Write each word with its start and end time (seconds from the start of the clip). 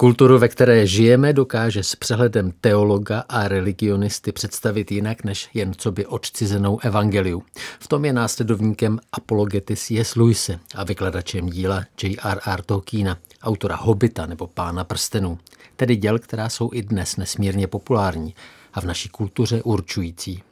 Kulturu, 0.00 0.38
ve 0.38 0.48
které 0.48 0.86
žijeme, 0.86 1.32
dokáže 1.32 1.82
s 1.82 1.96
přehledem 1.96 2.52
teologa 2.60 3.24
a 3.28 3.48
religionisty 3.48 4.32
představit 4.32 4.92
jinak 4.92 5.24
než 5.24 5.48
jen 5.54 5.72
co 5.76 5.92
by 5.92 6.06
odcizenou 6.06 6.78
evangeliu. 6.82 7.42
V 7.80 7.88
tom 7.88 8.04
je 8.04 8.12
následovníkem 8.12 8.98
apologety 9.12 9.76
C.S. 9.76 10.16
Lewise 10.16 10.58
a 10.74 10.84
vykladačem 10.84 11.46
díla 11.46 11.84
J.R.R. 12.02 12.62
Tolkiena, 12.62 13.18
autora 13.42 13.76
Hobita 13.76 14.26
nebo 14.26 14.46
Pána 14.46 14.84
prstenů, 14.84 15.38
tedy 15.76 15.96
děl, 15.96 16.18
která 16.18 16.48
jsou 16.48 16.70
i 16.72 16.82
dnes 16.82 17.16
nesmírně 17.16 17.66
populární 17.66 18.34
a 18.74 18.80
v 18.80 18.84
naší 18.84 19.08
kultuře 19.08 19.62
určující. 19.62 20.42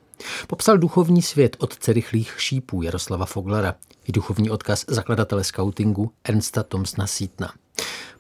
Popsal 0.47 0.79
duchovní 0.79 1.23
svět 1.23 1.57
od 1.59 1.89
rychlých 1.89 2.35
šípů 2.39 2.83
Jaroslava 2.83 3.27
Foglera 3.27 3.75
i 4.09 4.13
duchovní 4.13 4.51
odkaz 4.51 4.85
zakladatele 4.89 5.45
skautingu 5.45 6.13
Ernsta 6.25 6.63
Tomsna 6.63 7.07
Sítna. 7.07 7.53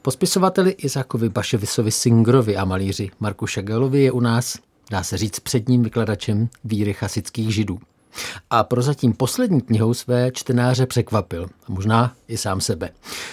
Po 0.08 0.12
spisovateli 0.12 0.70
Izákovi 0.70 1.28
Baševisovi 1.28 1.90
Singrovi 1.90 2.56
a 2.56 2.64
malíři 2.64 3.10
Marku 3.20 3.46
Šagalovi 3.46 4.02
je 4.02 4.12
u 4.12 4.20
nás, 4.20 4.58
dá 4.90 5.02
se 5.02 5.16
říct, 5.16 5.40
předním 5.40 5.82
vykladačem 5.82 6.48
víry 6.64 6.94
chasických 6.94 7.54
židů. 7.54 7.78
A 8.50 8.64
prozatím 8.64 9.12
poslední 9.12 9.60
knihou 9.60 9.94
své 9.94 10.30
čtenáře 10.32 10.86
překvapil, 10.86 11.44
a 11.44 11.72
možná 11.72 12.14
i 12.28 12.36
sám 12.36 12.60
sebe. 12.60 12.90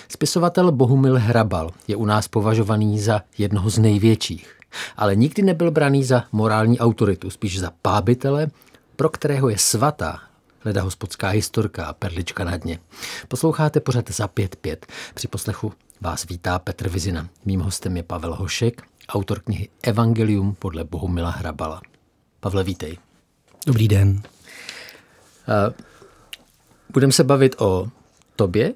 Spisovatel 0.07 0.71
Bohumil 0.71 1.20
Hrabal 1.20 1.71
je 1.88 1.95
u 1.95 2.05
nás 2.05 2.27
považovaný 2.27 2.99
za 2.99 3.21
jednoho 3.37 3.70
z 3.70 3.77
největších, 3.77 4.55
ale 4.98 5.15
nikdy 5.15 5.41
nebyl 5.41 5.71
braný 5.71 6.04
za 6.04 6.23
morální 6.32 6.79
autoritu, 6.79 7.29
spíš 7.29 7.60
za 7.60 7.71
pábitele, 7.82 8.48
pro 8.95 9.10
kterého 9.10 9.49
je 9.49 9.57
svatá 9.57 10.20
leda 10.65 10.82
hospodská 10.82 11.27
historka 11.27 11.85
a 11.85 11.93
perlička 11.93 12.43
na 12.43 12.57
dně. 12.57 12.79
Posloucháte 13.27 13.79
pořád 13.79 14.12
za 14.12 14.27
5-5. 14.27 14.77
Při 15.13 15.27
poslechu 15.27 15.73
Vás 16.01 16.26
vítá 16.26 16.60
Petr 16.60 16.90
Vizina. 16.90 17.29
Mým 17.46 17.60
hostem 17.60 17.98
je 17.98 18.04
Pavel 18.04 18.35
Hošek, 18.35 18.82
autor 19.10 19.40
knihy 19.40 19.70
Evangelium 19.84 20.55
podle 20.55 20.84
Bohumila 20.84 21.29
Hrabala. 21.29 21.82
Pavle, 22.40 22.63
vítej. 22.63 22.98
Dobrý 23.65 23.88
den. 23.88 24.21
Budeme 26.93 27.13
se 27.13 27.23
bavit 27.23 27.55
o 27.62 27.88
tobě, 28.35 28.73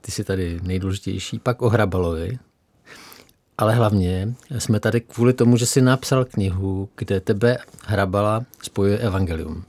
ty 0.00 0.12
jsi 0.12 0.24
tady 0.24 0.60
nejdůležitější, 0.62 1.38
pak 1.38 1.62
o 1.62 1.68
Hrabalovi, 1.68 2.38
ale 3.58 3.74
hlavně 3.74 4.34
jsme 4.58 4.80
tady 4.80 5.00
kvůli 5.00 5.32
tomu, 5.32 5.56
že 5.56 5.66
jsi 5.66 5.82
napsal 5.82 6.24
knihu, 6.24 6.88
kde 6.96 7.20
tebe 7.20 7.58
Hrabala 7.84 8.44
spojuje 8.62 8.98
Evangelium. 8.98 9.64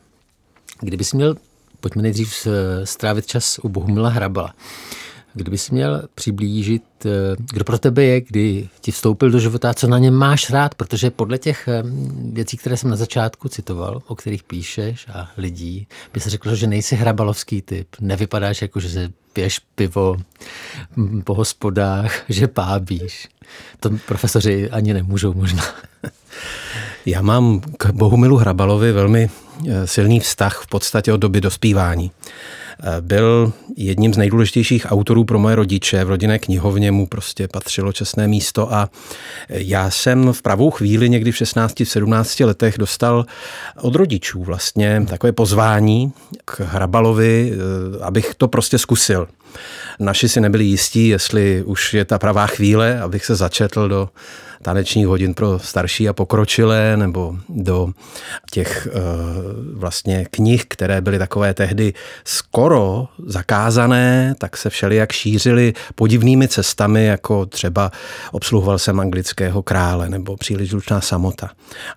Kdybys 0.79 1.13
měl, 1.13 1.35
pojďme 1.79 2.01
nejdřív 2.01 2.47
strávit 2.83 3.25
čas 3.25 3.59
u 3.59 3.69
Bohumila 3.69 4.09
Hrabala. 4.09 4.55
Kdybys 5.33 5.69
měl 5.69 6.03
přiblížit, 6.15 6.83
eh, 7.05 7.09
kdo 7.53 7.63
pro 7.63 7.79
tebe 7.79 8.03
je, 8.03 8.21
kdy 8.21 8.69
ti 8.81 8.91
vstoupil 8.91 9.31
do 9.31 9.39
života, 9.39 9.73
co 9.73 9.87
na 9.87 9.99
něm 9.99 10.13
máš 10.13 10.49
rád, 10.49 10.75
protože 10.75 11.11
podle 11.11 11.37
těch 11.37 11.67
eh, 11.67 11.83
věcí, 12.31 12.57
které 12.57 12.77
jsem 12.77 12.89
na 12.89 12.95
začátku 12.95 13.49
citoval, 13.49 14.01
o 14.07 14.15
kterých 14.15 14.43
píšeš 14.43 15.07
a 15.13 15.31
lidí, 15.37 15.87
by 16.13 16.19
se 16.19 16.29
řeklo, 16.29 16.55
že 16.55 16.67
nejsi 16.67 16.95
hrabalovský 16.95 17.61
typ. 17.61 17.87
Nevypadáš 17.99 18.61
jako, 18.61 18.79
že 18.79 18.89
se 18.89 19.09
piješ 19.33 19.59
pivo 19.75 20.15
mm, 20.95 21.21
po 21.21 21.33
hospodách, 21.33 22.23
že 22.29 22.47
pábíš. 22.47 23.27
To 23.79 23.89
profesoři 24.07 24.69
ani 24.69 24.93
nemůžou 24.93 25.33
možná. 25.33 25.63
Já 27.05 27.21
mám 27.21 27.61
k 27.77 27.89
Bohumilu 27.89 28.37
Hrabalovi 28.37 28.91
velmi 28.91 29.29
eh, 29.69 29.87
silný 29.87 30.19
vztah 30.19 30.61
v 30.63 30.67
podstatě 30.67 31.13
od 31.13 31.17
doby 31.17 31.41
dospívání. 31.41 32.11
Byl 33.01 33.53
jedním 33.77 34.13
z 34.13 34.17
nejdůležitějších 34.17 34.85
autorů 34.89 35.23
pro 35.23 35.39
moje 35.39 35.55
rodiče. 35.55 36.03
V 36.03 36.09
rodinné 36.09 36.39
knihovně 36.39 36.91
mu 36.91 37.07
prostě 37.07 37.47
patřilo 37.47 37.93
čestné 37.93 38.27
místo 38.27 38.73
a 38.73 38.89
já 39.49 39.89
jsem 39.89 40.33
v 40.33 40.41
pravou 40.41 40.71
chvíli 40.71 41.09
někdy 41.09 41.31
v 41.31 41.35
16-17 41.35 42.45
letech 42.45 42.77
dostal 42.77 43.25
od 43.81 43.95
rodičů 43.95 44.43
vlastně 44.43 45.05
takové 45.09 45.31
pozvání 45.31 46.13
k 46.45 46.59
Hrabalovi, 46.59 47.53
eh, 47.53 48.03
abych 48.03 48.35
to 48.37 48.47
prostě 48.47 48.77
zkusil. 48.77 49.27
Naši 49.99 50.29
si 50.29 50.41
nebyli 50.41 50.63
jistí, 50.63 51.07
jestli 51.07 51.63
už 51.63 51.93
je 51.93 52.05
ta 52.05 52.19
pravá 52.19 52.47
chvíle, 52.47 53.01
abych 53.01 53.25
se 53.25 53.35
začetl 53.35 53.87
do 53.87 54.09
tanečních 54.63 55.07
hodin 55.07 55.33
pro 55.33 55.59
starší 55.59 56.09
a 56.09 56.13
pokročilé, 56.13 56.97
nebo 56.97 57.35
do 57.49 57.89
těch 58.51 58.87
uh, 58.87 59.79
vlastně 59.79 60.25
knih, 60.31 60.65
které 60.67 61.01
byly 61.01 61.19
takové 61.19 61.53
tehdy 61.53 61.93
skoro 62.23 63.07
zakázané, 63.25 64.35
tak 64.37 64.57
se 64.57 64.69
všelijak 64.69 65.11
šířily 65.11 65.73
podivnými 65.95 66.47
cestami, 66.47 67.05
jako 67.05 67.45
třeba 67.45 67.91
obsluhoval 68.31 68.79
jsem 68.79 68.99
anglického 68.99 69.63
krále 69.63 70.09
nebo 70.09 70.37
příliš 70.37 70.69
zlučná 70.69 71.01
samota. 71.01 71.49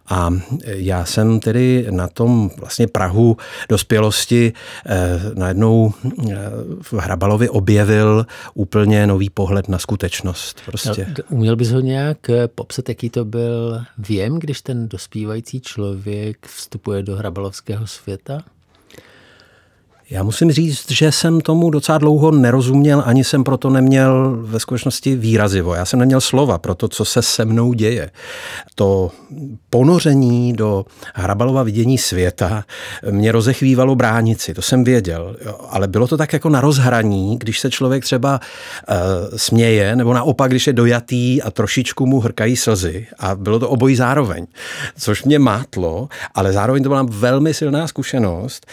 A 0.08 0.30
já 0.66 1.04
jsem 1.04 1.40
tedy 1.40 1.86
na 1.90 2.08
tom 2.08 2.50
vlastně 2.58 2.86
Prahu 2.86 3.36
dospělosti 3.68 4.52
eh, 4.86 5.20
najednou 5.34 5.92
eh, 6.30 6.34
v 6.82 6.92
Hrabalovi 6.92 7.48
objevil 7.48 8.26
úplně 8.54 9.06
nový 9.06 9.30
pohled 9.30 9.68
na 9.68 9.78
skutečnost. 9.78 10.60
Prostě. 10.66 11.06
Uměl 11.28 11.56
bys 11.56 11.70
ho 11.70 11.80
nějak 11.80 12.30
eh, 12.30 12.48
popsat, 12.56 12.88
jaký 12.88 13.10
to 13.10 13.24
byl 13.24 13.84
věm, 13.98 14.38
když 14.38 14.62
ten 14.62 14.88
dospívající 14.88 15.60
člověk 15.60 16.46
vstupuje 16.46 17.02
do 17.02 17.16
hrabalovského 17.16 17.86
světa? 17.86 18.42
Já 20.10 20.22
musím 20.22 20.52
říct, 20.52 20.90
že 20.90 21.12
jsem 21.12 21.40
tomu 21.40 21.70
docela 21.70 21.98
dlouho 21.98 22.30
nerozuměl, 22.30 23.02
ani 23.06 23.24
jsem 23.24 23.44
proto 23.44 23.70
neměl 23.70 24.36
ve 24.40 24.60
skutečnosti 24.60 25.16
výrazivo. 25.16 25.74
Já 25.74 25.84
jsem 25.84 25.98
neměl 25.98 26.20
slova 26.20 26.58
pro 26.58 26.74
to, 26.74 26.88
co 26.88 27.04
se 27.04 27.22
se 27.22 27.44
mnou 27.44 27.72
děje. 27.72 28.10
To 28.74 29.10
ponoření 29.70 30.52
do 30.52 30.84
Hrabalova 31.14 31.62
vidění 31.62 31.98
světa 31.98 32.64
mě 33.10 33.32
rozechvívalo 33.32 33.94
bránici, 33.94 34.54
to 34.54 34.62
jsem 34.62 34.84
věděl. 34.84 35.36
Ale 35.68 35.88
bylo 35.88 36.06
to 36.06 36.16
tak 36.16 36.32
jako 36.32 36.48
na 36.48 36.60
rozhraní, 36.60 37.38
když 37.38 37.60
se 37.60 37.70
člověk 37.70 38.04
třeba 38.04 38.40
uh, 38.40 38.96
směje, 39.36 39.96
nebo 39.96 40.14
naopak, 40.14 40.50
když 40.50 40.66
je 40.66 40.72
dojatý 40.72 41.42
a 41.42 41.50
trošičku 41.50 42.06
mu 42.06 42.20
hrkají 42.20 42.56
slzy. 42.56 43.06
A 43.18 43.34
bylo 43.34 43.58
to 43.58 43.68
obojí 43.68 43.96
zároveň, 43.96 44.46
což 44.98 45.24
mě 45.24 45.38
mátlo, 45.38 46.08
ale 46.34 46.52
zároveň 46.52 46.82
to 46.82 46.88
byla 46.88 47.06
velmi 47.08 47.54
silná 47.54 47.88
zkušenost 47.88 48.66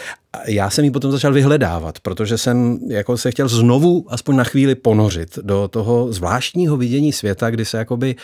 já 0.46 0.70
jsem 0.70 0.84
ji 0.84 0.90
potom 0.90 1.12
začal 1.12 1.32
vyhledávat, 1.32 2.00
protože 2.00 2.38
jsem 2.38 2.78
jako 2.88 3.16
se 3.16 3.30
chtěl 3.30 3.48
znovu 3.48 4.06
aspoň 4.08 4.36
na 4.36 4.44
chvíli 4.44 4.74
ponořit 4.74 5.38
do 5.42 5.68
toho 5.68 6.12
zvláštního 6.12 6.76
vidění 6.76 7.12
světa, 7.12 7.50
kdy 7.50 7.64
se 7.64 7.78
jakoby 7.78 8.16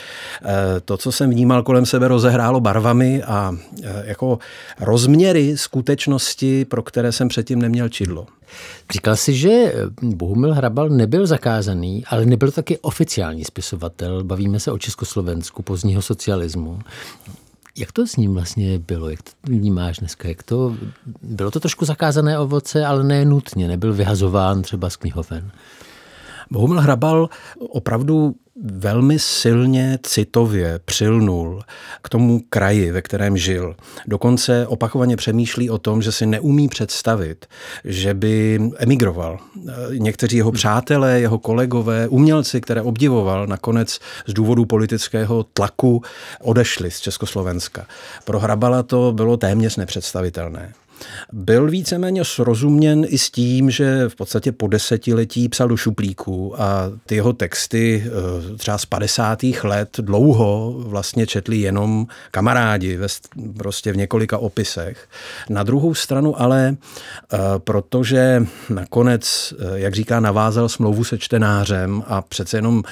eh, 0.42 0.46
to, 0.84 0.96
co 0.96 1.12
jsem 1.12 1.30
vnímal 1.30 1.62
kolem 1.62 1.86
sebe, 1.86 2.08
rozehrálo 2.08 2.60
barvami 2.60 3.22
a 3.22 3.56
eh, 3.82 4.02
jako 4.06 4.38
rozměry 4.80 5.58
skutečnosti, 5.58 6.64
pro 6.64 6.82
které 6.82 7.12
jsem 7.12 7.28
předtím 7.28 7.62
neměl 7.62 7.88
čidlo. 7.88 8.26
Říkal 8.92 9.16
si, 9.16 9.34
že 9.34 9.72
Bohumil 10.02 10.54
Hrabal 10.54 10.88
nebyl 10.88 11.26
zakázaný, 11.26 12.04
ale 12.06 12.26
nebyl 12.26 12.50
taky 12.50 12.78
oficiální 12.78 13.44
spisovatel. 13.44 14.24
Bavíme 14.24 14.60
se 14.60 14.72
o 14.72 14.78
Československu 14.78 15.62
pozdního 15.62 16.02
socialismu. 16.02 16.78
Jak 17.76 17.92
to 17.92 18.06
s 18.06 18.16
ním 18.16 18.34
vlastně 18.34 18.78
bylo? 18.78 19.10
Jak 19.10 19.22
to 19.22 19.30
vnímáš 19.42 19.98
dneska? 19.98 20.28
Jak 20.28 20.42
to, 20.42 20.76
bylo 21.22 21.50
to 21.50 21.60
trošku 21.60 21.84
zakázané 21.84 22.38
ovoce, 22.38 22.86
ale 22.86 23.04
ne 23.04 23.24
nutně, 23.24 23.68
nebyl 23.68 23.92
vyhazován 23.92 24.62
třeba 24.62 24.90
z 24.90 24.96
knihoven. 24.96 25.50
Bohumil 26.50 26.80
Hrabal 26.80 27.28
opravdu 27.58 28.34
velmi 28.62 29.18
silně 29.18 29.98
citově 30.02 30.80
přilnul 30.84 31.62
k 32.02 32.08
tomu 32.08 32.40
kraji, 32.48 32.92
ve 32.92 33.02
kterém 33.02 33.36
žil. 33.36 33.76
Dokonce 34.06 34.66
opakovaně 34.66 35.16
přemýšlí 35.16 35.70
o 35.70 35.78
tom, 35.78 36.02
že 36.02 36.12
si 36.12 36.26
neumí 36.26 36.68
představit, 36.68 37.46
že 37.84 38.14
by 38.14 38.60
emigroval. 38.76 39.38
Někteří 39.92 40.36
jeho 40.36 40.52
přátelé, 40.52 41.20
jeho 41.20 41.38
kolegové, 41.38 42.08
umělci, 42.08 42.60
které 42.60 42.82
obdivoval, 42.82 43.46
nakonec 43.46 43.98
z 44.26 44.32
důvodu 44.32 44.64
politického 44.64 45.42
tlaku 45.42 46.02
odešli 46.40 46.90
z 46.90 47.00
Československa. 47.00 47.86
Pro 48.24 48.38
Hrabala 48.38 48.82
to 48.82 49.12
bylo 49.12 49.36
téměř 49.36 49.76
nepředstavitelné. 49.76 50.72
Byl 51.32 51.70
víceméně 51.70 52.24
srozuměn 52.24 53.06
i 53.08 53.18
s 53.18 53.30
tím, 53.30 53.70
že 53.70 54.08
v 54.08 54.14
podstatě 54.14 54.52
po 54.52 54.66
desetiletí 54.66 55.48
psal 55.48 55.68
do 55.68 55.76
šuplíku 55.76 56.62
a 56.62 56.90
ty 57.06 57.14
jeho 57.14 57.32
texty 57.32 58.04
eh, 58.06 58.56
třeba 58.56 58.78
z 58.78 58.86
50. 58.86 59.42
let 59.62 59.96
dlouho 60.00 60.74
vlastně 60.78 61.26
četli 61.26 61.56
jenom 61.56 62.06
kamarádi 62.30 62.96
ve, 62.96 63.06
prostě 63.56 63.92
v 63.92 63.96
několika 63.96 64.38
opisech. 64.38 65.08
Na 65.48 65.62
druhou 65.62 65.94
stranu 65.94 66.40
ale, 66.40 66.76
eh, 67.32 67.38
protože 67.58 68.46
nakonec, 68.70 69.54
eh, 69.58 69.80
jak 69.80 69.94
říká, 69.94 70.20
navázal 70.20 70.68
smlouvu 70.68 71.04
se 71.04 71.18
čtenářem 71.18 72.02
a 72.06 72.22
přece 72.22 72.58
jenom 72.58 72.82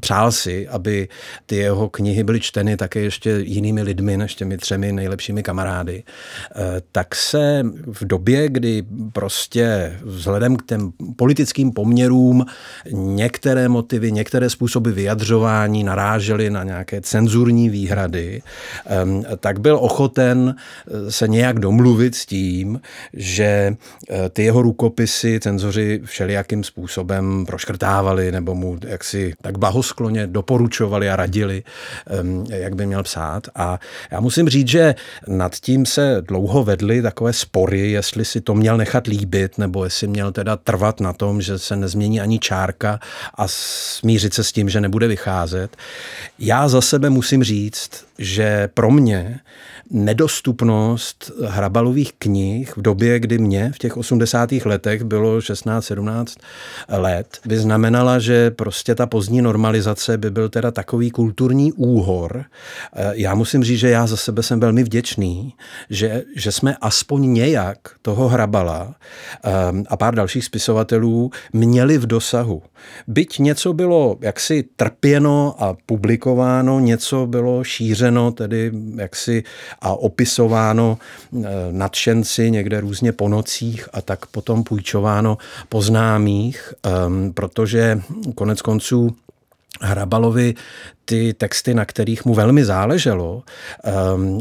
přál 0.00 0.32
si, 0.32 0.68
aby 0.68 1.08
ty 1.46 1.56
jeho 1.56 1.88
knihy 1.88 2.24
byly 2.24 2.40
čteny 2.40 2.76
také 2.76 3.00
ještě 3.00 3.30
jinými 3.30 3.82
lidmi 3.82 4.16
než 4.16 4.34
těmi 4.34 4.56
třemi 4.58 4.92
nejlepšími 4.92 5.42
kamarády, 5.42 6.02
tak 6.92 7.14
se 7.14 7.45
v 7.86 8.04
době, 8.04 8.48
kdy 8.48 8.84
prostě 9.12 9.96
vzhledem 10.02 10.56
k 10.56 10.66
těm 10.66 10.92
politickým 11.16 11.72
poměrům 11.72 12.46
některé 12.92 13.68
motivy, 13.68 14.12
některé 14.12 14.50
způsoby 14.50 14.90
vyjadřování 14.90 15.84
narážely 15.84 16.50
na 16.50 16.64
nějaké 16.64 17.00
cenzurní 17.00 17.68
výhrady, 17.68 18.42
tak 19.40 19.60
byl 19.60 19.78
ochoten 19.80 20.54
eh, 20.56 21.12
se 21.12 21.28
nějak 21.28 21.58
domluvit 21.58 22.14
s 22.14 22.26
tím, 22.26 22.80
že 23.12 23.76
eh, 24.10 24.28
ty 24.28 24.42
jeho 24.42 24.62
rukopisy 24.62 25.40
cenzoři 25.40 26.00
všelijakým 26.04 26.64
způsobem 26.64 27.46
proškrtávali 27.46 28.32
nebo 28.32 28.54
mu 28.54 28.78
jaksi 28.86 29.32
tak 29.42 29.58
blahoskloně 29.58 30.26
doporučovali 30.26 31.10
a 31.10 31.16
radili, 31.16 31.62
jak 32.48 32.76
by 32.76 32.86
měl 32.86 33.02
psát. 33.02 33.48
A 33.54 33.80
já 34.10 34.20
musím 34.20 34.48
říct, 34.48 34.68
že 34.68 34.94
nad 35.28 35.54
tím 35.54 35.86
se 35.86 36.22
dlouho 36.28 36.64
vedly 36.64 37.02
takové 37.02 37.32
spory, 37.36 37.90
jestli 37.90 38.24
si 38.24 38.40
to 38.40 38.54
měl 38.54 38.76
nechat 38.76 39.06
líbit, 39.06 39.58
nebo 39.58 39.84
jestli 39.84 40.06
měl 40.06 40.32
teda 40.32 40.56
trvat 40.56 41.00
na 41.00 41.12
tom, 41.12 41.42
že 41.42 41.58
se 41.58 41.76
nezmění 41.76 42.20
ani 42.20 42.38
čárka 42.38 43.00
a 43.34 43.44
smířit 43.48 44.34
se 44.34 44.44
s 44.44 44.52
tím, 44.52 44.68
že 44.68 44.80
nebude 44.80 45.08
vycházet. 45.08 45.76
Já 46.38 46.68
za 46.68 46.80
sebe 46.80 47.10
musím 47.10 47.44
říct, 47.44 48.04
že 48.18 48.68
pro 48.74 48.90
mě 48.90 49.40
nedostupnost 49.90 51.30
hrabalových 51.44 52.12
knih 52.18 52.76
v 52.76 52.82
době, 52.82 53.20
kdy 53.20 53.38
mě 53.38 53.72
v 53.74 53.78
těch 53.78 53.96
80. 53.96 54.52
letech 54.64 55.04
bylo 55.04 55.38
16-17 55.38 56.24
let, 56.88 57.38
by 57.46 57.58
znamenala, 57.58 58.18
že 58.18 58.50
prostě 58.50 58.94
ta 58.94 59.06
pozdní 59.06 59.42
normalizace 59.42 60.18
by 60.18 60.30
byl 60.30 60.48
teda 60.48 60.70
takový 60.70 61.10
kulturní 61.10 61.72
úhor. 61.72 62.44
Já 63.12 63.34
musím 63.34 63.64
říct, 63.64 63.78
že 63.78 63.90
já 63.90 64.06
za 64.06 64.16
sebe 64.16 64.42
jsem 64.42 64.60
velmi 64.60 64.84
vděčný, 64.84 65.54
že, 65.90 66.22
že 66.36 66.52
jsme 66.52 66.76
aspoň 66.80 67.32
nějak 67.32 67.78
toho 68.02 68.28
hrabala 68.28 68.94
um, 69.70 69.84
a 69.88 69.96
pár 69.96 70.14
dalších 70.14 70.44
spisovatelů 70.44 71.30
měli 71.52 71.98
v 71.98 72.06
dosahu. 72.06 72.62
Byť 73.06 73.38
něco 73.38 73.72
bylo 73.72 74.16
jaksi 74.20 74.64
trpěno 74.76 75.54
a 75.58 75.76
publikováno, 75.86 76.80
něco 76.80 77.26
bylo 77.26 77.64
šířeno 77.64 78.30
tedy 78.30 78.72
jaksi 78.96 79.42
a 79.80 79.92
opisováno 79.92 80.98
eh, 80.98 81.46
nadšenci 81.70 82.50
někde 82.50 82.80
různě 82.80 83.12
po 83.12 83.28
nocích 83.28 83.88
a 83.92 84.02
tak 84.02 84.26
potom 84.26 84.64
půjčováno 84.64 85.38
po 85.68 85.82
známých, 85.82 86.74
ehm, 86.82 87.32
protože 87.32 88.00
konec 88.34 88.62
konců 88.62 89.16
Hrabalovi 89.80 90.54
ty 91.04 91.34
texty, 91.34 91.74
na 91.74 91.84
kterých 91.84 92.24
mu 92.24 92.34
velmi 92.34 92.64
záleželo, 92.64 93.42
um, 94.14 94.40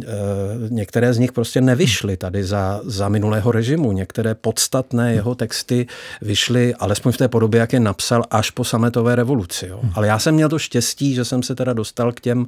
některé 0.69 1.13
z 1.13 1.17
nich 1.17 1.31
prostě 1.31 1.61
nevyšly 1.61 2.17
tady 2.17 2.43
za, 2.43 2.81
za 2.83 3.09
minulého 3.09 3.51
režimu. 3.51 3.91
Některé 3.91 4.35
podstatné 4.35 5.13
jeho 5.13 5.35
texty 5.35 5.87
vyšly, 6.21 6.75
alespoň 6.75 7.11
v 7.11 7.17
té 7.17 7.27
podobě, 7.27 7.59
jak 7.59 7.73
je 7.73 7.79
napsal, 7.79 8.23
až 8.31 8.51
po 8.51 8.63
sametové 8.63 9.15
revoluci. 9.15 9.67
Jo. 9.67 9.79
Ale 9.93 10.07
já 10.07 10.19
jsem 10.19 10.35
měl 10.35 10.49
to 10.49 10.59
štěstí, 10.59 11.13
že 11.13 11.25
jsem 11.25 11.43
se 11.43 11.55
teda 11.55 11.73
dostal 11.73 12.11
k 12.11 12.19
těm 12.19 12.47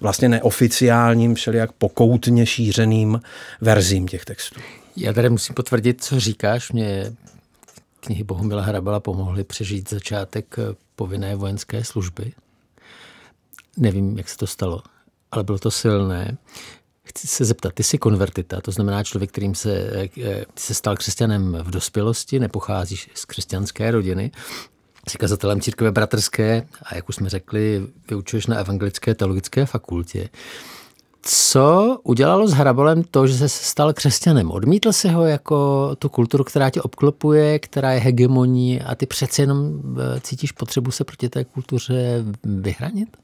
vlastně 0.00 0.28
neoficiálním, 0.28 1.34
všelijak 1.34 1.72
pokoutně 1.72 2.46
šířeným 2.46 3.20
verzím 3.60 4.08
těch 4.08 4.24
textů. 4.24 4.60
Já 4.96 5.12
tady 5.12 5.30
musím 5.30 5.54
potvrdit, 5.54 6.04
co 6.04 6.20
říkáš. 6.20 6.72
Mě 6.72 7.12
knihy 8.04 8.24
Bohumila 8.24 8.62
Hrabala 8.62 9.00
pomohly 9.00 9.44
přežít 9.44 9.90
začátek 9.90 10.56
povinné 10.96 11.36
vojenské 11.36 11.84
služby. 11.84 12.32
Nevím, 13.76 14.18
jak 14.18 14.28
se 14.28 14.36
to 14.36 14.46
stalo, 14.46 14.82
ale 15.30 15.44
bylo 15.44 15.58
to 15.58 15.70
silné. 15.70 16.36
Chci 17.04 17.26
se 17.26 17.44
zeptat, 17.44 17.72
ty 17.72 17.82
jsi 17.82 17.98
konvertita, 17.98 18.60
to 18.60 18.70
znamená 18.70 19.04
člověk, 19.04 19.30
kterým 19.30 19.54
se, 19.54 19.72
eh, 19.96 20.44
ty 20.54 20.60
se 20.60 20.74
stal 20.74 20.96
křesťanem 20.96 21.56
v 21.62 21.70
dospělosti, 21.70 22.38
nepocházíš 22.38 23.10
z 23.14 23.24
křesťanské 23.24 23.90
rodiny, 23.90 24.30
jsi 25.08 25.18
kazatelem 25.18 25.60
církve 25.60 25.90
bratrské 25.90 26.66
a 26.82 26.94
jak 26.94 27.08
už 27.08 27.14
jsme 27.14 27.28
řekli, 27.28 27.86
vyučuješ 28.08 28.46
na 28.46 28.56
evangelické 28.56 29.14
teologické 29.14 29.66
fakultě. 29.66 30.28
Co 31.26 31.98
udělalo 32.02 32.48
s 32.48 32.52
Hrabolem 32.52 33.02
to, 33.02 33.26
že 33.26 33.34
se 33.38 33.48
stal 33.48 33.92
křesťanem? 33.92 34.50
Odmítl 34.50 34.92
si 34.92 35.08
ho 35.08 35.24
jako 35.24 35.90
tu 35.98 36.08
kulturu, 36.08 36.44
která 36.44 36.70
tě 36.70 36.82
obklopuje, 36.82 37.58
která 37.58 37.92
je 37.92 38.00
hegemoní 38.00 38.80
a 38.82 38.94
ty 38.94 39.06
přece 39.06 39.42
jenom 39.42 39.82
eh, 40.16 40.20
cítíš 40.20 40.52
potřebu 40.52 40.90
se 40.90 41.04
proti 41.04 41.28
té 41.28 41.44
kultuře 41.44 42.24
vyhranit? 42.44 43.23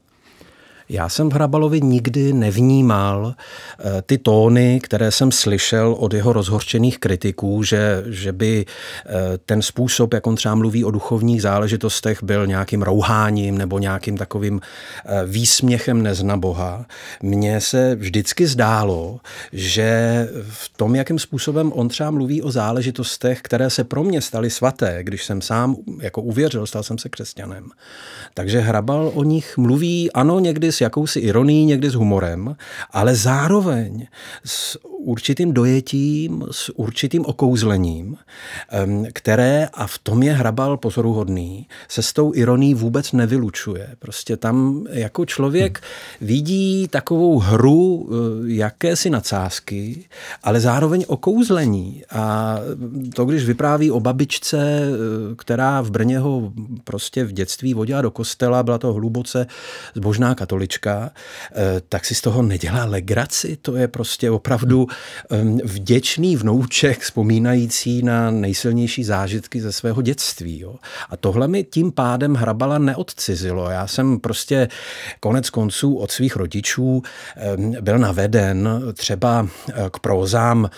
Já 0.91 1.09
jsem 1.09 1.29
v 1.29 1.33
Hrabalovi 1.33 1.81
nikdy 1.81 2.33
nevnímal 2.33 3.35
eh, 3.79 4.01
ty 4.01 4.17
tóny, 4.17 4.79
které 4.83 5.11
jsem 5.11 5.31
slyšel 5.31 5.95
od 5.99 6.13
jeho 6.13 6.33
rozhorčených 6.33 6.99
kritiků, 6.99 7.63
že, 7.63 8.03
že 8.07 8.31
by 8.31 8.65
eh, 8.65 9.11
ten 9.45 9.61
způsob, 9.61 10.13
jak 10.13 10.27
on 10.27 10.35
třeba 10.35 10.55
mluví 10.55 10.85
o 10.85 10.91
duchovních 10.91 11.41
záležitostech, 11.41 12.23
byl 12.23 12.47
nějakým 12.47 12.81
rouháním 12.81 13.57
nebo 13.57 13.79
nějakým 13.79 14.17
takovým 14.17 14.61
eh, 15.05 15.25
výsměchem 15.25 16.01
nezna 16.03 16.37
Boha. 16.37 16.85
Mně 17.23 17.61
se 17.61 17.95
vždycky 17.95 18.47
zdálo, 18.47 19.19
že 19.53 20.27
v 20.49 20.69
tom, 20.77 20.95
jakým 20.95 21.19
způsobem 21.19 21.71
on 21.75 21.89
třeba 21.89 22.11
mluví 22.11 22.41
o 22.41 22.51
záležitostech, 22.51 23.41
které 23.41 23.69
se 23.69 23.83
pro 23.83 24.03
mě 24.03 24.21
staly 24.21 24.49
svaté, 24.49 24.99
když 25.03 25.25
jsem 25.25 25.41
sám 25.41 25.75
jako 26.01 26.21
uvěřil, 26.21 26.67
stal 26.67 26.83
jsem 26.83 26.97
se 26.97 27.09
křesťanem. 27.09 27.69
Takže 28.33 28.59
Hrabal 28.59 29.11
o 29.13 29.23
nich 29.23 29.57
mluví, 29.57 30.11
ano, 30.11 30.39
někdy 30.39 30.71
s 30.71 30.80
jakousi 30.81 31.19
ironií, 31.19 31.65
někdy 31.65 31.89
s 31.89 31.93
humorem, 31.93 32.55
ale 32.91 33.15
zároveň 33.15 34.07
s 34.45 34.77
určitým 35.03 35.53
dojetím, 35.53 36.45
s 36.51 36.79
určitým 36.79 37.25
okouzlením, 37.25 38.17
které, 39.13 39.67
a 39.73 39.87
v 39.87 39.97
tom 39.97 40.23
je 40.23 40.33
Hrabal 40.33 40.77
pozoruhodný, 40.77 41.67
se 41.87 42.01
s 42.01 42.13
tou 42.13 42.31
ironií 42.35 42.73
vůbec 42.73 43.11
nevylučuje. 43.11 43.95
Prostě 43.99 44.37
tam 44.37 44.85
jako 44.89 45.25
člověk 45.25 45.81
vidí 46.21 46.87
takovou 46.87 47.39
hru 47.39 48.09
eh, 48.09 48.15
jakési 48.45 49.09
nadsázky, 49.09 50.05
ale 50.43 50.59
zároveň 50.59 51.05
okouzlení. 51.07 52.03
A 52.09 52.57
to, 53.15 53.25
když 53.25 53.45
vypráví 53.45 53.91
o 53.91 53.99
babičce, 53.99 54.57
eh, 54.61 55.35
která 55.35 55.81
v 55.81 55.91
Brně 55.91 56.19
ho 56.19 56.51
prostě 56.83 57.23
v 57.23 57.31
dětství 57.31 57.73
vodila 57.73 58.01
do 58.01 58.11
kostela, 58.11 58.63
byla 58.63 58.77
to 58.77 58.93
hluboce 58.93 59.47
zbožná 59.95 60.35
katolička, 60.35 61.11
eh, 61.51 61.81
tak 61.89 62.05
si 62.05 62.15
z 62.15 62.21
toho 62.21 62.41
nedělá 62.41 62.85
legraci. 62.85 63.57
To 63.61 63.75
je 63.75 63.87
prostě 63.87 64.31
opravdu 64.31 64.87
vděčný 65.63 66.35
vnouček 66.35 66.99
vzpomínající 66.99 68.03
na 68.03 68.31
nejsilnější 68.31 69.03
zážitky 69.03 69.61
ze 69.61 69.71
svého 69.71 70.01
dětství. 70.01 70.59
Jo. 70.59 70.75
A 71.09 71.17
tohle 71.17 71.47
mi 71.47 71.63
tím 71.63 71.91
pádem 71.91 72.35
Hrabala 72.35 72.77
neodcizilo. 72.77 73.69
Já 73.69 73.87
jsem 73.87 74.19
prostě 74.19 74.67
konec 75.19 75.49
konců 75.49 75.95
od 75.95 76.11
svých 76.11 76.35
rodičů 76.35 77.03
byl 77.81 77.97
naveden 77.97 78.69
třeba 78.93 79.47
eh, 79.69 79.73
k 79.91 79.99
prózám 79.99 80.69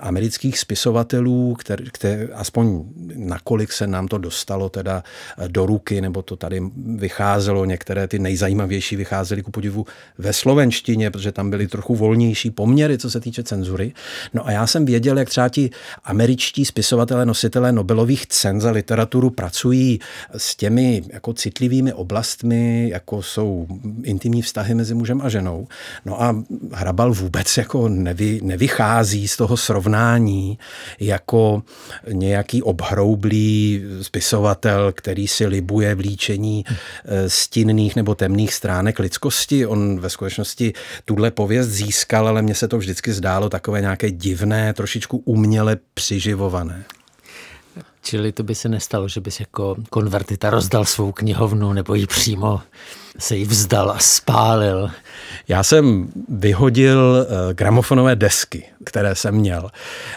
amerických 0.00 0.58
spisovatelů, 0.58 1.54
které, 1.54 1.84
které, 1.92 2.28
aspoň 2.34 2.84
nakolik 3.14 3.72
se 3.72 3.86
nám 3.86 4.08
to 4.08 4.18
dostalo 4.18 4.68
teda 4.68 5.04
eh, 5.38 5.48
do 5.48 5.66
ruky, 5.66 6.00
nebo 6.00 6.22
to 6.22 6.36
tady 6.36 6.62
vycházelo, 6.96 7.64
některé 7.64 8.08
ty 8.08 8.18
nejzajímavější 8.18 8.96
vycházely 8.96 9.42
ku 9.42 9.50
podivu 9.50 9.86
ve 10.18 10.32
slovenštině, 10.32 11.10
protože 11.10 11.32
tam 11.32 11.50
byly 11.50 11.66
trochu 11.68 11.94
volnější 11.94 12.50
poměry, 12.50 12.98
co 12.98 13.10
se 13.10 13.20
týče 13.22 13.42
cenzury. 13.42 13.92
No 14.34 14.46
a 14.46 14.50
já 14.50 14.66
jsem 14.66 14.84
věděl, 14.84 15.18
jak 15.18 15.28
třeba 15.28 15.48
ti 15.48 15.70
američtí 16.04 16.64
spisovatelé, 16.64 17.26
nositelé 17.26 17.72
Nobelových 17.72 18.26
cen 18.26 18.60
za 18.60 18.70
literaturu 18.70 19.30
pracují 19.30 20.00
s 20.36 20.56
těmi 20.56 21.02
jako 21.12 21.32
citlivými 21.32 21.92
oblastmi, 21.92 22.88
jako 22.88 23.22
jsou 23.22 23.66
intimní 24.02 24.42
vztahy 24.42 24.74
mezi 24.74 24.94
mužem 24.94 25.20
a 25.20 25.28
ženou. 25.28 25.66
No 26.04 26.22
a 26.22 26.44
Hrabal 26.72 27.14
vůbec 27.14 27.56
jako 27.56 27.88
nevy, 27.88 28.40
nevychází 28.42 29.28
z 29.28 29.36
toho 29.36 29.56
srovnání 29.56 30.58
jako 31.00 31.62
nějaký 32.12 32.62
obhroublý 32.62 33.82
spisovatel, 34.02 34.92
který 34.92 35.28
si 35.28 35.46
libuje 35.46 35.94
vlíčení 35.94 36.64
eh, 36.68 37.30
stinných 37.30 37.96
nebo 37.96 38.14
temných 38.14 38.54
stránek 38.54 38.98
lidskosti. 38.98 39.66
On 39.66 40.00
ve 40.00 40.10
skutečnosti 40.10 40.72
tuhle 41.04 41.30
pověst 41.30 41.68
získal, 41.68 42.28
ale 42.28 42.42
mně 42.42 42.54
se 42.54 42.68
to 42.68 42.78
vždycky 42.78 43.11
vždycky 43.12 43.18
zdálo 43.18 43.48
takové 43.48 43.80
nějaké 43.80 44.10
divné, 44.10 44.74
trošičku 44.74 45.22
uměle 45.24 45.78
přiživované. 45.94 46.84
Čili 48.02 48.32
to 48.32 48.42
by 48.42 48.54
se 48.54 48.68
nestalo, 48.68 49.08
že 49.08 49.20
bys 49.20 49.40
jako 49.40 49.76
konvertita 49.90 50.50
rozdal 50.50 50.84
svou 50.84 51.12
knihovnu 51.12 51.72
nebo 51.72 51.94
ji 51.94 52.06
přímo 52.06 52.60
se 53.18 53.36
jí 53.36 53.44
vzdal 53.44 53.90
a 53.90 53.98
spálil. 53.98 54.90
Já 55.48 55.62
jsem 55.62 56.08
vyhodil 56.28 57.26
eh, 57.28 57.54
gramofonové 57.54 58.16
desky, 58.16 58.64
které 58.84 59.14
jsem 59.14 59.34
měl. 59.34 59.70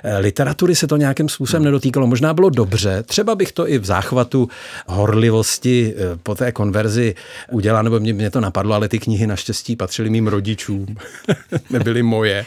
Eh, 0.03 0.17
literatury 0.17 0.75
se 0.75 0.87
to 0.87 0.97
nějakým 0.97 1.29
způsobem 1.29 1.63
nedotýkalo. 1.63 2.07
Možná 2.07 2.33
bylo 2.33 2.49
dobře, 2.49 3.03
třeba 3.03 3.35
bych 3.35 3.51
to 3.51 3.69
i 3.69 3.77
v 3.77 3.85
záchvatu 3.85 4.49
horlivosti 4.87 5.93
eh, 5.97 6.17
po 6.23 6.35
té 6.35 6.51
konverzi 6.51 7.15
udělal, 7.51 7.83
nebo 7.83 7.99
mě, 7.99 8.13
mě 8.13 8.31
to 8.31 8.41
napadlo, 8.41 8.75
ale 8.75 8.87
ty 8.87 8.99
knihy 8.99 9.27
naštěstí 9.27 9.75
patřily 9.75 10.09
mým 10.09 10.27
rodičům, 10.27 10.95
nebyly 11.69 12.03
moje. 12.03 12.45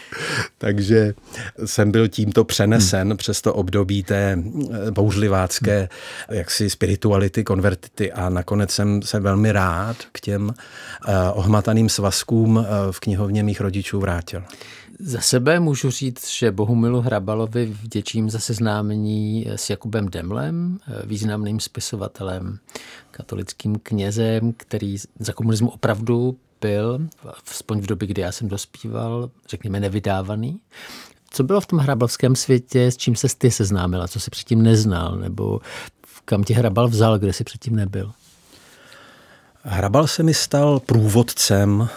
Takže 0.59 1.15
jsem 1.65 1.91
byl 1.91 2.09
tímto 2.09 2.45
přenesen 2.45 3.09
hmm. 3.09 3.17
přes 3.17 3.43
to 3.43 3.55
období 3.55 4.03
té 4.03 4.39
bouřlivácké 4.91 5.89
jaksi 6.31 6.71
spirituality, 6.71 7.45
konvertity 7.45 8.13
a 8.13 8.29
nakonec 8.29 8.71
jsem 8.71 9.03
se 9.03 9.21
velmi 9.21 9.53
rád 9.53 9.97
k 10.13 10.21
těm 10.21 10.38
těm 10.39 10.55
eh, 11.09 11.31
ohmataným 11.33 11.89
svazkům 11.89 12.59
eh, 12.59 12.93
v 12.93 13.01
knihovně 13.01 13.43
mých 13.43 13.61
rodičů 13.61 14.01
vrátil. 14.01 14.43
Za 15.01 15.21
sebe 15.21 15.61
můžu 15.61 15.91
říct, 15.91 16.29
že 16.29 16.53
Bohumilu 16.53 17.01
Hrabalovi 17.01 17.67
vděčím 17.67 18.31
za 18.31 18.39
seznámení 18.39 19.47
s 19.49 19.71
Jakubem 19.71 20.09
Demlem, 20.09 20.79
eh, 20.89 21.07
významným 21.07 21.61
spisovatelem, 21.61 22.59
katolickým 23.11 23.79
knězem, 23.83 24.53
který 24.57 24.97
za 25.19 25.33
komunismu 25.33 25.71
opravdu 25.71 26.37
byl, 26.61 26.99
aspoň 27.51 27.81
v 27.81 27.87
době, 27.87 28.09
kdy 28.09 28.23
já 28.23 28.33
jsem 28.33 28.49
dospíval, 28.49 29.31
řekněme 29.49 29.81
nevydávaný. 29.81 30.61
Co 31.31 31.43
bylo 31.43 31.61
v 31.61 31.67
tom 31.67 31.79
hrabavském 31.79 32.37
světě, 32.37 32.87
s 32.87 32.97
čím 32.97 33.17
se 33.17 33.29
ty 33.39 33.51
seznámila, 33.51 34.09
co 34.09 34.21
si 34.21 34.31
předtím 34.31 34.63
neznal, 34.63 35.17
nebo 35.17 35.61
kam 36.25 36.45
tě 36.45 36.55
hrabal 36.55 36.89
vzal, 36.89 37.19
kde 37.19 37.33
jsi 37.33 37.45
předtím 37.45 37.77
nebyl? 37.77 38.13
Hrabal 39.71 40.07
se 40.07 40.23
mi 40.23 40.35
stal 40.35 40.81
průvodcem 40.81 41.89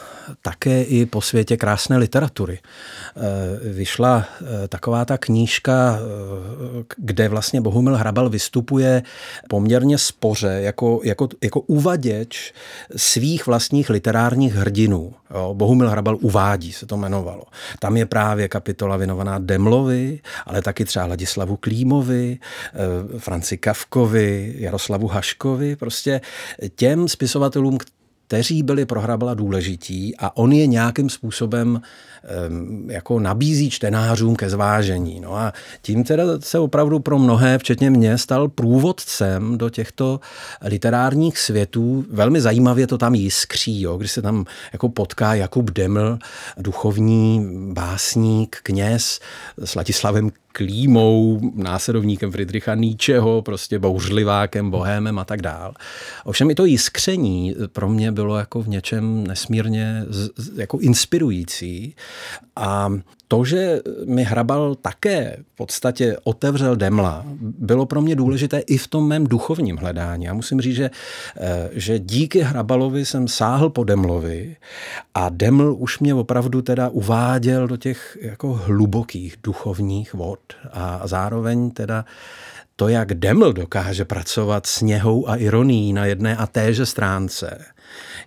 také 0.42 0.84
i 0.84 1.06
po 1.06 1.22
světě 1.22 1.58
krásné 1.58 1.98
literatury. 1.98 2.60
Eh, 2.60 3.70
vyšla 3.70 4.26
eh, 4.42 4.68
taková 4.68 5.06
ta 5.06 5.18
knížka, 5.18 6.00
eh, 6.00 6.84
kde 6.98 7.30
vlastně 7.30 7.62
Bohumil 7.62 7.96
Hrabal 7.96 8.30
vystupuje 8.30 9.04
poměrně 9.50 9.98
spoře 9.98 10.60
jako, 10.62 11.02
jako, 11.04 11.28
jako 11.44 11.60
uvaděč 11.60 12.54
svých 12.96 13.48
vlastních 13.48 13.90
literárních 13.90 14.56
hrdinů. 14.56 15.14
Jo, 15.36 15.54
Bohumil 15.54 15.90
Hrabal 15.90 16.18
uvádí, 16.22 16.72
se 16.72 16.86
to 16.86 16.96
jmenovalo. 16.96 17.44
Tam 17.80 17.98
je 17.98 18.06
právě 18.06 18.48
kapitola 18.48 18.98
věnovaná 18.98 19.40
Demlovi, 19.40 20.20
ale 20.46 20.62
taky 20.62 20.86
třeba 20.86 21.06
Ladislavu 21.06 21.58
Klímovi, 21.58 22.40
Franci 23.18 23.58
Kavkovi, 23.58 24.56
Jaroslavu 24.58 25.08
Haškovi, 25.08 25.76
prostě 25.76 26.22
těm 26.76 27.08
spisovatelům, 27.08 27.78
kteří 28.32 28.64
byli 28.64 28.86
pro 28.86 29.02
Hrabala 29.02 29.34
důležití 29.34 30.16
a 30.18 30.38
on 30.38 30.52
je 30.52 30.68
nějakým 30.68 31.10
způsobem 31.10 31.82
jako 32.88 33.20
nabízí 33.20 33.70
čtenářům 33.70 34.36
ke 34.36 34.50
zvážení. 34.50 35.20
No 35.20 35.36
a 35.36 35.54
tím 35.82 36.04
teda 36.04 36.24
se 36.40 36.60
opravdu 36.60 37.00
pro 37.00 37.20
mnohé, 37.20 37.58
včetně 37.58 37.90
mě, 37.90 38.18
stal 38.18 38.48
průvodcem 38.48 39.58
do 39.58 39.70
těchto 39.70 40.20
literárních 40.62 41.40
světů. 41.40 42.06
Velmi 42.10 42.42
zajímavě 42.42 42.88
to 42.88 42.98
tam 42.98 43.16
jiskří, 43.16 43.82
jo, 43.82 43.98
když 43.98 44.12
se 44.12 44.22
tam 44.22 44.46
jako 44.74 44.90
potká 44.90 45.34
Jakub 45.34 45.72
Deml, 45.72 46.18
duchovní 46.58 47.48
básník, 47.74 48.58
kněz 48.64 49.20
s 49.66 49.76
Latislavem 49.76 50.32
Klímou, 50.52 51.40
následovníkem 51.56 52.32
Friedricha 52.32 52.76
Nietzscheho, 52.76 53.42
prostě 53.42 53.80
bouřlivákem, 53.80 54.72
bohémem 54.72 55.20
a 55.20 55.26
tak 55.26 55.42
dál. 55.42 55.74
Ovšem 56.26 56.50
i 56.50 56.56
to 56.56 56.66
jiskření 56.66 57.56
pro 57.74 57.90
mě 57.90 58.12
bylo 58.12 58.38
jako 58.38 58.62
v 58.62 58.68
něčem 58.68 59.28
nesmírně 59.28 60.06
jako 60.56 60.80
inspirující 60.80 61.96
a 62.56 62.90
to, 63.32 63.46
že 63.46 63.80
mi 64.06 64.24
Hrabal 64.24 64.76
také 64.76 65.38
v 65.54 65.56
podstatě 65.56 66.18
otevřel 66.24 66.76
Demla, 66.76 67.24
bylo 67.42 67.86
pro 67.86 68.02
mě 68.02 68.16
důležité 68.16 68.60
i 68.60 68.78
v 68.78 68.88
tom 68.88 69.08
mém 69.08 69.28
duchovním 69.28 69.78
hledání. 69.78 70.26
Já 70.26 70.34
musím 70.34 70.62
říct, 70.62 70.76
že, 70.76 70.90
eh, 71.40 71.70
že 71.72 72.00
díky 72.00 72.40
Hrabalovi 72.40 73.06
jsem 73.06 73.28
sáhl 73.28 73.70
po 73.70 73.84
Demlovi 73.84 74.56
a 75.14 75.30
Deml 75.30 75.76
už 75.80 76.00
mě 76.00 76.14
opravdu 76.14 76.62
teda 76.62 76.90
uváděl 76.90 77.68
do 77.68 77.78
těch 77.78 78.18
jako 78.22 78.54
hlubokých 78.54 79.36
duchovních 79.44 80.14
vod 80.14 80.40
a 80.72 81.08
zároveň 81.08 81.72
teda 81.72 82.06
to, 82.76 82.88
jak 82.88 83.14
Deml 83.14 83.54
dokáže 83.54 84.06
pracovat 84.06 84.66
s 84.66 84.82
něhou 84.82 85.30
a 85.30 85.36
ironií 85.36 85.94
na 85.94 86.06
jedné 86.06 86.36
a 86.36 86.48
téže 86.48 86.86
stránce, 86.86 87.66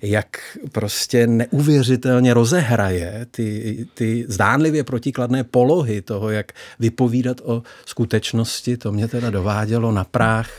jak 0.02 0.58
prostě 0.72 1.26
neuvěřitelně 1.26 2.34
rozehraje 2.34 3.26
ty, 3.30 3.86
ty 3.94 4.24
zdánlivě 4.28 4.84
protikladné 4.84 5.44
polohy 5.44 6.02
toho, 6.02 6.30
jak 6.30 6.52
vypovídat 6.78 7.40
o 7.44 7.62
skutečnosti, 7.86 8.76
to 8.76 8.92
mě 8.92 9.08
teda 9.08 9.30
dovádělo 9.30 9.92
na 9.92 10.04
práh 10.04 10.50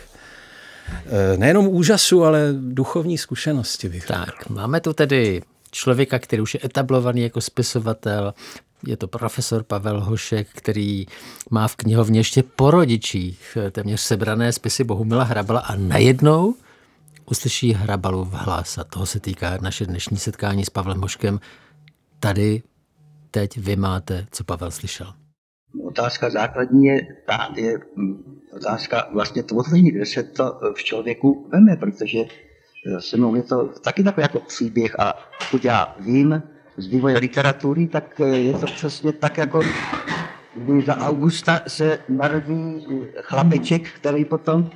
eh, 0.89 1.37
nejenom 1.37 1.67
úžasu, 1.67 2.23
ale 2.23 2.53
duchovní 2.59 3.17
zkušenosti. 3.17 3.89
Bych 3.89 4.07
tak, 4.07 4.49
máme 4.49 4.81
tu 4.81 4.93
tedy 4.93 5.41
člověka, 5.71 6.19
který 6.19 6.41
už 6.41 6.53
je 6.53 6.59
etablovaný 6.63 7.21
jako 7.21 7.41
spisovatel, 7.41 8.33
je 8.87 8.97
to 8.97 9.07
profesor 9.07 9.63
Pavel 9.63 10.01
Hošek, 10.01 10.47
který 10.53 11.05
má 11.49 11.67
v 11.67 11.75
knihovně 11.75 12.19
ještě 12.19 12.43
po 12.43 12.71
rodičích 12.71 13.57
téměř 13.71 14.01
sebrané 14.01 14.51
spisy 14.51 14.83
Bohumila 14.83 15.23
Hrabala 15.23 15.59
a 15.59 15.75
najednou 15.75 16.55
uslyší 17.25 17.73
Hrabalův 17.73 18.33
hlas 18.33 18.77
a 18.77 18.83
toho 18.83 19.05
se 19.05 19.19
týká 19.19 19.57
naše 19.61 19.85
dnešní 19.85 20.17
setkání 20.17 20.65
s 20.65 20.69
Pavlem 20.69 21.01
Hoškem. 21.01 21.39
Tady 22.19 22.63
teď 23.31 23.57
vy 23.57 23.75
máte, 23.75 24.25
co 24.31 24.43
Pavel 24.43 24.71
slyšel. 24.71 25.13
Otázka 25.87 26.29
základní 26.29 26.85
je, 26.85 27.07
ta 27.27 27.53
je 27.55 27.79
hm, 27.97 28.39
otázka 28.55 29.07
vlastně 29.13 29.43
tvoření, 29.43 29.91
kde 29.91 30.05
se 30.05 30.23
to 30.23 30.59
v 30.75 30.83
člověku 30.83 31.49
veme, 31.51 31.75
protože 31.75 32.19
se 32.99 33.17
mnou 33.17 33.35
je 33.35 33.43
to 33.43 33.67
taky 33.83 34.03
takový 34.03 34.21
jako 34.21 34.39
příběh 34.39 34.99
a 34.99 35.13
pokud 35.39 35.65
já 35.65 35.95
vím, 35.99 36.43
z 36.77 36.87
vývoje 36.87 37.17
literatury, 37.17 37.87
tak 37.87 38.21
eh, 38.21 38.27
je 38.27 38.53
to 38.53 38.65
přesně 38.65 39.13
tak, 39.13 39.37
jako 39.37 39.61
kdy 40.55 40.81
za 40.81 40.97
Augusta 40.97 41.61
se 41.67 41.99
narodí 42.09 42.85
chlapeček, 43.21 43.89
který 43.89 44.25
potom 44.25 44.69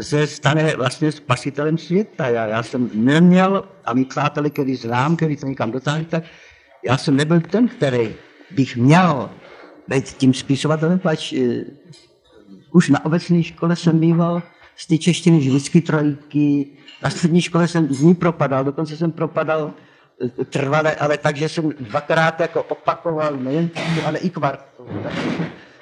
se 0.00 0.26
stane 0.26 0.76
vlastně 0.76 1.12
spasitelem 1.12 1.78
světa. 1.78 2.28
Já, 2.28 2.46
já 2.46 2.62
jsem 2.62 2.90
neměl, 2.94 3.68
a 3.84 3.94
my 3.94 4.04
přáteli, 4.04 4.50
který 4.50 4.76
znám, 4.76 5.16
který 5.16 5.36
se 5.36 5.46
někam 5.46 5.70
dotáhli, 5.70 6.04
tak 6.04 6.24
já 6.84 6.96
jsem 6.96 7.16
nebyl 7.16 7.40
ten, 7.40 7.68
který 7.68 8.14
bych 8.50 8.76
měl 8.76 9.30
být 9.88 10.04
tím 10.04 10.34
spisovatelem, 10.34 10.98
pač 10.98 11.32
uh, 11.32 11.38
už 12.72 12.88
na 12.88 13.04
obecné 13.04 13.42
škole 13.42 13.76
jsem 13.76 13.98
býval 13.98 14.42
z 14.76 14.86
té 14.86 14.98
češtiny 14.98 15.38
vždycky 15.38 15.80
trojky, 15.80 16.66
na 17.02 17.10
střední 17.10 17.42
škole 17.42 17.68
jsem 17.68 17.94
z 17.94 18.02
ní 18.02 18.14
propadal, 18.14 18.64
dokonce 18.64 18.96
jsem 18.96 19.12
propadal 19.12 19.74
trvalé, 20.50 20.94
ale 20.94 21.18
takže 21.18 21.48
jsem 21.48 21.72
dvakrát 21.80 22.40
jako 22.40 22.62
opakoval 22.62 23.36
nejen 23.36 23.70
ale 24.06 24.18
i 24.18 24.30
kvartu. 24.30 24.86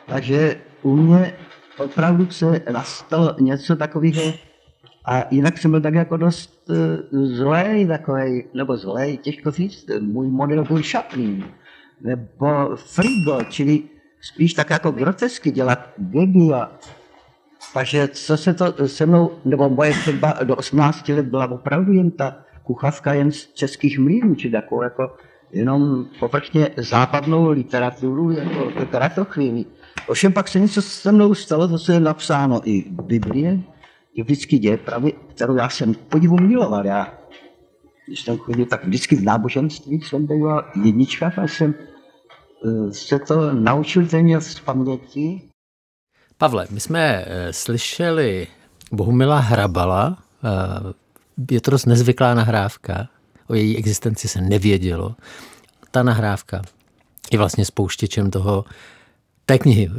Takže 0.06 0.60
u 0.82 0.96
mě 0.96 1.34
opravdu 1.78 2.30
se 2.30 2.62
nastalo 2.72 3.34
něco 3.40 3.76
takového? 3.76 4.32
A 5.04 5.24
jinak 5.30 5.58
jsem 5.58 5.70
byl 5.70 5.80
tak 5.80 5.94
jako 5.94 6.16
dost 6.16 6.70
uh, 6.70 7.24
zlej 7.26 7.86
takový, 7.86 8.44
nebo 8.54 8.76
zlej, 8.76 9.16
těžko 9.16 9.50
říct, 9.50 9.86
můj 10.00 10.28
model 10.28 10.64
byl 10.64 10.82
Chaplin, 10.90 11.44
nebo 12.00 12.76
Frigo, 12.76 13.44
čili 13.48 13.82
spíš 14.20 14.54
tak 14.54 14.70
jako 14.70 14.90
grotesky 14.90 15.50
dělat 15.50 15.90
gagy 15.98 16.52
a 16.54 16.70
takže 17.74 18.08
co 18.08 18.36
se 18.36 18.54
to 18.54 18.88
se 18.88 19.06
mnou, 19.06 19.30
nebo 19.44 19.68
moje 19.68 19.92
třeba 19.92 20.34
do 20.44 20.56
18 20.56 21.08
let 21.08 21.26
byla 21.26 21.50
opravdu 21.50 21.92
jen 21.92 22.10
ta 22.10 22.36
kuchařka 22.62 23.12
jen 23.12 23.32
z 23.32 23.52
českých 23.52 23.98
mlýnů, 23.98 24.34
či 24.34 24.50
takovou 24.50 24.82
jako 24.82 25.16
jenom 25.52 26.04
povrchně 26.20 26.70
západnou 26.76 27.48
literaturu, 27.50 28.30
jako 28.30 29.24
chvíli. 29.24 29.64
Ovšem 30.08 30.32
pak 30.32 30.48
se 30.48 30.60
něco 30.60 30.82
se 30.82 31.12
mnou 31.12 31.34
stalo, 31.34 31.68
to, 31.68 31.78
co 31.78 31.92
je 31.92 32.00
napsáno 32.00 32.60
i 32.64 32.82
v 32.82 33.02
Biblie, 33.02 33.60
i 34.14 34.22
vždycky 34.22 34.58
děje 34.58 34.76
pravy, 34.76 35.12
kterou 35.34 35.56
já 35.56 35.68
jsem 35.68 35.94
podivu 35.94 36.36
miloval. 36.36 36.86
Já, 36.86 37.14
když 38.06 38.22
jsem 38.22 38.38
chodil, 38.38 38.66
tak 38.66 38.84
vždycky 38.84 39.16
v 39.16 39.22
náboženství 39.22 40.00
jsem 40.00 40.26
byl 40.26 40.62
jednička, 40.84 41.32
a 41.36 41.42
jsem 41.42 41.74
uh, 42.64 42.90
se 42.90 43.18
to 43.18 43.54
naučil 43.54 44.06
téměř 44.06 44.44
z 44.44 44.60
paměti. 44.60 45.42
Pavle, 46.38 46.66
my 46.70 46.80
jsme 46.80 47.24
uh, 47.24 47.32
slyšeli 47.50 48.46
Bohumila 48.92 49.38
Hrabala, 49.38 50.18
uh, 50.44 50.92
je 51.50 51.60
to 51.60 51.70
dost 51.70 51.86
nezvyklá 51.86 52.34
nahrávka, 52.34 53.08
o 53.48 53.54
její 53.54 53.76
existenci 53.76 54.28
se 54.28 54.40
nevědělo. 54.40 55.14
Ta 55.90 56.02
nahrávka 56.02 56.62
je 57.32 57.38
vlastně 57.38 57.64
spouštěčem 57.64 58.30
toho, 58.30 58.64
té 59.46 59.58
knihy, 59.58 59.90
eh, 59.90 59.96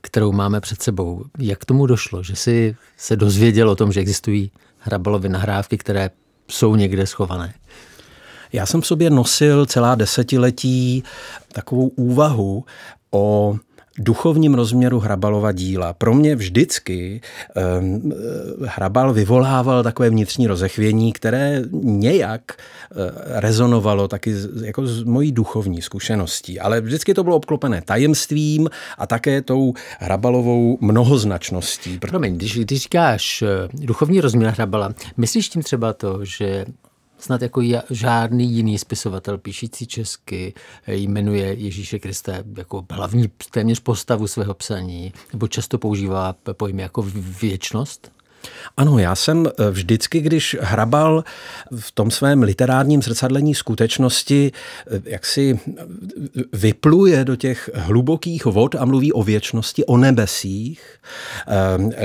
kterou 0.00 0.32
máme 0.32 0.60
před 0.60 0.82
sebou. 0.82 1.24
Jak 1.38 1.58
k 1.58 1.64
tomu 1.64 1.86
došlo, 1.86 2.22
že 2.22 2.36
si 2.36 2.76
se 2.96 3.16
dozvěděl 3.16 3.70
o 3.70 3.76
tom, 3.76 3.92
že 3.92 4.00
existují 4.00 4.50
hrabalovy 4.78 5.28
nahrávky, 5.28 5.78
které 5.78 6.10
jsou 6.48 6.76
někde 6.76 7.06
schované? 7.06 7.54
Já 8.52 8.66
jsem 8.66 8.80
v 8.80 8.86
sobě 8.86 9.10
nosil 9.10 9.66
celá 9.66 9.94
desetiletí 9.94 11.04
takovou 11.52 11.88
úvahu 11.88 12.64
o 13.10 13.56
duchovním 14.00 14.54
rozměru 14.54 14.98
Hrabalova 14.98 15.52
díla. 15.52 15.92
Pro 15.92 16.14
mě 16.14 16.36
vždycky 16.36 17.20
um, 17.80 18.12
Hrabal 18.66 19.12
vyvolával 19.12 19.82
takové 19.82 20.10
vnitřní 20.10 20.46
rozechvění, 20.46 21.12
které 21.12 21.62
nějak 21.82 22.42
uh, 22.50 22.96
rezonovalo 23.26 24.08
taky 24.08 24.34
z, 24.34 24.62
jako 24.62 24.86
z 24.86 25.02
mojí 25.02 25.32
duchovní 25.32 25.82
zkušeností. 25.82 26.60
Ale 26.60 26.80
vždycky 26.80 27.14
to 27.14 27.24
bylo 27.24 27.36
obklopené 27.36 27.82
tajemstvím 27.82 28.70
a 28.98 29.06
také 29.06 29.42
tou 29.42 29.74
Hrabalovou 29.98 30.78
mnohoznačností. 30.80 31.98
Promiň, 31.98 32.36
když, 32.36 32.58
když 32.58 32.82
říkáš 32.82 33.42
uh, 33.42 33.48
duchovní 33.86 34.20
rozměr 34.20 34.50
Hrabala, 34.50 34.94
myslíš 35.16 35.48
tím 35.48 35.62
třeba 35.62 35.92
to, 35.92 36.24
že 36.24 36.64
snad 37.20 37.42
jako 37.42 37.62
žádný 37.90 38.52
jiný 38.52 38.78
spisovatel 38.78 39.38
píšící 39.38 39.86
česky 39.86 40.54
jmenuje 40.86 41.52
Ježíše 41.52 41.98
Krista 41.98 42.32
jako 42.56 42.86
hlavní 42.90 43.30
téměř 43.50 43.80
postavu 43.80 44.26
svého 44.26 44.54
psaní, 44.54 45.12
nebo 45.32 45.48
často 45.48 45.78
používá 45.78 46.34
pojmy 46.52 46.82
jako 46.82 47.02
věčnost? 47.40 48.12
Ano, 48.76 48.98
já 48.98 49.14
jsem 49.14 49.46
eh, 49.46 49.70
vždycky, 49.70 50.20
když 50.20 50.56
hrabal 50.60 51.24
v 51.76 51.92
tom 51.92 52.10
svém 52.10 52.42
literárním 52.42 53.02
zrcadlení 53.02 53.54
skutečnosti, 53.54 54.52
eh, 54.86 55.00
jak 55.04 55.26
si 55.26 55.60
eh, 55.68 55.84
vypluje 56.52 57.24
do 57.24 57.36
těch 57.36 57.70
hlubokých 57.74 58.44
vod 58.44 58.74
a 58.74 58.84
mluví 58.84 59.12
o 59.12 59.22
věčnosti, 59.22 59.84
o 59.84 59.96
nebesích, 59.96 60.82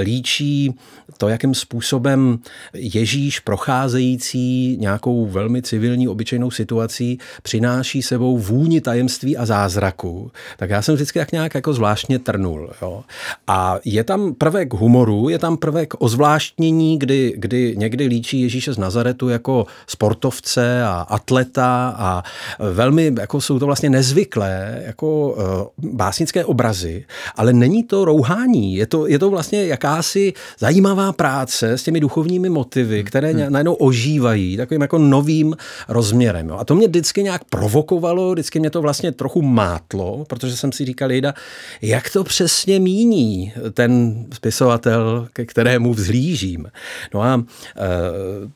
líčí 0.01 0.75
to, 1.17 1.29
jakým 1.29 1.55
způsobem 1.55 2.39
Ježíš 2.73 3.39
procházející 3.39 4.77
nějakou 4.77 5.25
velmi 5.25 5.61
civilní, 5.61 6.07
obyčejnou 6.07 6.51
situací 6.51 7.19
přináší 7.41 8.01
sebou 8.01 8.37
vůni 8.37 8.81
tajemství 8.81 9.37
a 9.37 9.45
zázraku, 9.45 10.31
tak 10.57 10.69
já 10.69 10.81
jsem 10.81 10.95
vždycky 10.95 11.19
jak 11.19 11.31
nějak 11.31 11.55
jako 11.55 11.73
zvláštně 11.73 12.19
trnul. 12.19 12.71
Jo. 12.81 13.03
A 13.47 13.77
je 13.85 14.03
tam 14.03 14.33
prvek 14.33 14.73
humoru, 14.73 15.29
je 15.29 15.39
tam 15.39 15.57
prvek 15.57 15.93
ozvláštní 15.99 16.24
zvláštnění, 16.25 16.99
kdy, 16.99 17.33
kdy 17.37 17.75
někdy 17.77 18.05
líčí 18.05 18.41
Ježíše 18.41 18.73
z 18.73 18.77
Nazaretu 18.77 19.29
jako 19.29 19.65
sportovce 19.87 20.83
a 20.83 21.05
atleta 21.09 21.95
a 21.97 22.23
velmi 22.71 23.11
jako 23.19 23.41
jsou 23.41 23.59
to 23.59 23.65
vlastně 23.65 23.89
nezvyklé 23.89 24.81
jako 24.85 25.29
uh, 25.29 25.91
básnické 25.93 26.45
obrazy, 26.45 27.05
ale 27.35 27.53
není 27.53 27.83
to 27.83 28.05
rouhání, 28.05 28.75
je 28.75 28.85
to, 28.85 29.07
je 29.07 29.19
to 29.19 29.29
vlastně 29.29 29.65
jakási 29.65 30.33
zajímavá 30.59 31.13
práce 31.13 31.71
s 31.71 31.83
těmi 31.83 31.99
duchovními 31.99 32.49
motivy, 32.49 33.03
které 33.03 33.31
hmm. 33.31 33.51
najednou 33.51 33.73
ožívají 33.73 34.57
takovým 34.57 34.81
jako 34.81 34.97
novým 34.97 35.55
rozměrem. 35.87 36.49
Jo. 36.49 36.57
A 36.57 36.65
to 36.65 36.75
mě 36.75 36.87
vždycky 36.87 37.23
nějak 37.23 37.43
provokovalo, 37.43 38.33
vždycky 38.33 38.59
mě 38.59 38.69
to 38.69 38.81
vlastně 38.81 39.11
trochu 39.11 39.41
mátlo, 39.41 40.25
protože 40.27 40.57
jsem 40.57 40.71
si 40.71 40.85
říkal, 40.85 41.11
jejda, 41.11 41.33
jak 41.81 42.09
to 42.09 42.23
přesně 42.23 42.79
míní 42.79 43.53
ten 43.73 44.25
spisovatel, 44.33 45.27
ke 45.33 45.45
kterému 45.45 45.93
vzhlí 45.93 46.14
blížím. 46.15 46.71
No 47.13 47.21
a 47.21 47.43
e, 47.77 47.81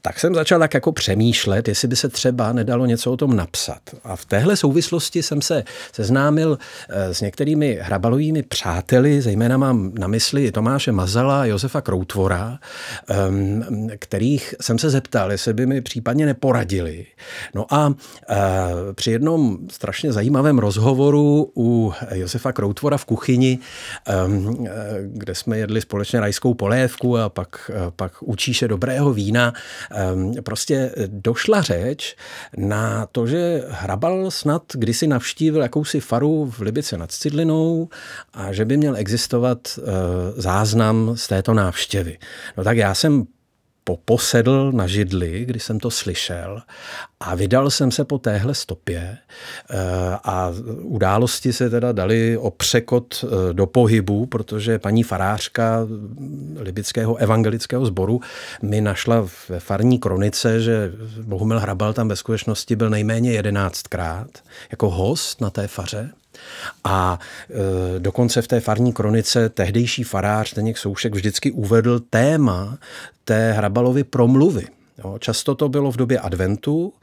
tak 0.01 0.19
jsem 0.19 0.35
začal 0.35 0.59
tak 0.59 0.73
jako 0.73 0.91
přemýšlet, 0.91 1.67
jestli 1.67 1.87
by 1.87 1.95
se 1.95 2.09
třeba 2.09 2.53
nedalo 2.53 2.85
něco 2.85 3.11
o 3.11 3.17
tom 3.17 3.35
napsat. 3.35 3.79
A 4.03 4.15
v 4.15 4.25
téhle 4.25 4.55
souvislosti 4.55 5.23
jsem 5.23 5.41
se 5.41 5.63
seznámil 5.93 6.57
e, 6.89 7.13
s 7.13 7.21
některými 7.21 7.79
hrabalovými 7.81 8.43
přáteli, 8.43 9.21
zejména 9.21 9.57
mám 9.57 9.91
na 9.99 10.07
mysli 10.07 10.51
Tomáše 10.51 10.91
Mazala 10.91 11.41
a 11.41 11.45
Josefa 11.45 11.81
Kroutvora, 11.81 12.59
e, 13.89 13.97
kterých 13.97 14.55
jsem 14.61 14.79
se 14.79 14.89
zeptal, 14.89 15.31
jestli 15.31 15.53
by 15.53 15.65
mi 15.65 15.81
případně 15.81 16.25
neporadili. 16.25 17.05
No 17.55 17.65
a 17.73 17.93
e, 18.29 18.37
při 18.93 19.11
jednom 19.11 19.57
strašně 19.71 20.13
zajímavém 20.13 20.59
rozhovoru 20.59 21.51
u 21.57 21.93
Josefa 22.13 22.51
Kroutvora 22.51 22.97
v 22.97 23.05
kuchyni, 23.05 23.59
e, 24.07 24.13
kde 25.03 25.35
jsme 25.35 25.57
jedli 25.57 25.81
společně 25.81 26.19
rajskou 26.19 26.53
polévku 26.53 27.17
a 27.17 27.29
pak 27.29 27.48
pak, 27.49 27.71
eh, 27.73 27.91
pak 27.95 28.11
učí 28.21 28.53
se 28.53 28.67
dobrého 28.67 29.13
vína. 29.13 29.53
Ehm, 29.91 30.33
prostě 30.43 30.91
došla 31.07 31.61
řeč 31.61 32.15
na 32.57 33.05
to, 33.05 33.27
že 33.27 33.63
Hrabal 33.69 34.31
snad 34.31 34.63
kdysi 34.73 35.07
navštívil 35.07 35.61
jakousi 35.61 35.99
faru 35.99 36.45
v 36.45 36.59
Libice 36.59 36.97
nad 36.97 37.11
Cidlinou 37.11 37.89
a 38.33 38.53
že 38.53 38.65
by 38.65 38.77
měl 38.77 38.95
existovat 38.95 39.59
eh, 39.77 39.81
záznam 40.41 41.11
z 41.15 41.27
této 41.27 41.53
návštěvy. 41.53 42.17
No 42.57 42.63
tak 42.63 42.77
já 42.77 42.95
jsem 42.95 43.25
poposedl 43.89 44.71
na 44.71 44.87
židli, 44.87 45.45
když 45.45 45.63
jsem 45.63 45.79
to 45.79 45.91
slyšel 45.91 46.61
a 47.19 47.35
vydal 47.35 47.69
jsem 47.69 47.91
se 47.91 48.05
po 48.05 48.17
téhle 48.17 48.55
stopě 48.55 49.17
eh, 49.69 49.77
a 50.23 50.53
události 50.81 51.53
se 51.53 51.69
teda 51.69 51.91
dali 51.91 52.37
o 52.37 52.51
překot 52.51 53.25
eh, 53.25 53.53
do 53.53 53.65
pohybu, 53.65 54.25
protože 54.25 54.79
paní 54.79 55.03
farářka 55.03 55.87
Libického 56.59 57.15
evangelického 57.15 57.85
sboru 57.85 58.21
mi 58.61 58.81
našla 58.81 59.27
ve 59.49 59.59
farní 59.59 59.99
kronice, 59.99 60.61
že 60.61 60.91
Bohumil 61.21 61.59
Hrabal 61.59 61.93
tam 61.93 62.07
ve 62.07 62.15
skutečnosti 62.15 62.75
byl 62.75 62.89
nejméně 62.89 63.31
jedenáctkrát 63.31 64.29
jako 64.71 64.89
host 64.89 65.41
na 65.41 65.49
té 65.49 65.67
faře 65.67 66.09
a 66.83 67.19
e, 67.95 67.99
dokonce 67.99 68.41
v 68.41 68.47
té 68.47 68.59
farní 68.59 68.93
kronice 68.93 69.49
tehdejší 69.49 70.03
farář 70.03 70.51
Zdeněk 70.51 70.77
Soušek 70.77 71.15
vždycky 71.15 71.51
uvedl 71.51 71.99
téma 72.09 72.77
té 73.25 73.51
Hrabalovy 73.51 74.03
promluvy. 74.03 74.67
Jo, 75.03 75.17
často 75.19 75.55
to 75.55 75.69
bylo 75.69 75.91
v 75.91 75.97
době 75.97 76.19
adventu, 76.19 76.93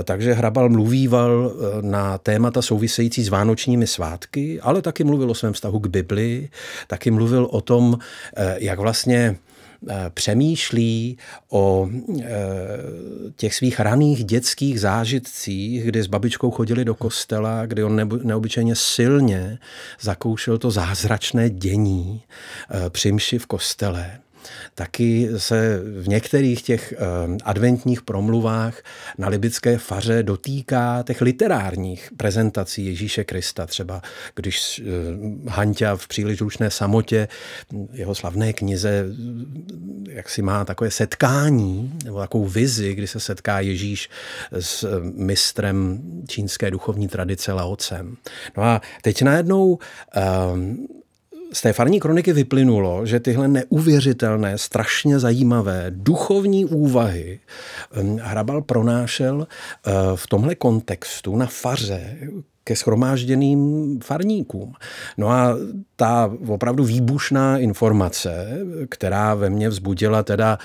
e, 0.00 0.02
takže 0.02 0.32
Hrabal 0.32 0.68
mluvíval 0.68 1.52
e, 1.52 1.82
na 1.82 2.18
témata 2.18 2.62
související 2.62 3.24
s 3.24 3.28
vánočními 3.28 3.86
svátky, 3.86 4.60
ale 4.60 4.82
taky 4.82 5.04
mluvil 5.04 5.30
o 5.30 5.34
svém 5.34 5.52
vztahu 5.52 5.78
k 5.78 5.86
Bibli, 5.86 6.48
taky 6.86 7.10
mluvil 7.10 7.48
o 7.50 7.60
tom, 7.60 7.98
e, 8.36 8.56
jak 8.58 8.78
vlastně 8.78 9.36
přemýšlí 10.10 11.18
o 11.50 11.88
eh, 12.20 12.26
těch 13.36 13.54
svých 13.54 13.80
raných 13.80 14.24
dětských 14.24 14.80
zážitcích, 14.80 15.84
kdy 15.84 16.02
s 16.02 16.06
babičkou 16.06 16.50
chodili 16.50 16.84
do 16.84 16.94
kostela, 16.94 17.66
kdy 17.66 17.84
on 17.84 18.08
neobyčejně 18.22 18.74
silně 18.74 19.58
zakoušel 20.00 20.58
to 20.58 20.70
zázračné 20.70 21.50
dění 21.50 22.22
eh, 22.70 22.90
při 22.90 23.38
v 23.38 23.46
kostele 23.46 24.18
taky 24.74 25.28
se 25.36 25.80
v 26.00 26.08
některých 26.08 26.62
těch 26.62 26.92
eh, 26.92 26.96
adventních 27.44 28.02
promluvách 28.02 28.82
na 29.18 29.28
libické 29.28 29.78
faře 29.78 30.22
dotýká 30.22 31.02
těch 31.06 31.20
literárních 31.20 32.10
prezentací 32.16 32.86
Ježíše 32.86 33.24
Krista. 33.24 33.66
Třeba 33.66 34.02
když 34.34 34.82
eh, 34.84 35.50
Hanťa 35.50 35.96
v 35.96 36.08
příliš 36.08 36.40
ručné 36.40 36.70
samotě, 36.70 37.28
jeho 37.92 38.14
slavné 38.14 38.52
knize, 38.52 39.04
jak 40.08 40.28
si 40.28 40.42
má 40.42 40.64
takové 40.64 40.90
setkání, 40.90 41.92
nebo 42.04 42.18
takovou 42.18 42.44
vizi, 42.44 42.94
kdy 42.94 43.06
se 43.06 43.20
setká 43.20 43.60
Ježíš 43.60 44.10
s 44.52 45.00
mistrem 45.14 46.02
čínské 46.28 46.70
duchovní 46.70 47.08
tradice 47.08 47.52
Laocem. 47.52 48.16
No 48.56 48.62
a 48.62 48.80
teď 49.02 49.22
najednou 49.22 49.78
z 51.56 51.60
té 51.60 51.72
farní 51.72 52.00
kroniky 52.00 52.32
vyplynulo, 52.32 53.06
že 53.06 53.20
tyhle 53.20 53.48
neuvěřitelné, 53.48 54.58
strašně 54.58 55.18
zajímavé 55.18 55.86
duchovní 55.90 56.64
úvahy 56.64 57.40
hm, 57.92 58.18
Hrabal 58.22 58.62
pronášel 58.62 59.46
eh, 59.46 59.92
v 60.14 60.26
tomhle 60.26 60.54
kontextu 60.54 61.36
na 61.36 61.46
faře, 61.46 62.16
ke 62.64 62.76
schromážděným 62.76 64.00
farníkům. 64.04 64.72
No 65.18 65.28
a 65.28 65.56
ta 65.96 66.32
opravdu 66.46 66.84
výbušná 66.84 67.58
informace, 67.58 68.58
která 68.88 69.34
ve 69.34 69.50
mně 69.50 69.68
vzbudila 69.68 70.22
teda 70.22 70.58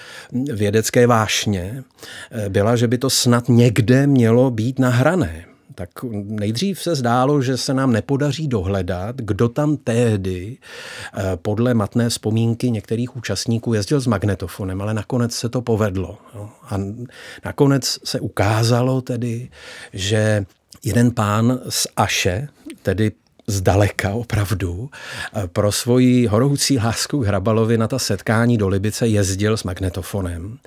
vědecké 0.54 1.08
vášně, 1.08 1.84
eh, 2.32 2.50
byla, 2.50 2.76
že 2.76 2.88
by 2.88 2.98
to 2.98 3.10
snad 3.10 3.50
někde 3.50 4.08
mělo 4.08 4.52
být 4.52 4.80
nahrané 4.80 5.46
tak 5.76 5.90
nejdřív 6.24 6.82
se 6.82 6.96
zdálo, 6.96 7.42
že 7.42 7.58
se 7.58 7.74
nám 7.74 7.92
nepodaří 7.92 8.48
dohledat, 8.48 9.16
kdo 9.16 9.50
tam 9.50 9.78
tehdy 9.78 10.58
eh, 10.58 11.22
podle 11.36 11.74
matné 11.74 12.10
vzpomínky 12.10 12.72
některých 12.72 13.16
účastníků 13.16 13.74
jezdil 13.74 14.00
s 14.02 14.08
magnetofonem, 14.08 14.82
ale 14.82 14.94
nakonec 14.94 15.34
se 15.34 15.50
to 15.50 15.62
povedlo. 15.62 16.18
A 16.70 16.78
nakonec 17.46 18.00
se 18.04 18.20
ukázalo 18.20 19.02
tedy, 19.02 19.50
že 19.94 20.46
jeden 20.84 21.12
pán 21.12 21.60
z 21.70 21.88
Aše, 21.96 22.48
tedy 22.82 23.12
zdaleka 23.48 24.14
opravdu, 24.14 24.90
pro 25.48 25.72
svoji 25.72 26.28
horoucí 26.28 26.78
lásku 26.78 27.22
k 27.22 27.26
Hrabalovi 27.26 27.78
na 27.78 27.88
ta 27.88 28.00
setkání 28.00 28.58
do 28.58 28.68
Libice 28.68 29.08
jezdil 29.08 29.58
s 29.58 29.64
magnetofonem 29.64 30.58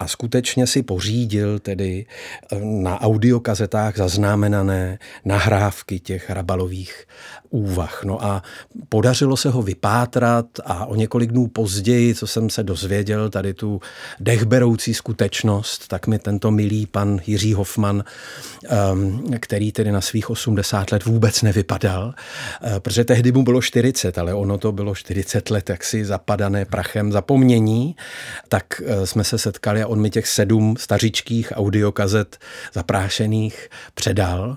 a 0.00 0.08
skutečně 0.08 0.66
si 0.66 0.82
pořídil 0.82 1.58
tedy 1.58 2.06
eh, 2.52 2.56
na 2.60 3.00
audiokazetách 3.00 3.96
zaznamenané 3.96 4.98
nahrávky 5.24 6.00
těch 6.00 6.30
Hrabalových 6.30 7.06
úvah. 7.50 8.04
No 8.04 8.24
a 8.24 8.42
podařilo 8.88 9.36
se 9.36 9.50
ho 9.50 9.62
vypátrat 9.62 10.46
a 10.64 10.86
o 10.86 10.94
několik 10.94 11.30
dnů 11.30 11.46
později, 11.46 12.14
co 12.14 12.26
jsem 12.26 12.50
se 12.50 12.62
dozvěděl, 12.62 13.30
tady 13.30 13.54
tu 13.54 13.80
dechberoucí 14.20 14.94
skutečnost, 14.94 15.88
tak 15.88 16.06
mi 16.06 16.18
tento 16.18 16.50
milý 16.50 16.86
pan 16.86 17.20
Jiří 17.26 17.54
Hoffman, 17.54 18.04
ehm, 18.68 19.24
který 19.40 19.72
tedy 19.72 19.92
na 19.92 20.00
svých 20.00 20.30
80 20.30 20.92
let 20.92 21.04
vůbec 21.04 21.42
nevypadal, 21.42 22.14
eh, 22.62 22.80
protože 22.80 23.04
tehdy 23.04 23.32
mu 23.32 23.42
bylo 23.42 23.62
40, 23.62 24.18
ale 24.18 24.34
ono 24.34 24.58
to 24.58 24.72
bylo 24.72 24.94
40 24.94 25.50
let 25.50 25.70
jaksi 25.70 26.04
zapadané 26.04 26.64
prachem 26.64 27.12
zapomnění, 27.12 27.96
tak 28.48 28.82
eh, 28.84 29.06
jsme 29.06 29.24
se 29.24 29.38
setkali 29.38 29.82
a 29.82 29.86
on 29.86 30.00
mi 30.00 30.10
těch 30.10 30.26
sedm 30.26 30.76
stařičkých 30.78 31.52
audiokazet 31.56 32.38
zaprášených 32.72 33.68
předal. 33.94 34.56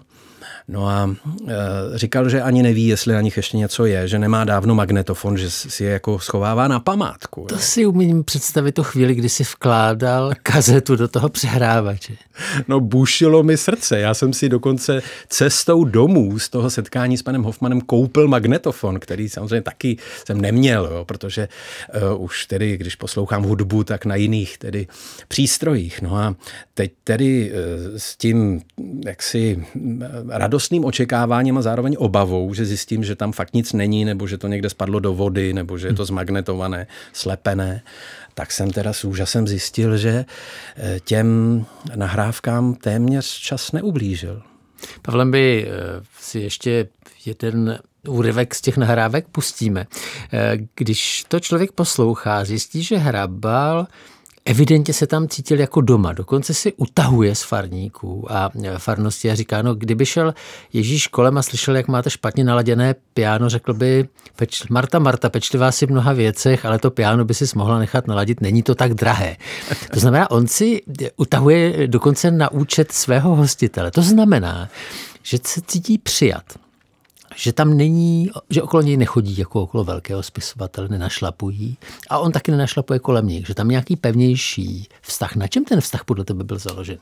No 0.67 0.87
a 0.87 1.15
e, 1.47 1.53
říkal, 1.95 2.29
že 2.29 2.41
ani 2.41 2.63
neví, 2.63 2.87
jestli 2.87 3.13
na 3.13 3.21
nich 3.21 3.37
ještě 3.37 3.57
něco 3.57 3.85
je, 3.85 4.07
že 4.07 4.19
nemá 4.19 4.43
dávno 4.43 4.75
magnetofon, 4.75 5.37
že 5.37 5.51
si 5.51 5.83
je 5.83 5.91
jako 5.91 6.19
schovává 6.19 6.67
na 6.67 6.79
památku. 6.79 7.45
To 7.49 7.55
jo. 7.55 7.61
si 7.61 7.85
umím 7.85 8.23
představit 8.23 8.71
tu 8.71 8.83
chvíli, 8.83 9.15
kdy 9.15 9.29
si 9.29 9.43
vkládal 9.43 10.31
kazetu 10.43 10.95
do 10.95 11.07
toho 11.07 11.29
přehrávače. 11.29 12.13
No 12.67 12.79
bušilo 12.79 13.43
mi 13.43 13.57
srdce. 13.57 13.99
Já 13.99 14.13
jsem 14.13 14.33
si 14.33 14.49
dokonce 14.49 15.01
cestou 15.29 15.83
domů 15.83 16.39
z 16.39 16.49
toho 16.49 16.69
setkání 16.69 17.17
s 17.17 17.23
panem 17.23 17.43
Hoffmanem 17.43 17.81
koupil 17.81 18.27
magnetofon, 18.27 18.99
který 18.99 19.29
samozřejmě 19.29 19.61
taky 19.61 19.97
jsem 20.25 20.41
neměl, 20.41 20.89
jo, 20.91 21.05
protože 21.05 21.47
uh, 22.15 22.23
už 22.23 22.45
tedy, 22.45 22.77
když 22.77 22.95
poslouchám 22.95 23.43
hudbu, 23.43 23.83
tak 23.83 24.05
na 24.05 24.15
jiných 24.15 24.57
tedy 24.57 24.87
přístrojích. 25.27 26.01
No 26.01 26.15
a 26.15 26.35
teď 26.73 26.91
tedy 27.03 27.51
uh, 27.51 27.97
s 27.97 28.17
tím 28.17 28.61
jaksi 29.05 29.65
radostným 30.53 30.85
očekáváním 30.85 31.57
a 31.57 31.61
zároveň 31.61 31.95
obavou, 31.97 32.53
že 32.53 32.65
zjistím, 32.65 33.03
že 33.03 33.15
tam 33.15 33.31
fakt 33.31 33.53
nic 33.53 33.73
není, 33.73 34.05
nebo 34.05 34.27
že 34.27 34.37
to 34.37 34.47
někde 34.47 34.69
spadlo 34.69 34.99
do 34.99 35.13
vody, 35.13 35.53
nebo 35.53 35.77
že 35.77 35.87
je 35.87 35.93
to 35.93 36.05
zmagnetované, 36.05 36.87
slepené, 37.13 37.81
tak 38.33 38.51
jsem 38.51 38.71
teda 38.71 38.93
s 38.93 39.03
úžasem 39.03 39.47
zjistil, 39.47 39.97
že 39.97 40.25
eh, 40.77 40.99
těm 40.99 41.65
nahrávkám 41.95 42.75
téměř 42.75 43.25
čas 43.25 43.71
neublížil. 43.71 44.41
Pavlem 45.01 45.31
by 45.31 45.65
eh, 45.65 45.71
si 46.19 46.39
ještě 46.39 46.87
jeden 47.25 47.79
úryvek 48.07 48.55
z 48.55 48.61
těch 48.61 48.77
nahrávek 48.77 49.27
pustíme. 49.27 49.87
Eh, 50.33 50.57
když 50.75 51.25
to 51.27 51.39
člověk 51.39 51.71
poslouchá, 51.71 52.45
zjistí, 52.45 52.83
že 52.83 52.97
hrabal 52.97 53.87
evidentně 54.45 54.93
se 54.93 55.07
tam 55.07 55.27
cítil 55.27 55.59
jako 55.59 55.81
doma. 55.81 56.13
Dokonce 56.13 56.53
si 56.53 56.73
utahuje 56.73 57.35
z 57.35 57.43
farníků 57.43 58.31
a 58.31 58.51
farnosti 58.77 59.31
a 59.31 59.35
říká, 59.35 59.61
no 59.61 59.75
kdyby 59.75 60.05
šel 60.05 60.33
Ježíš 60.73 61.07
kolem 61.07 61.37
a 61.37 61.41
slyšel, 61.41 61.75
jak 61.75 61.87
máte 61.87 62.09
špatně 62.09 62.43
naladěné 62.43 62.95
piano, 63.13 63.49
řekl 63.49 63.73
by, 63.73 64.07
peč, 64.35 64.67
Marta, 64.67 64.99
Marta, 64.99 65.29
pečlivá 65.29 65.71
si 65.71 65.85
v 65.85 65.91
mnoha 65.91 66.13
věcech, 66.13 66.65
ale 66.65 66.79
to 66.79 66.91
piano 66.91 67.25
by 67.25 67.33
si 67.33 67.45
mohla 67.55 67.79
nechat 67.79 68.07
naladit, 68.07 68.41
není 68.41 68.63
to 68.63 68.75
tak 68.75 68.93
drahé. 68.93 69.37
To 69.93 69.99
znamená, 69.99 70.31
on 70.31 70.47
si 70.47 70.81
utahuje 71.17 71.87
dokonce 71.87 72.31
na 72.31 72.51
účet 72.51 72.91
svého 72.91 73.35
hostitele. 73.35 73.91
To 73.91 74.01
znamená, 74.01 74.69
že 75.23 75.37
se 75.43 75.61
cítí 75.61 75.97
přijat 75.97 76.43
že 77.35 77.53
tam 77.53 77.77
není, 77.77 78.29
že 78.49 78.61
okolo 78.61 78.83
něj 78.83 78.97
nechodí 78.97 79.37
jako 79.37 79.61
okolo 79.61 79.83
velkého 79.83 80.23
spisovatele, 80.23 80.87
nenašlapují 80.87 81.77
a 82.09 82.19
on 82.19 82.31
taky 82.31 82.51
nenašlapuje 82.51 82.99
kolem 82.99 83.27
nich, 83.27 83.47
že 83.47 83.55
tam 83.55 83.67
nějaký 83.67 83.95
pevnější 83.95 84.87
vztah. 85.01 85.35
Na 85.35 85.47
čem 85.47 85.65
ten 85.65 85.81
vztah 85.81 86.03
podle 86.03 86.25
tebe 86.25 86.43
byl 86.43 86.59
založený? 86.59 86.99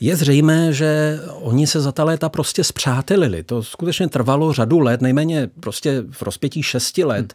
Je 0.00 0.16
zřejmé, 0.16 0.72
že 0.72 1.20
oni 1.30 1.66
se 1.66 1.80
za 1.80 1.92
ta 1.92 2.04
léta 2.04 2.28
prostě 2.28 2.64
zpřátelili. 2.64 3.42
To 3.42 3.62
skutečně 3.62 4.08
trvalo 4.08 4.52
řadu 4.52 4.78
let, 4.78 5.00
nejméně 5.00 5.50
prostě 5.60 6.04
v 6.10 6.22
rozpětí 6.22 6.62
šesti 6.62 7.04
let. 7.04 7.34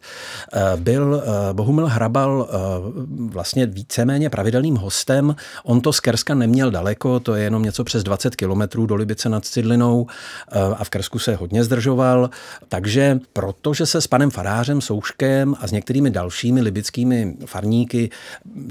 Hmm. 0.54 0.84
Byl 0.84 1.24
eh, 1.24 1.54
Bohumil 1.54 1.88
Hrabal 1.88 2.50
eh, 2.50 2.56
vlastně 3.30 3.66
víceméně 3.66 4.30
pravidelným 4.30 4.76
hostem. 4.76 5.36
On 5.64 5.82
to 5.82 5.94
z 5.94 6.00
Kerska 6.00 6.36
neměl 6.36 6.72
daleko, 6.72 7.20
to 7.20 7.36
je 7.36 7.44
jenom 7.44 7.64
něco 7.64 7.84
přes 7.84 8.04
20 8.04 8.36
kilometrů 8.36 8.86
do 8.86 8.96
Libice 8.96 9.30
nad 9.30 9.46
Cidlinou 9.46 10.08
a 10.78 10.84
v 10.84 10.90
Kersku 10.90 11.20
se 11.20 11.36
hodně 11.36 11.64
zdržoval. 11.64 12.03
Takže 12.70 13.20
protože 13.34 13.86
se 13.86 14.02
s 14.02 14.08
panem 14.08 14.32
farářem 14.32 14.82
Souškem 14.82 15.56
a 15.60 15.68
s 15.68 15.72
některými 15.72 16.10
dalšími 16.10 16.62
libickými 16.62 17.36
farníky 17.46 18.10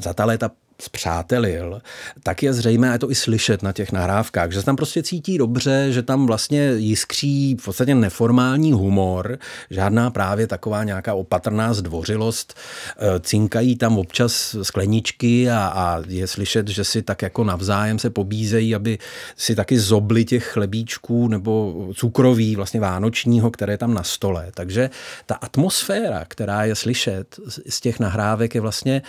za 0.02 0.14
ta 0.14 0.24
léta 0.24 0.50
zpřátelil, 0.82 1.82
tak 2.22 2.42
je 2.42 2.52
zřejmé, 2.52 2.90
a 2.90 2.92
je 2.92 2.98
to 2.98 3.10
i 3.10 3.14
slyšet 3.14 3.62
na 3.62 3.72
těch 3.72 3.92
nahrávkách, 3.92 4.52
že 4.52 4.60
se 4.60 4.66
tam 4.66 4.76
prostě 4.76 5.02
cítí 5.02 5.38
dobře, 5.38 5.86
že 5.90 6.02
tam 6.02 6.26
vlastně 6.26 6.72
jiskří 6.76 7.56
v 7.60 7.64
podstatě 7.64 7.94
neformální 7.94 8.72
humor, 8.72 9.38
žádná 9.70 10.10
právě 10.10 10.46
taková 10.46 10.84
nějaká 10.84 11.14
opatrná 11.14 11.74
zdvořilost, 11.74 12.54
eh, 12.98 13.20
cinkají 13.20 13.76
tam 13.76 13.98
občas 13.98 14.56
skleničky 14.62 15.50
a, 15.50 15.66
a 15.66 16.02
je 16.08 16.26
slyšet, 16.26 16.68
že 16.68 16.84
si 16.84 17.02
tak 17.02 17.22
jako 17.22 17.44
navzájem 17.44 17.98
se 17.98 18.10
pobízejí, 18.10 18.74
aby 18.74 18.98
si 19.36 19.54
taky 19.54 19.78
zobli 19.78 20.24
těch 20.24 20.44
chlebíčků 20.44 21.28
nebo 21.28 21.88
cukroví, 21.94 22.56
vlastně 22.56 22.80
vánočního, 22.80 23.50
které 23.50 23.72
je 23.72 23.78
tam 23.78 23.94
na 23.94 24.02
stole. 24.02 24.50
Takže 24.54 24.90
ta 25.26 25.34
atmosféra, 25.34 26.24
která 26.28 26.64
je 26.64 26.74
slyšet 26.74 27.36
z 27.68 27.80
těch 27.80 28.00
nahrávek, 28.00 28.54
je 28.54 28.60
vlastně 28.60 29.02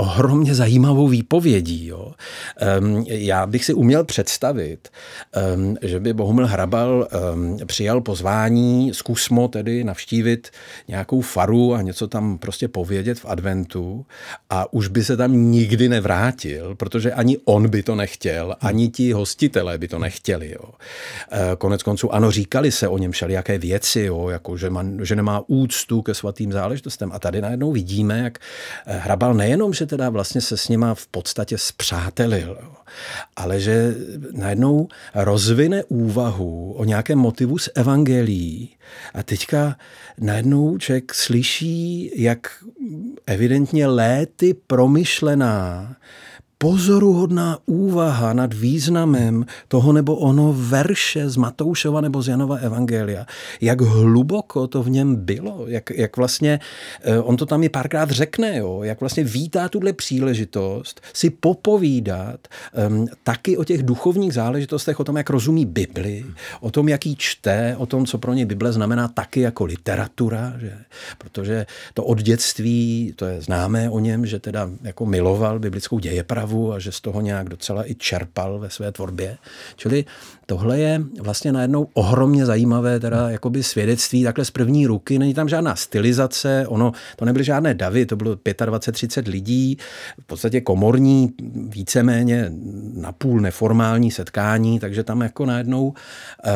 ohromně 0.00 0.54
zajímavou 0.54 1.08
výpovědí. 1.08 1.86
Jo. 1.86 2.12
Um, 2.80 3.04
já 3.08 3.46
bych 3.46 3.64
si 3.64 3.74
uměl 3.74 4.04
představit, 4.04 4.88
um, 5.54 5.76
že 5.82 6.00
by 6.00 6.12
Bohumil 6.12 6.46
Hrabal 6.46 7.08
um, 7.34 7.58
přijal 7.66 8.00
pozvání 8.00 8.94
z 8.94 9.02
Kusmo, 9.02 9.48
tedy 9.48 9.84
navštívit 9.84 10.50
nějakou 10.88 11.20
faru 11.20 11.74
a 11.74 11.82
něco 11.82 12.08
tam 12.08 12.38
prostě 12.38 12.68
povědět 12.68 13.18
v 13.20 13.26
adventu 13.28 14.06
a 14.50 14.72
už 14.72 14.88
by 14.88 15.04
se 15.04 15.16
tam 15.16 15.32
nikdy 15.52 15.88
nevrátil, 15.88 16.74
protože 16.74 17.12
ani 17.12 17.38
on 17.44 17.68
by 17.68 17.82
to 17.82 17.94
nechtěl, 17.94 18.56
ani 18.60 18.88
ti 18.88 19.12
hostitelé 19.12 19.78
by 19.78 19.88
to 19.88 19.98
nechtěli. 19.98 20.50
Jo. 20.50 20.64
Uh, 20.64 20.76
konec 21.58 21.82
konců, 21.82 22.14
ano, 22.14 22.30
říkali 22.30 22.72
se 22.72 22.88
o 22.88 22.98
něm 22.98 23.12
všelijaké 23.12 23.58
věci, 23.58 24.00
jo, 24.00 24.28
jako 24.28 24.56
že, 24.56 24.70
má, 24.70 24.84
že 25.02 25.16
nemá 25.16 25.42
úctu 25.46 26.02
ke 26.02 26.14
svatým 26.14 26.52
záležitostem. 26.52 27.12
A 27.12 27.18
tady 27.18 27.40
najednou 27.40 27.72
vidíme, 27.72 28.18
jak 28.18 28.38
Hrabal 28.86 29.34
nejenom, 29.34 29.74
že 29.74 29.89
teda 29.90 30.10
vlastně 30.10 30.40
se 30.40 30.56
s 30.56 30.68
nima 30.68 30.94
v 30.94 31.06
podstatě 31.06 31.58
zpřátelil, 31.58 32.58
ale 33.36 33.60
že 33.60 33.94
najednou 34.32 34.88
rozvine 35.14 35.84
úvahu 35.84 36.72
o 36.72 36.84
nějakém 36.84 37.18
motivu 37.18 37.58
z 37.58 37.68
evangelií 37.74 38.76
a 39.14 39.22
teďka 39.22 39.76
najednou 40.18 40.78
člověk 40.78 41.14
slyší, 41.14 42.10
jak 42.22 42.64
evidentně 43.26 43.86
léty 43.86 44.54
promyšlená 44.54 45.96
pozoruhodná 46.62 47.58
úvaha 47.66 48.32
nad 48.32 48.54
významem 48.54 49.46
toho 49.68 49.92
nebo 49.92 50.16
ono 50.16 50.52
verše 50.52 51.30
z 51.30 51.36
Matoušova 51.36 52.00
nebo 52.00 52.22
z 52.22 52.28
Janova 52.28 52.56
Evangelia. 52.56 53.26
Jak 53.60 53.80
hluboko 53.80 54.66
to 54.66 54.82
v 54.82 54.90
něm 54.90 55.16
bylo, 55.16 55.64
jak, 55.66 55.90
jak 55.90 56.16
vlastně, 56.16 56.60
eh, 57.02 57.18
on 57.18 57.36
to 57.36 57.46
tam 57.46 57.62
i 57.62 57.68
párkrát 57.68 58.10
řekne, 58.10 58.56
jo, 58.56 58.80
jak 58.82 59.00
vlastně 59.00 59.24
vítá 59.24 59.68
tuhle 59.68 59.92
příležitost 59.92 61.00
si 61.12 61.30
popovídat 61.30 62.48
um, 62.88 63.08
taky 63.24 63.56
o 63.56 63.64
těch 63.64 63.82
duchovních 63.82 64.34
záležitostech, 64.34 65.00
o 65.00 65.04
tom, 65.04 65.16
jak 65.16 65.30
rozumí 65.30 65.66
Bibli, 65.66 66.24
o 66.60 66.70
tom, 66.70 66.88
jaký 66.88 67.16
čte, 67.16 67.76
o 67.78 67.86
tom, 67.86 68.06
co 68.06 68.18
pro 68.18 68.34
ně 68.34 68.46
Bible 68.46 68.72
znamená 68.72 69.08
taky 69.08 69.40
jako 69.40 69.64
literatura, 69.64 70.52
že? 70.60 70.78
protože 71.18 71.66
to 71.94 72.04
od 72.04 72.22
dětství, 72.22 73.12
to 73.16 73.26
je 73.26 73.40
známé 73.40 73.90
o 73.90 73.98
něm, 73.98 74.26
že 74.26 74.38
teda 74.38 74.70
jako 74.82 75.06
miloval 75.06 75.58
biblickou 75.58 75.98
dějepravu, 75.98 76.49
stavu 76.50 76.72
a 76.72 76.78
že 76.78 76.92
z 76.92 77.00
toho 77.00 77.20
nějak 77.20 77.48
docela 77.48 77.90
i 77.90 77.94
čerpal 77.94 78.58
ve 78.58 78.70
své 78.70 78.92
tvorbě. 78.92 79.38
Čili 79.76 80.04
tohle 80.46 80.78
je 80.78 81.02
vlastně 81.20 81.52
najednou 81.52 81.88
ohromně 81.94 82.46
zajímavé 82.46 83.00
teda 83.00 83.30
jakoby 83.30 83.62
svědectví 83.62 84.24
takhle 84.24 84.44
z 84.44 84.50
první 84.50 84.86
ruky. 84.86 85.18
Není 85.18 85.34
tam 85.34 85.48
žádná 85.48 85.76
stylizace, 85.76 86.64
ono, 86.68 86.92
to 87.16 87.24
nebyly 87.24 87.44
žádné 87.44 87.74
davy, 87.74 88.06
to 88.06 88.16
bylo 88.16 88.34
25-30 88.34 89.30
lidí, 89.30 89.78
v 90.20 90.26
podstatě 90.26 90.60
komorní, 90.60 91.32
víceméně 91.68 92.52
napůl 92.94 93.40
neformální 93.40 94.10
setkání, 94.10 94.80
takže 94.80 95.04
tam 95.04 95.20
jako 95.20 95.46
najednou 95.46 95.94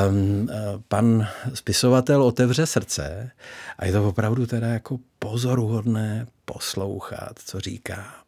um, 0.08 0.48
pan 0.88 1.26
spisovatel 1.54 2.22
otevře 2.22 2.66
srdce 2.66 3.30
a 3.78 3.86
je 3.86 3.92
to 3.92 4.08
opravdu 4.08 4.46
teda 4.46 4.66
jako 4.66 4.98
pozoruhodné 5.18 6.26
poslouchat, 6.44 7.38
co 7.44 7.60
říká. 7.60 8.23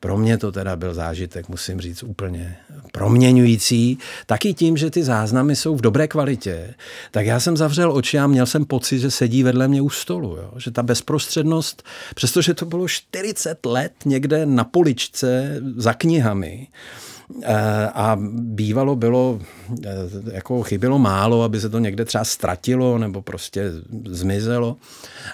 Pro 0.00 0.16
mě 0.16 0.38
to 0.38 0.52
teda 0.52 0.76
byl 0.76 0.94
zážitek, 0.94 1.48
musím 1.48 1.80
říct, 1.80 2.02
úplně 2.02 2.56
proměňující. 2.92 3.98
Taky 4.26 4.54
tím, 4.54 4.76
že 4.76 4.90
ty 4.90 5.02
záznamy 5.02 5.56
jsou 5.56 5.76
v 5.76 5.80
dobré 5.80 6.08
kvalitě, 6.08 6.74
tak 7.10 7.26
já 7.26 7.40
jsem 7.40 7.56
zavřel 7.56 7.92
oči 7.92 8.18
a 8.18 8.26
měl 8.26 8.46
jsem 8.46 8.64
pocit, 8.64 8.98
že 8.98 9.10
sedí 9.10 9.42
vedle 9.42 9.68
mě 9.68 9.82
u 9.82 9.90
stolu. 9.90 10.36
Jo? 10.36 10.52
Že 10.56 10.70
ta 10.70 10.82
bezprostřednost, 10.82 11.82
přestože 12.14 12.54
to 12.54 12.66
bylo 12.66 12.88
40 12.88 13.66
let 13.66 13.92
někde 14.04 14.46
na 14.46 14.64
poličce 14.64 15.60
za 15.76 15.92
knihami, 15.94 16.66
a 17.94 18.16
bývalo 18.32 18.96
bylo, 18.96 19.38
eh, 19.84 19.88
jako 20.32 20.62
chybilo 20.62 20.98
málo, 20.98 21.42
aby 21.42 21.60
se 21.60 21.68
to 21.68 21.78
někde 21.78 22.04
třeba 22.04 22.24
ztratilo 22.24 22.98
nebo 22.98 23.22
prostě 23.22 23.70
zmizelo, 24.06 24.76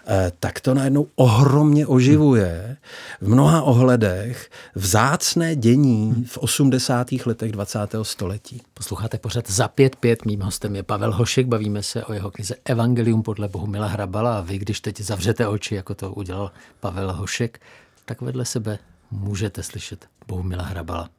eh, 0.06 0.32
tak 0.40 0.60
to 0.60 0.74
najednou 0.74 1.06
ohromně 1.14 1.86
oživuje 1.86 2.76
v 3.20 3.28
mnoha 3.28 3.62
ohledech 3.62 4.50
vzácné 4.74 5.56
dění 5.56 6.24
v 6.28 6.38
80. 6.38 7.26
letech 7.26 7.52
20. 7.52 8.04
století. 8.04 8.62
Posloucháte 8.74 9.18
pořád 9.18 9.50
za 9.50 9.68
pět 9.68 9.96
pět. 9.96 10.24
Mým 10.24 10.40
hostem 10.40 10.76
je 10.76 10.82
Pavel 10.82 11.12
Hošek. 11.12 11.46
Bavíme 11.46 11.82
se 11.82 12.04
o 12.04 12.12
jeho 12.12 12.30
knize 12.30 12.54
Evangelium 12.64 13.22
podle 13.22 13.48
Bohumila 13.48 13.86
Hrabala 13.86 14.38
a 14.38 14.40
vy, 14.40 14.58
když 14.58 14.80
teď 14.80 15.00
zavřete 15.00 15.48
oči, 15.48 15.74
jako 15.74 15.94
to 15.94 16.12
udělal 16.12 16.50
Pavel 16.80 17.12
Hošek, 17.12 17.60
tak 18.04 18.20
vedle 18.20 18.44
sebe 18.44 18.78
můžete 19.10 19.62
slyšet 19.62 20.06
Bohumila 20.26 20.64
Hrabala. 20.64 21.15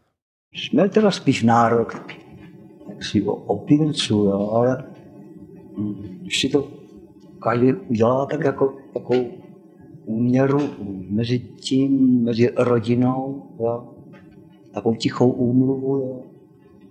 Jsme 0.58 0.90
teda 0.90 1.12
spíš 1.12 1.44
národ. 1.44 1.88
Si 3.02 3.22
opilců, 3.22 4.16
jo, 4.18 4.50
ale 4.54 4.84
když 6.22 6.42
si 6.42 6.50
to 6.50 6.68
každý 7.42 7.74
udělá 7.74 8.26
tak 8.26 8.44
jako 8.44 8.78
takovou 8.94 9.32
úměru 10.06 10.60
mezi 11.10 11.40
tím, 11.40 12.24
mezi 12.24 12.50
rodinou, 12.58 13.44
jo, 13.60 13.94
takovou 14.74 14.96
tichou 14.96 15.32
úmluvu, 15.32 15.98
jo, 15.98 16.22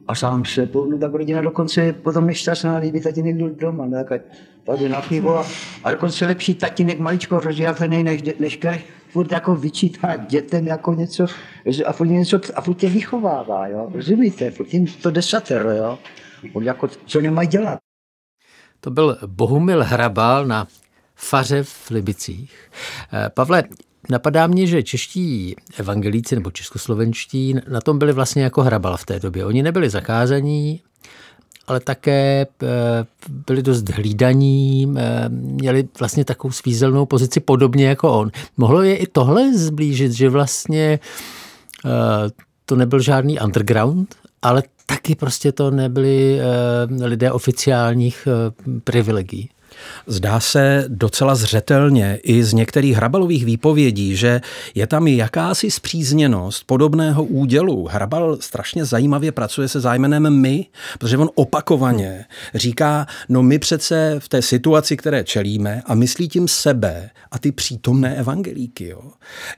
a 0.08 0.14
sám 0.14 0.44
se, 0.44 0.68
no 0.74 0.98
tak 0.98 1.14
rodina 1.14 1.40
dokonce 1.40 1.82
je 1.82 1.92
potom 1.92 2.26
nešťastná, 2.26 2.80
kdyby 2.80 3.00
tatínek 3.00 3.36
byl 3.36 3.50
doma, 3.50 3.86
ne, 3.86 4.04
tak 4.04 4.22
tady 4.64 4.88
na 4.88 5.02
pivo 5.02 5.38
a, 5.38 5.46
a 5.84 5.90
dokonce 5.90 6.26
lepší 6.26 6.54
tatínek 6.54 6.98
maličko 6.98 7.40
rozjafený, 7.40 8.02
než, 8.02 8.22
než 8.38 8.56
furt 9.16 9.32
jako 9.32 9.56
vyčítá 9.56 10.16
dětem 10.16 10.66
jako 10.66 10.94
něco, 10.94 11.26
a 11.86 11.92
furt 11.92 12.06
něco, 12.06 12.40
a 12.54 12.60
furt 12.60 12.74
tě 12.74 12.88
vychovává, 12.88 13.68
jo, 13.68 13.90
rozumíte, 13.94 14.50
furt 14.50 14.74
jim 14.74 14.86
to 14.86 15.10
desatero, 15.10 15.70
jo, 15.70 15.98
on 16.52 16.64
jako, 16.64 16.88
co 17.06 17.20
nemají 17.20 17.48
dělat. 17.48 17.78
To 18.80 18.90
byl 18.90 19.18
Bohumil 19.26 19.84
Hrabal 19.84 20.46
na 20.46 20.66
faře 21.14 21.62
v 21.62 21.90
Libicích. 21.90 22.70
Eh, 23.12 23.30
Pavle, 23.34 23.64
Napadá 24.10 24.46
mě, 24.46 24.66
že 24.66 24.82
čeští 24.82 25.56
evangelíci 25.78 26.34
nebo 26.34 26.50
českoslovenští 26.50 27.54
na 27.68 27.80
tom 27.80 27.98
byli 27.98 28.12
vlastně 28.12 28.42
jako 28.42 28.62
hrabal 28.62 28.96
v 28.96 29.04
té 29.04 29.20
době. 29.20 29.44
Oni 29.44 29.62
nebyli 29.62 29.90
zakázaní, 29.90 30.82
ale 31.66 31.80
také 31.80 32.46
eh, 32.62 32.66
byli 33.46 33.62
dost 33.62 33.88
hlídaní, 33.88 34.94
eh, 34.96 35.28
měli 35.28 35.88
vlastně 35.98 36.24
takovou 36.24 36.52
svízelnou 36.52 37.06
pozici 37.06 37.40
podobně 37.40 37.86
jako 37.86 38.18
on. 38.18 38.30
Mohlo 38.56 38.82
je 38.82 38.96
i 38.96 39.06
tohle 39.06 39.58
zblížit, 39.58 40.12
že 40.12 40.28
vlastně 40.28 40.98
eh, 41.84 41.88
to 42.66 42.76
nebyl 42.76 43.00
žádný 43.00 43.40
underground, 43.40 44.14
ale 44.42 44.62
taky 44.86 45.14
prostě 45.14 45.52
to 45.52 45.70
nebyli 45.70 46.40
lidé 47.02 47.32
oficiálních 47.32 48.28
privilegií. 48.84 49.50
Zdá 50.06 50.40
se 50.40 50.84
docela 50.88 51.34
zřetelně 51.34 52.18
i 52.22 52.44
z 52.44 52.52
některých 52.52 52.96
hrabalových 52.96 53.44
výpovědí, 53.44 54.16
že 54.16 54.40
je 54.74 54.86
tam 54.86 55.06
jakási 55.06 55.70
zpřízněnost 55.70 56.64
podobného 56.66 57.24
údělu. 57.24 57.88
Hrabal 57.90 58.36
strašně 58.40 58.84
zajímavě 58.84 59.32
pracuje 59.32 59.68
se 59.68 59.80
zájmenem 59.80 60.40
my, 60.40 60.66
protože 60.98 61.18
on 61.18 61.30
opakovaně 61.34 62.24
říká, 62.54 63.06
no 63.28 63.42
my 63.42 63.58
přece 63.58 64.16
v 64.18 64.28
té 64.28 64.42
situaci, 64.42 64.96
které 64.96 65.24
čelíme, 65.24 65.82
a 65.86 65.94
myslí 65.94 66.28
tím 66.28 66.48
sebe 66.48 67.10
a 67.30 67.38
ty 67.38 67.52
přítomné 67.52 68.16
evangelíky. 68.16 68.88
Jo. 68.88 69.00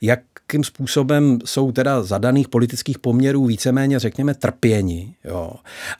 Jak 0.01 0.21
jakým 0.49 0.65
způsobem 0.65 1.39
jsou 1.45 1.73
teda 1.73 2.03
za 2.03 2.19
daných 2.19 2.49
politických 2.49 2.99
poměrů 2.99 3.47
víceméně, 3.47 3.99
řekněme, 3.99 4.35
trpěni. 4.35 5.15
Jo. 5.25 5.53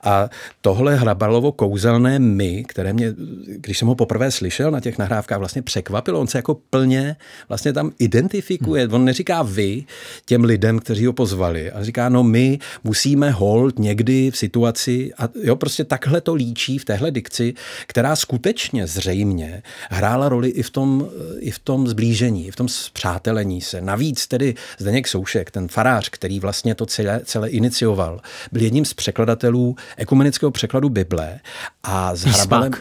A 0.03 0.29
tohle 0.61 0.95
Hrabalovo 0.95 1.51
kouzelné 1.51 2.19
my, 2.19 2.63
které 2.63 2.93
mě, 2.93 3.13
když 3.45 3.77
jsem 3.77 3.87
ho 3.87 3.95
poprvé 3.95 4.18
slyšel 4.27 4.71
na 4.71 4.79
těch 4.79 4.97
nahrávkách, 4.97 5.39
vlastně 5.39 5.61
překvapilo. 5.61 6.19
On 6.19 6.27
se 6.27 6.37
jako 6.37 6.55
plně 6.69 7.15
vlastně 7.49 7.73
tam 7.73 7.91
identifikuje. 7.99 8.87
On 8.87 9.05
neříká 9.05 9.41
vy 9.41 9.83
těm 10.25 10.43
lidem, 10.43 10.79
kteří 10.79 11.05
ho 11.05 11.13
pozvali, 11.13 11.71
a 11.71 11.83
říká, 11.83 12.09
no 12.09 12.23
my 12.23 12.59
musíme 12.83 13.31
hold 13.31 13.79
někdy 13.79 14.31
v 14.31 14.37
situaci, 14.37 15.11
a 15.17 15.29
jo, 15.43 15.55
prostě 15.55 15.83
takhle 15.83 16.21
to 16.21 16.33
líčí 16.33 16.77
v 16.77 16.85
téhle 16.85 17.11
dikci, 17.11 17.53
která 17.87 18.15
skutečně 18.15 18.87
zřejmě 18.87 19.63
hrála 19.89 20.29
roli 20.29 20.49
i 20.49 20.63
v 20.63 20.69
tom, 20.69 21.09
i 21.39 21.51
v 21.51 21.59
tom 21.59 21.87
zblížení, 21.87 22.47
i 22.47 22.51
v 22.51 22.55
tom 22.55 22.67
zpřátelení 22.69 23.61
se. 23.61 23.81
Navíc 23.81 24.27
tedy 24.27 24.55
Zdeněk 24.77 25.07
Soušek, 25.07 25.51
ten 25.51 25.67
farář, 25.67 26.09
který 26.09 26.39
vlastně 26.39 26.75
to 26.75 26.85
celé, 26.85 27.21
celé 27.23 27.49
inicioval, 27.49 28.21
byl 28.51 28.61
jedním 28.61 28.85
z 28.85 28.93
překladatelů 28.93 29.75
ekumenického 29.97 30.51
překladu 30.51 30.89
Bible 30.89 31.39
a 31.83 32.15
s 32.15 32.23
Hrabalem, 32.23 32.71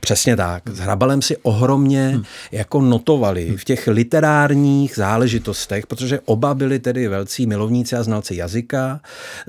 přesně 0.00 0.36
tak, 0.36 0.62
s 0.70 0.78
Hrabalem 0.84 1.22
si 1.22 1.36
ohromně 1.36 2.08
hmm. 2.08 2.22
jako 2.52 2.80
notovali 2.80 3.48
hmm. 3.48 3.56
v 3.56 3.64
těch 3.64 3.86
literárních 3.86 4.94
záležitostech, 4.96 5.86
protože 5.86 6.20
oba 6.24 6.54
byli 6.54 6.78
tedy 6.78 7.08
velcí 7.08 7.46
milovníci 7.46 7.96
a 7.96 8.02
znalci 8.02 8.36
jazyka. 8.36 9.00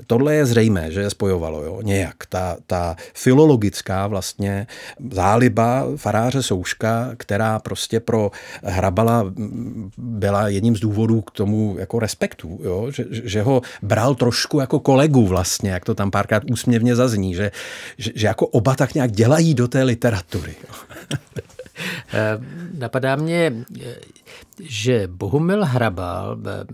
Tohle 0.06 0.34
je 0.34 0.46
zřejmé, 0.46 0.92
že 0.92 1.00
je 1.00 1.10
spojovalo 1.10 1.62
jo, 1.64 1.82
nějak. 1.82 2.26
Ta, 2.28 2.56
ta 2.66 2.96
filologická 3.14 4.06
vlastně 4.06 4.66
záliba 5.10 5.86
faráře 5.96 6.42
Souška, 6.42 7.10
která 7.16 7.58
prostě 7.58 8.00
pro 8.00 8.30
Hrabala 8.64 9.24
byla 9.98 10.48
jedním 10.48 10.76
z 10.76 10.80
důvodů 10.80 11.20
k 11.20 11.30
tomu, 11.30 11.76
jako 11.78 11.98
respektu, 11.98 12.60
jo? 12.64 12.90
Že, 12.90 13.04
že 13.10 13.42
ho 13.42 13.62
bral 13.82 14.14
trošku 14.14 14.60
jako 14.60 14.80
kolegu 14.80 15.26
vlastně, 15.26 15.70
jak 15.70 15.84
to 15.84 15.94
tam 15.94 16.10
párkrát 16.10 16.42
úsměvně 16.50 16.96
zazní, 16.96 17.34
že, 17.34 17.50
že, 17.98 18.10
že 18.14 18.26
jako 18.26 18.46
oba 18.46 18.74
tak 18.74 18.94
nějak 18.94 19.12
dělají 19.12 19.54
do 19.54 19.68
té 19.68 19.82
literatury. 19.82 20.54
Eh, 22.12 22.38
napadá 22.78 23.16
mě, 23.16 23.52
že 24.60 25.08
Bohumil 25.12 25.64
Hrabal 25.64 26.38
eh, 26.46 26.64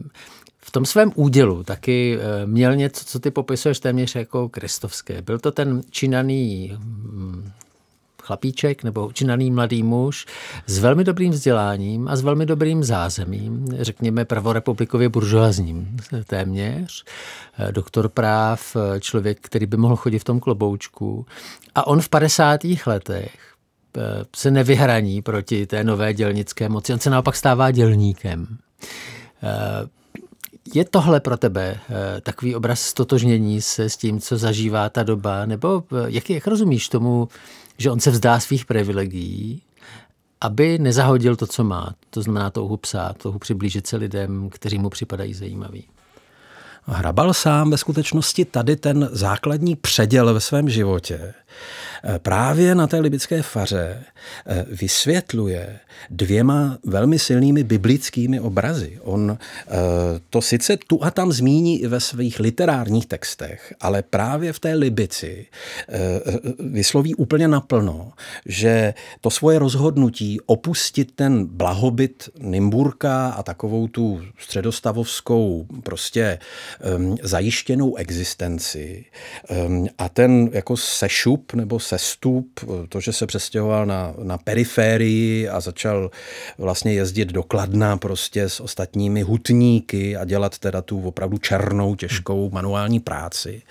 v 0.58 0.70
tom 0.70 0.84
svém 0.84 1.12
údělu 1.14 1.62
taky 1.62 2.18
eh, 2.18 2.46
měl 2.46 2.76
něco, 2.76 3.04
co 3.04 3.18
ty 3.18 3.30
popisuješ 3.30 3.80
téměř 3.80 4.14
jako 4.14 4.48
kristovské. 4.48 5.22
Byl 5.22 5.38
to 5.38 5.52
ten 5.52 5.80
činaný 5.90 6.72
hm, 6.78 7.50
chlapíček 8.22 8.84
nebo 8.84 9.06
učinaný 9.06 9.50
mladý 9.50 9.82
muž 9.82 10.26
s 10.66 10.78
velmi 10.78 11.04
dobrým 11.04 11.32
vzděláním 11.32 12.08
a 12.08 12.16
s 12.16 12.22
velmi 12.22 12.46
dobrým 12.46 12.84
zázemím, 12.84 13.66
řekněme 13.80 14.24
prvorepublikově 14.24 15.08
buržoazním 15.08 15.96
téměř, 16.26 17.04
doktor 17.70 18.08
práv, 18.08 18.76
člověk, 19.00 19.38
který 19.40 19.66
by 19.66 19.76
mohl 19.76 19.96
chodit 19.96 20.18
v 20.18 20.24
tom 20.24 20.40
kloboučku. 20.40 21.26
A 21.74 21.86
on 21.86 22.00
v 22.00 22.08
50. 22.08 22.60
letech 22.86 23.34
eh, 23.34 23.51
se 24.36 24.50
nevyhraní 24.50 25.22
proti 25.22 25.66
té 25.66 25.84
nové 25.84 26.14
dělnické 26.14 26.68
moci, 26.68 26.92
on 26.92 26.98
se 26.98 27.10
naopak 27.10 27.36
stává 27.36 27.70
dělníkem. 27.70 28.58
Eh, 29.42 29.88
je 30.74 30.84
tohle 30.84 31.20
pro 31.20 31.36
tebe 31.36 31.78
eh, 31.90 32.20
takový 32.20 32.54
obraz 32.54 32.80
stotožnění 32.80 33.60
se 33.62 33.90
s 33.90 33.96
tím, 33.96 34.20
co 34.20 34.38
zažívá 34.38 34.88
ta 34.88 35.02
doba? 35.02 35.46
Nebo 35.46 35.84
jak, 36.06 36.30
jak 36.30 36.46
rozumíš 36.46 36.88
tomu, 36.88 37.28
že 37.78 37.90
on 37.90 38.00
se 38.00 38.10
vzdá 38.10 38.40
svých 38.40 38.64
privilegií, 38.64 39.62
aby 40.40 40.78
nezahodil 40.78 41.36
to, 41.36 41.46
co 41.46 41.64
má. 41.64 41.94
To 42.10 42.22
znamená 42.22 42.50
touhu 42.50 42.76
psát, 42.76 43.18
touhu 43.18 43.38
přiblížit 43.38 43.86
se 43.86 43.96
lidem, 43.96 44.50
kteří 44.50 44.78
mu 44.78 44.90
připadají 44.90 45.34
zajímaví. 45.34 45.88
Hrabal 46.86 47.34
sám 47.34 47.70
ve 47.70 47.78
skutečnosti 47.78 48.44
tady 48.44 48.76
ten 48.76 49.08
základní 49.12 49.76
předěl 49.76 50.34
ve 50.34 50.40
svém 50.40 50.68
životě 50.68 51.34
Eh, 52.04 52.18
právě 52.18 52.74
na 52.74 52.86
té 52.86 52.98
libické 53.00 53.42
faře 53.42 54.04
eh, 54.46 54.66
vysvětluje 54.70 55.78
dvěma 56.10 56.78
velmi 56.84 57.18
silnými 57.18 57.64
biblickými 57.64 58.40
obrazy. 58.40 58.98
On 59.02 59.38
eh, 59.38 59.70
to 60.30 60.42
sice 60.42 60.76
tu 60.86 61.04
a 61.04 61.10
tam 61.10 61.32
zmíní 61.32 61.82
i 61.82 61.86
ve 61.86 62.00
svých 62.00 62.40
literárních 62.40 63.06
textech, 63.06 63.74
ale 63.80 64.02
právě 64.02 64.52
v 64.52 64.58
té 64.58 64.74
Libici 64.74 65.46
vysloví 66.58 67.14
úplně 67.14 67.48
naplno, 67.48 68.12
že 68.46 68.94
to 69.20 69.30
svoje 69.30 69.58
rozhodnutí 69.58 70.40
opustit 70.46 71.12
ten 71.14 71.44
blahobyt 71.44 72.28
Nymburka 72.38 73.28
a 73.28 73.42
takovou 73.42 73.88
tu 73.88 74.22
středostavovskou 74.38 75.66
prostě 75.82 76.38
um, 76.96 77.16
zajištěnou 77.22 77.96
existenci 77.96 79.04
um, 79.66 79.88
a 79.98 80.08
ten 80.08 80.50
jako 80.52 80.76
sešup 80.76 81.52
nebo 81.54 81.80
sestup, 81.80 82.60
to, 82.88 83.00
že 83.00 83.12
se 83.12 83.26
přestěhoval 83.26 83.86
na, 83.86 84.14
na 84.22 84.38
periférii 84.38 85.48
a 85.48 85.60
začal 85.60 86.10
vlastně 86.58 86.92
jezdit 86.92 87.28
do 87.28 87.42
Kladna 87.42 87.96
prostě 87.96 88.48
s 88.48 88.60
ostatními 88.60 89.22
hutníky 89.22 90.16
a 90.16 90.24
dělat 90.24 90.58
teda 90.58 90.82
tu 90.82 91.02
opravdu 91.02 91.38
černou, 91.38 91.94
těžkou 91.94 92.50
manuální 92.50 93.00
práci. 93.00 93.62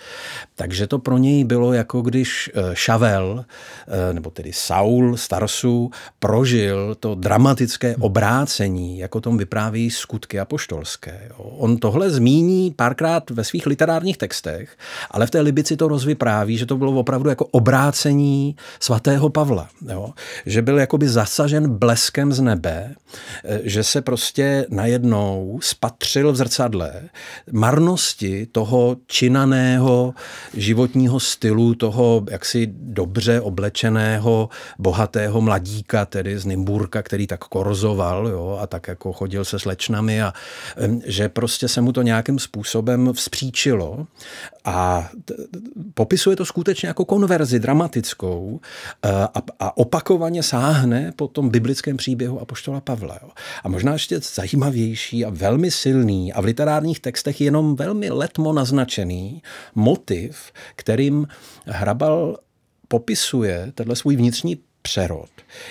Takže 0.54 0.86
to 0.86 0.98
pro 0.98 1.18
něj 1.18 1.44
bylo 1.44 1.72
jako 1.72 2.02
když 2.02 2.50
Šavel, 2.72 3.44
nebo 4.12 4.30
tedy 4.30 4.52
Saul 4.52 5.16
Starsu, 5.16 5.90
prožil 6.18 6.94
to 7.00 7.14
dramatické 7.14 7.96
obrácení, 7.96 8.98
jako 8.98 9.20
tom 9.20 9.38
vypráví 9.38 9.90
skutky 9.90 10.40
apoštolské. 10.40 11.28
On 11.36 11.76
tohle 11.76 12.10
zmíní 12.10 12.70
párkrát 12.92 13.30
ve 13.30 13.44
svých 13.44 13.66
literárních 13.66 14.16
textech, 14.16 14.76
ale 15.10 15.26
v 15.26 15.30
té 15.30 15.40
Libici 15.40 15.76
to 15.76 15.88
rozvypráví, 15.88 16.58
že 16.58 16.66
to 16.66 16.76
bylo 16.76 16.92
opravdu 16.92 17.28
jako 17.28 17.46
obrácení 17.46 18.56
svatého 18.80 19.30
Pavla. 19.30 19.68
Jo? 19.92 20.10
Že 20.46 20.62
byl 20.62 20.78
jakoby 20.78 21.08
zasažen 21.08 21.68
bleskem 21.68 22.32
z 22.32 22.40
nebe, 22.40 22.94
eh, 23.44 23.60
že 23.64 23.84
se 23.84 24.02
prostě 24.02 24.66
najednou 24.68 25.58
spatřil 25.62 26.32
v 26.32 26.36
zrcadle 26.36 26.92
marnosti 27.52 28.46
toho 28.52 28.96
činaného 29.06 30.14
životního 30.54 31.20
stylu, 31.20 31.74
toho 31.74 32.24
jaksi 32.30 32.68
dobře 32.72 33.40
oblečeného, 33.40 34.48
bohatého 34.78 35.40
mladíka, 35.40 36.04
tedy 36.04 36.38
z 36.38 36.44
Nymburka, 36.44 37.02
který 37.02 37.26
tak 37.26 37.40
korzoval 37.40 38.28
jo, 38.28 38.58
a 38.62 38.66
tak 38.66 38.88
jako 38.88 39.12
chodil 39.12 39.44
se 39.44 39.58
slečnami 39.58 40.22
a 40.22 40.32
že 41.04 41.28
prostě 41.28 41.68
se 41.68 41.80
mu 41.80 41.92
to 41.92 42.02
nějakým 42.02 42.38
způsobem 42.38 42.81
vzpříčilo 43.12 44.06
a 44.64 45.10
popisuje 45.94 46.36
to 46.36 46.44
skutečně 46.44 46.88
jako 46.88 47.04
konverzi 47.04 47.58
dramatickou 47.58 48.60
eh, 49.04 49.10
a, 49.58 49.76
opakovaně 49.76 50.42
sáhne 50.42 51.12
po 51.16 51.28
tom 51.28 51.48
biblickém 51.48 51.96
příběhu 51.96 52.40
Apoštola 52.40 52.80
Pavla. 52.80 53.20
A 53.64 53.68
možná 53.68 53.92
ještě 53.92 54.20
zajímavější 54.34 55.24
a 55.24 55.30
velmi 55.30 55.70
silný 55.70 56.32
a 56.32 56.40
v 56.40 56.44
literárních 56.44 57.00
textech 57.00 57.40
jenom 57.40 57.76
velmi 57.76 58.10
letmo 58.10 58.52
naznačený 58.52 59.42
motiv, 59.74 60.52
kterým 60.76 61.26
Hrabal 61.66 62.38
popisuje 62.88 63.72
tenhle 63.74 63.96
svůj 63.96 64.16
vnitřní 64.16 64.58
přerod, 64.82 65.30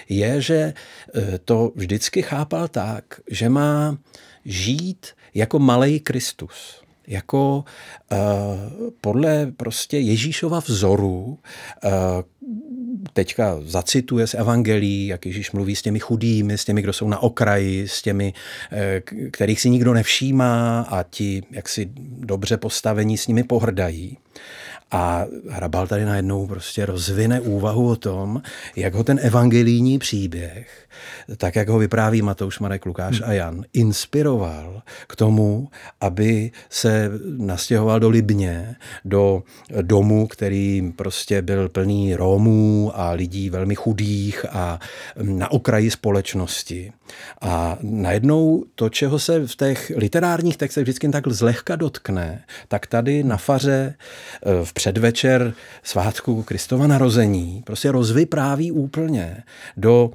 je, 0.10 0.42
že 0.42 0.74
eh, 1.16 1.38
to 1.46 1.72
vždycky 1.76 2.22
chápal 2.22 2.68
tak, 2.68 3.06
že 3.30 3.50
má 3.50 3.98
žít 4.46 5.08
jako 5.34 5.60
malý 5.60 6.00
Kristus 6.00 6.81
jako 7.12 7.64
uh, 8.12 8.18
podle 9.02 9.52
prostě 9.58 9.98
Ježíšova 10.00 10.60
vzoru, 10.60 11.40
uh, 11.84 11.92
teďka 13.14 13.58
zacituje 13.62 14.28
z 14.28 14.34
evangelií, 14.34 15.08
jak 15.08 15.26
Ježíš 15.26 15.52
mluví 15.52 15.76
s 15.76 15.82
těmi 15.82 16.00
chudými, 16.00 16.58
s 16.58 16.66
těmi, 16.66 16.82
kdo 16.82 16.94
jsou 16.94 17.10
na 17.10 17.20
okraji, 17.20 17.88
s 17.88 18.02
těmi, 18.02 18.34
uh, 18.72 18.80
kterých 19.32 19.62
si 19.62 19.70
nikdo 19.70 19.94
nevšímá 19.94 20.82
a 20.82 21.04
ti, 21.04 21.44
jak 21.52 21.70
si 21.70 21.90
dobře 22.20 22.58
postavení, 22.58 23.18
s 23.18 23.28
nimi 23.28 23.44
pohrdají. 23.44 24.18
A 24.92 25.26
Hrabal 25.50 25.88
tady 25.88 26.06
najednou 26.06 26.48
prostě 26.48 26.86
rozvine 26.86 27.40
úvahu 27.40 27.90
o 27.90 27.96
tom, 27.96 28.42
jak 28.76 28.94
ho 28.94 29.04
ten 29.04 29.20
evangelijní 29.24 30.00
příběh, 30.00 30.88
tak 31.38 31.56
jak 31.56 31.70
ho 31.70 31.80
vypráví 31.80 32.22
Matouš, 32.22 32.60
Marek, 32.60 32.86
Lukáš 32.86 33.22
a 33.26 33.34
Jan, 33.34 33.64
inspiroval 33.74 34.82
k 35.08 35.16
tomu, 35.16 35.70
aby 36.02 36.52
se 36.70 37.10
nastěhoval 37.38 38.00
do 38.00 38.10
Libně, 38.10 38.76
do 39.06 39.44
domu, 39.82 40.28
který 40.28 40.94
prostě 40.96 41.42
byl 41.42 41.70
plný 41.70 42.16
Rómů 42.16 42.92
a 42.96 43.12
lidí 43.12 43.50
velmi 43.50 43.76
chudých 43.76 44.46
a 44.52 44.80
na 45.22 45.52
okraji 45.52 45.92
společnosti. 45.92 46.94
A 47.42 47.78
najednou 47.82 48.64
to, 48.76 48.90
čeho 48.90 49.20
se 49.20 49.48
v 49.48 49.56
těch 49.56 49.92
literárních 49.96 50.58
textech 50.58 50.84
vždycky 50.84 51.10
tak 51.10 51.28
zlehka 51.28 51.76
dotkne, 51.76 52.44
tak 52.68 52.88
tady 52.88 53.24
na 53.24 53.38
faře 53.38 53.96
eh, 53.96 54.66
v 54.66 54.74
předvečer 54.82 55.54
svátku 55.84 56.44
Kristova 56.44 56.88
narození 56.88 57.64
prostě 57.66 57.92
rozvypráví 57.92 58.72
úplně 58.72 59.44
do, 59.78 60.12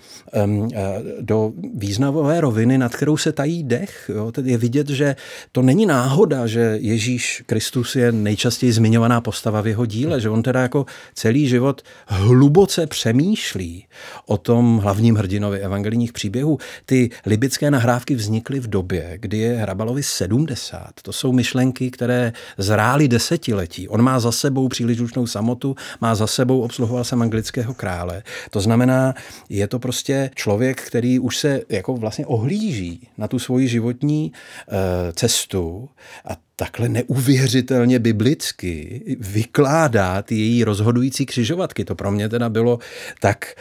do 1.20 1.52
významové 1.74 2.40
roviny, 2.40 2.78
nad 2.78 2.94
kterou 2.94 3.16
se 3.16 3.32
tají 3.32 3.62
dech. 3.62 4.10
Jo? 4.14 4.32
Tedy 4.32 4.50
je 4.50 4.58
vidět, 4.58 4.88
že 4.88 5.16
to 5.52 5.62
není 5.62 5.86
náhoda, 5.86 6.46
že 6.46 6.78
Ježíš 6.80 7.42
Kristus 7.46 7.96
je 7.96 8.12
nejčastěji 8.12 8.72
zmiňovaná 8.72 9.20
postava 9.20 9.60
v 9.60 9.66
jeho 9.66 9.86
díle, 9.86 10.20
že 10.20 10.30
on 10.30 10.42
teda 10.42 10.62
jako 10.62 10.86
celý 11.14 11.48
život 11.48 11.82
hluboce 12.06 12.86
přemýšlí 12.86 13.86
o 14.26 14.36
tom 14.36 14.78
hlavním 14.78 15.16
hrdinovi 15.16 15.58
evangelijních 15.58 16.12
příběhů. 16.12 16.58
Ty 16.86 17.10
libické 17.26 17.70
nahrávky 17.70 18.14
vznikly 18.14 18.60
v 18.60 18.66
době, 18.66 19.18
kdy 19.20 19.38
je 19.38 19.56
Hrabalovi 19.56 20.02
70. 20.02 20.90
To 21.02 21.12
jsou 21.12 21.32
myšlenky, 21.32 21.90
které 21.90 22.32
zrály 22.58 23.08
desetiletí. 23.08 23.88
On 23.88 24.02
má 24.02 24.20
za 24.20 24.32
sebou 24.32 24.55
příliš 24.68 24.96
dušnou 24.96 25.26
samotu, 25.26 25.76
má 26.00 26.14
za 26.14 26.26
sebou, 26.26 26.60
obsluhoval 26.60 27.04
jsem 27.04 27.22
anglického 27.22 27.74
krále. 27.74 28.22
To 28.50 28.60
znamená, 28.60 29.14
je 29.48 29.66
to 29.68 29.78
prostě 29.78 30.30
člověk, 30.34 30.82
který 30.82 31.18
už 31.18 31.38
se 31.38 31.60
jako 31.68 31.96
vlastně 31.96 32.26
ohlíží 32.26 33.08
na 33.18 33.28
tu 33.28 33.38
svoji 33.38 33.68
životní 33.68 34.32
uh, 34.32 34.76
cestu 35.12 35.88
a 36.24 36.36
takhle 36.56 36.88
neuvěřitelně 36.88 37.98
biblicky 37.98 39.02
vykládá 39.20 40.22
ty 40.22 40.34
její 40.34 40.64
rozhodující 40.64 41.26
křižovatky. 41.26 41.84
To 41.84 41.94
pro 41.94 42.10
mě 42.10 42.28
teda 42.28 42.48
bylo 42.48 42.78
tak 43.20 43.54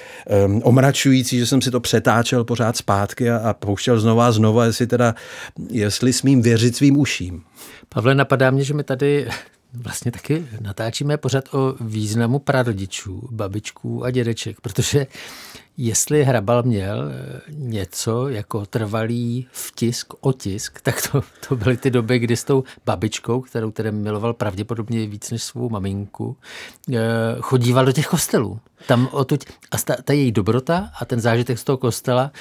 um, 0.45 0.62
omračující, 0.63 1.39
že 1.39 1.45
jsem 1.45 1.62
si 1.62 1.71
to 1.71 1.79
přetáčel 1.79 2.43
pořád 2.43 2.77
zpátky 2.77 3.31
a, 3.31 3.38
a 3.38 3.53
pouštěl 3.53 3.99
znova 3.99 4.27
a 4.27 4.31
znova, 4.31 4.65
jestli 4.65 4.88
teda, 4.88 5.15
jestli 5.69 6.13
smím 6.13 6.41
věřit 6.41 6.75
svým 6.75 6.97
uším. 6.97 7.43
Pavle, 7.89 8.15
napadá 8.15 8.51
mě, 8.51 8.63
že 8.63 8.73
my 8.73 8.84
tady 8.84 9.27
vlastně 9.75 10.11
taky 10.11 10.47
natáčíme 10.59 11.17
pořád 11.17 11.53
o 11.53 11.75
významu 11.79 12.39
prarodičů, 12.39 13.27
babičků 13.31 14.05
a 14.05 14.11
dědeček, 14.11 14.61
protože 14.61 15.07
jestli 15.77 16.23
Hrabal 16.23 16.63
měl 16.63 17.11
eh, 17.11 17.41
něco 17.49 18.29
jako 18.29 18.65
trvalý 18.65 19.47
vtisk, 19.51 20.13
otisk, 20.19 20.81
tak 20.81 21.11
to, 21.11 21.21
to 21.47 21.55
byly 21.55 21.77
ty 21.77 21.91
doby, 21.91 22.19
kdy 22.19 22.38
s 22.38 22.43
tou 22.43 22.63
babičkou, 22.85 23.41
kterou 23.41 23.71
tedy 23.71 23.91
miloval 23.91 24.33
pravděpodobně 24.33 25.07
víc 25.07 25.31
než 25.31 25.43
svou 25.43 25.69
maminku, 25.69 26.38
eh, 26.93 26.99
chodíval 27.39 27.85
do 27.85 27.91
těch 27.91 28.07
kostelů. 28.07 28.59
Tam 28.88 29.09
otuď, 29.11 29.45
a 29.71 29.77
ta, 29.77 29.95
ta 30.03 30.13
její 30.13 30.31
dobrota 30.31 30.91
a 30.99 31.05
ten 31.05 31.19
zážitek 31.19 31.59
z 31.59 31.63
toho 31.63 31.77
kostela 31.77 32.31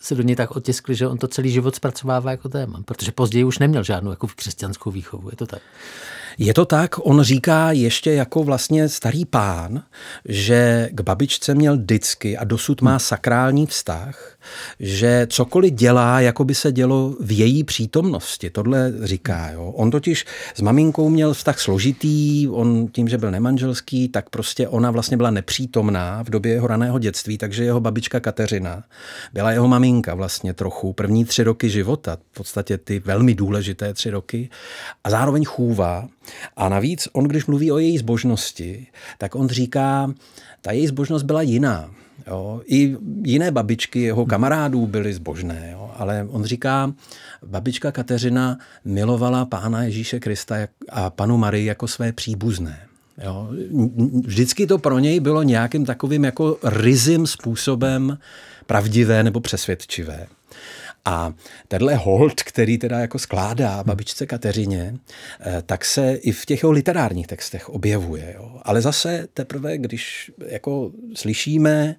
se 0.00 0.14
do 0.14 0.22
něj 0.22 0.36
tak 0.36 0.56
otiskli, 0.56 0.94
že 0.94 1.08
on 1.08 1.18
to 1.18 1.28
celý 1.28 1.50
život 1.50 1.74
zpracovává 1.74 2.30
jako 2.30 2.48
téma, 2.48 2.82
protože 2.84 3.12
později 3.12 3.44
už 3.44 3.58
neměl 3.58 3.82
žádnou 3.82 4.10
jako 4.10 4.26
křesťanskou 4.26 4.90
výchovu, 4.90 5.30
je 5.30 5.36
to 5.36 5.46
tak. 5.46 5.62
Je 6.42 6.54
to 6.54 6.64
tak, 6.64 7.06
on 7.06 7.22
říká 7.22 7.72
ještě 7.72 8.12
jako 8.12 8.44
vlastně 8.44 8.88
starý 8.88 9.24
pán, 9.24 9.82
že 10.24 10.88
k 10.92 11.00
babičce 11.00 11.54
měl 11.54 11.76
vždycky 11.76 12.36
a 12.36 12.44
dosud 12.44 12.82
má 12.82 12.98
sakrální 12.98 13.66
vztah, 13.66 14.36
že 14.80 15.26
cokoliv 15.30 15.74
dělá, 15.74 16.20
jako 16.20 16.44
by 16.44 16.54
se 16.54 16.72
dělo 16.72 17.14
v 17.20 17.38
její 17.38 17.64
přítomnosti. 17.64 18.50
Tohle 18.50 18.92
říká. 19.02 19.50
Jo. 19.50 19.72
On 19.76 19.90
totiž 19.90 20.26
s 20.54 20.60
maminkou 20.60 21.08
měl 21.08 21.34
vztah 21.34 21.60
složitý, 21.60 22.48
on 22.48 22.88
tím, 22.92 23.08
že 23.08 23.18
byl 23.18 23.30
nemanželský, 23.30 24.08
tak 24.08 24.30
prostě 24.30 24.68
ona 24.68 24.90
vlastně 24.90 25.16
byla 25.16 25.30
nepřítomná 25.30 26.22
v 26.22 26.30
době 26.30 26.52
jeho 26.52 26.66
raného 26.66 26.98
dětství, 26.98 27.38
takže 27.38 27.64
jeho 27.64 27.80
babička 27.80 28.20
Kateřina 28.20 28.84
byla 29.32 29.52
jeho 29.52 29.68
maminka 29.68 30.14
vlastně 30.14 30.54
trochu 30.54 30.92
první 30.92 31.24
tři 31.24 31.42
roky 31.42 31.70
života, 31.70 32.16
v 32.32 32.34
podstatě 32.34 32.78
ty 32.78 32.98
velmi 32.98 33.34
důležité 33.34 33.94
tři 33.94 34.10
roky 34.10 34.48
a 35.04 35.10
zároveň 35.10 35.44
chůva. 35.44 36.08
A 36.56 36.68
navíc 36.68 37.08
on, 37.12 37.24
když 37.24 37.46
mluví 37.46 37.72
o 37.72 37.78
její 37.78 37.98
zbožnosti, 37.98 38.86
tak 39.18 39.34
on 39.34 39.48
říká, 39.48 40.14
ta 40.60 40.72
její 40.72 40.86
zbožnost 40.86 41.24
byla 41.24 41.42
jiná. 41.42 41.90
Jo. 42.26 42.62
I 42.66 42.96
jiné 43.24 43.50
babičky 43.50 44.00
jeho 44.00 44.26
kamarádů 44.26 44.86
byly 44.86 45.14
zbožné, 45.14 45.68
jo. 45.72 45.90
ale 45.96 46.26
on 46.30 46.44
říká, 46.44 46.92
babička 47.46 47.92
Kateřina 47.92 48.58
milovala 48.84 49.44
pána 49.44 49.82
Ježíše 49.82 50.20
Krista 50.20 50.56
a 50.88 51.10
panu 51.10 51.36
Marii 51.36 51.66
jako 51.66 51.88
své 51.88 52.12
příbuzné. 52.12 52.80
Jo. 53.24 53.48
Vždycky 54.24 54.66
to 54.66 54.78
pro 54.78 54.98
něj 54.98 55.20
bylo 55.20 55.42
nějakým 55.42 55.84
takovým 55.84 56.24
jako 56.24 56.58
rizím 56.62 57.26
způsobem 57.26 58.18
pravdivé 58.66 59.22
nebo 59.22 59.40
přesvědčivé. 59.40 60.26
A 61.04 61.32
tenhle 61.68 61.94
hold, 61.94 62.42
který 62.42 62.78
teda 62.78 62.98
jako 62.98 63.18
skládá 63.18 63.82
babičce 63.84 64.26
Kateřině, 64.26 64.94
eh, 65.40 65.62
tak 65.66 65.84
se 65.84 66.14
i 66.14 66.32
v 66.32 66.46
těch 66.46 66.62
jeho 66.62 66.72
literárních 66.72 67.26
textech 67.26 67.68
objevuje. 67.68 68.34
Jo. 68.36 68.60
Ale 68.62 68.80
zase 68.80 69.28
teprve, 69.34 69.78
když 69.78 70.32
jako 70.46 70.92
slyšíme 71.14 71.96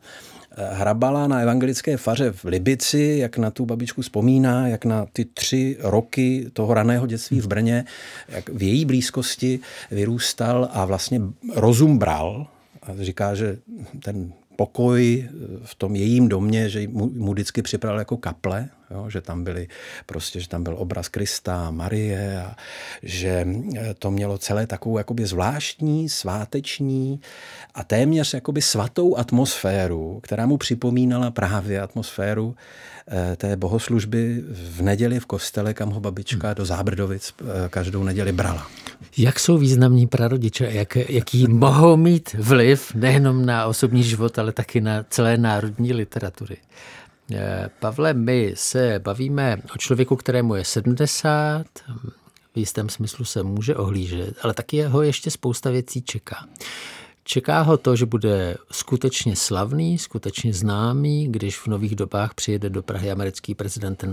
eh, 0.58 0.70
Hrabala 0.74 1.28
na 1.28 1.40
evangelické 1.40 1.98
faře 1.98 2.32
v 2.32 2.46
Libici, 2.46 3.18
jak 3.22 3.38
na 3.38 3.52
tu 3.52 3.66
babičku 3.66 4.02
vzpomíná, 4.02 4.68
jak 4.68 4.86
na 4.86 5.06
ty 5.14 5.26
tři 5.26 5.78
roky 5.80 6.50
toho 6.54 6.74
raného 6.74 7.08
dětství 7.08 7.42
v 7.42 7.48
Brně, 7.48 7.86
jak 8.30 8.50
v 8.50 8.64
její 8.64 8.86
blízkosti 8.86 9.60
vyrůstal 9.92 10.70
a 10.72 10.86
vlastně 10.86 11.22
rozum 11.56 11.98
bral, 11.98 12.48
A 12.82 12.92
říká, 13.00 13.36
že 13.36 13.58
ten 14.04 14.34
pokoj 14.56 15.30
v 15.64 15.76
tom 15.76 15.96
jejím 15.96 16.30
domě, 16.30 16.70
že 16.70 16.88
mu, 16.88 17.10
mu 17.10 17.34
vždycky 17.34 17.62
připravil 17.62 18.00
jako 18.00 18.18
kaple, 18.18 18.70
jo, 18.94 19.10
že 19.10 19.22
tam 19.22 19.44
byly 19.44 19.68
prostě, 20.06 20.40
že 20.40 20.50
tam 20.50 20.64
byl 20.64 20.76
obraz 20.78 21.08
Krista, 21.08 21.72
Marie 21.72 22.42
a 22.42 22.56
že 23.04 23.48
eh, 23.76 23.94
to 24.00 24.12
mělo 24.12 24.38
celé 24.38 24.68
takovou 24.68 24.98
jakoby 24.98 25.26
zvláštní, 25.26 26.10
sváteční 26.10 27.20
a 27.74 27.84
téměř 27.84 28.34
jakoby 28.34 28.62
svatou 28.62 29.18
atmosféru, 29.18 30.20
která 30.24 30.46
mu 30.46 30.58
připomínala 30.58 31.32
právě 31.32 31.82
atmosféru 31.82 32.56
eh, 33.08 33.36
té 33.36 33.58
bohoslužby 33.58 34.44
v 34.50 34.82
neděli 34.82 35.20
v 35.20 35.26
kostele, 35.26 35.74
kam 35.74 35.90
ho 35.90 36.00
babička 36.00 36.54
do 36.54 36.66
Zábrdovic 36.66 37.34
eh, 37.42 37.70
každou 37.70 38.04
neděli 38.04 38.32
brala. 38.32 38.68
Jak 39.18 39.40
jsou 39.40 39.58
významní 39.58 40.08
prarodiče? 40.08 40.70
Jak, 40.72 40.96
jaký 40.96 41.48
mohou 41.48 41.98
mít 41.98 42.34
vliv 42.34 42.94
nejenom 42.96 43.46
na 43.46 43.66
osobní 43.66 44.04
život, 44.04 44.40
ale 44.40 44.52
taky 44.52 44.82
na 44.82 45.06
celé 45.10 45.38
národní 45.38 45.94
literatury? 45.94 46.58
Eh, 47.34 47.70
Pavle, 47.80 48.14
my 48.14 48.54
se 48.56 49.00
bavíme 49.00 49.58
o 49.76 49.78
člověku, 49.78 50.16
kterému 50.16 50.56
je 50.56 50.66
70, 50.66 51.66
v 52.54 52.58
jistém 52.58 52.90
smyslu 52.90 53.26
se 53.26 53.44
může 53.44 53.76
ohlížet, 53.76 54.36
ale 54.42 54.54
taky 54.54 54.82
ho 54.84 55.02
ještě 55.02 55.32
spousta 55.32 55.70
věcí 55.70 56.02
čeká. 56.02 56.46
Čeká 57.24 57.62
ho 57.62 57.78
to, 57.78 57.96
že 57.96 58.06
bude 58.06 58.58
skutečně 58.72 59.36
slavný, 59.36 59.98
skutečně 59.98 60.54
známý, 60.54 61.28
když 61.28 61.58
v 61.58 61.68
nových 61.68 61.96
dobách 61.96 62.34
přijede 62.34 62.70
do 62.70 62.84
Prahy 62.84 63.12
americký 63.12 63.56
prezident 63.56 64.04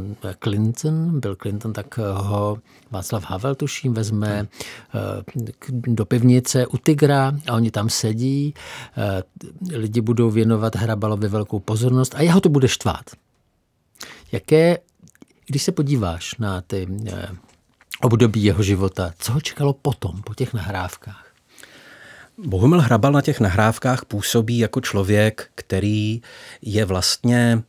Clinton, 0.43 1.21
Bill 1.21 1.37
Clinton, 1.37 1.73
tak 1.73 1.99
ho 1.99 2.59
Václav 2.91 3.25
Havel, 3.25 3.55
tuším, 3.55 3.95
vezme 3.95 4.47
eh, 4.95 5.43
do 5.71 6.05
pivnice 6.05 6.67
u 6.67 6.77
Tigra 6.77 7.33
a 7.49 7.55
oni 7.55 7.71
tam 7.71 7.91
sedí. 7.91 8.55
Eh, 8.97 9.23
lidi 9.77 10.01
budou 10.01 10.31
věnovat 10.31 10.77
Hrabalovi 10.77 11.29
velkou 11.29 11.59
pozornost 11.61 12.15
a 12.15 12.23
jeho 12.23 12.41
to 12.41 12.49
bude 12.49 12.69
štvát. 12.69 13.11
Jaké, 14.33 14.79
když 15.47 15.63
se 15.63 15.73
podíváš 15.73 16.37
na 16.37 16.61
ty 16.61 16.87
eh, 17.07 17.29
období 18.03 18.45
jeho 18.45 18.63
života, 18.63 19.13
co 19.19 19.33
ho 19.33 19.41
čekalo 19.41 19.73
potom, 19.73 20.23
po 20.23 20.35
těch 20.35 20.55
nahrávkách? 20.55 21.28
Bohumil 22.47 22.81
Hrabal 22.81 23.13
na 23.13 23.23
těch 23.23 23.41
nahrávkách 23.41 24.05
působí 24.05 24.59
jako 24.59 24.81
člověk, 24.81 25.51
který 25.55 26.23
je 26.63 26.85
vlastně 26.85 27.63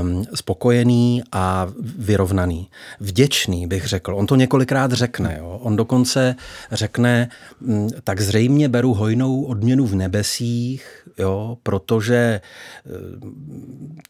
um, 0.00 0.24
spokojený 0.34 1.22
a 1.32 1.68
vyrovnaný. 1.98 2.68
Vděčný, 3.00 3.66
bych 3.66 3.86
řekl. 3.86 4.14
On 4.14 4.26
to 4.26 4.36
několikrát 4.36 4.92
řekne. 4.92 5.36
Jo? 5.38 5.58
On 5.62 5.76
dokonce 5.76 6.34
řekne, 6.72 7.28
mm, 7.60 7.88
tak 8.04 8.20
zřejmě 8.20 8.68
beru 8.68 8.94
hojnou 8.94 9.42
odměnu 9.42 9.86
v 9.86 9.94
nebesích, 9.94 11.08
jo? 11.18 11.58
protože 11.62 12.40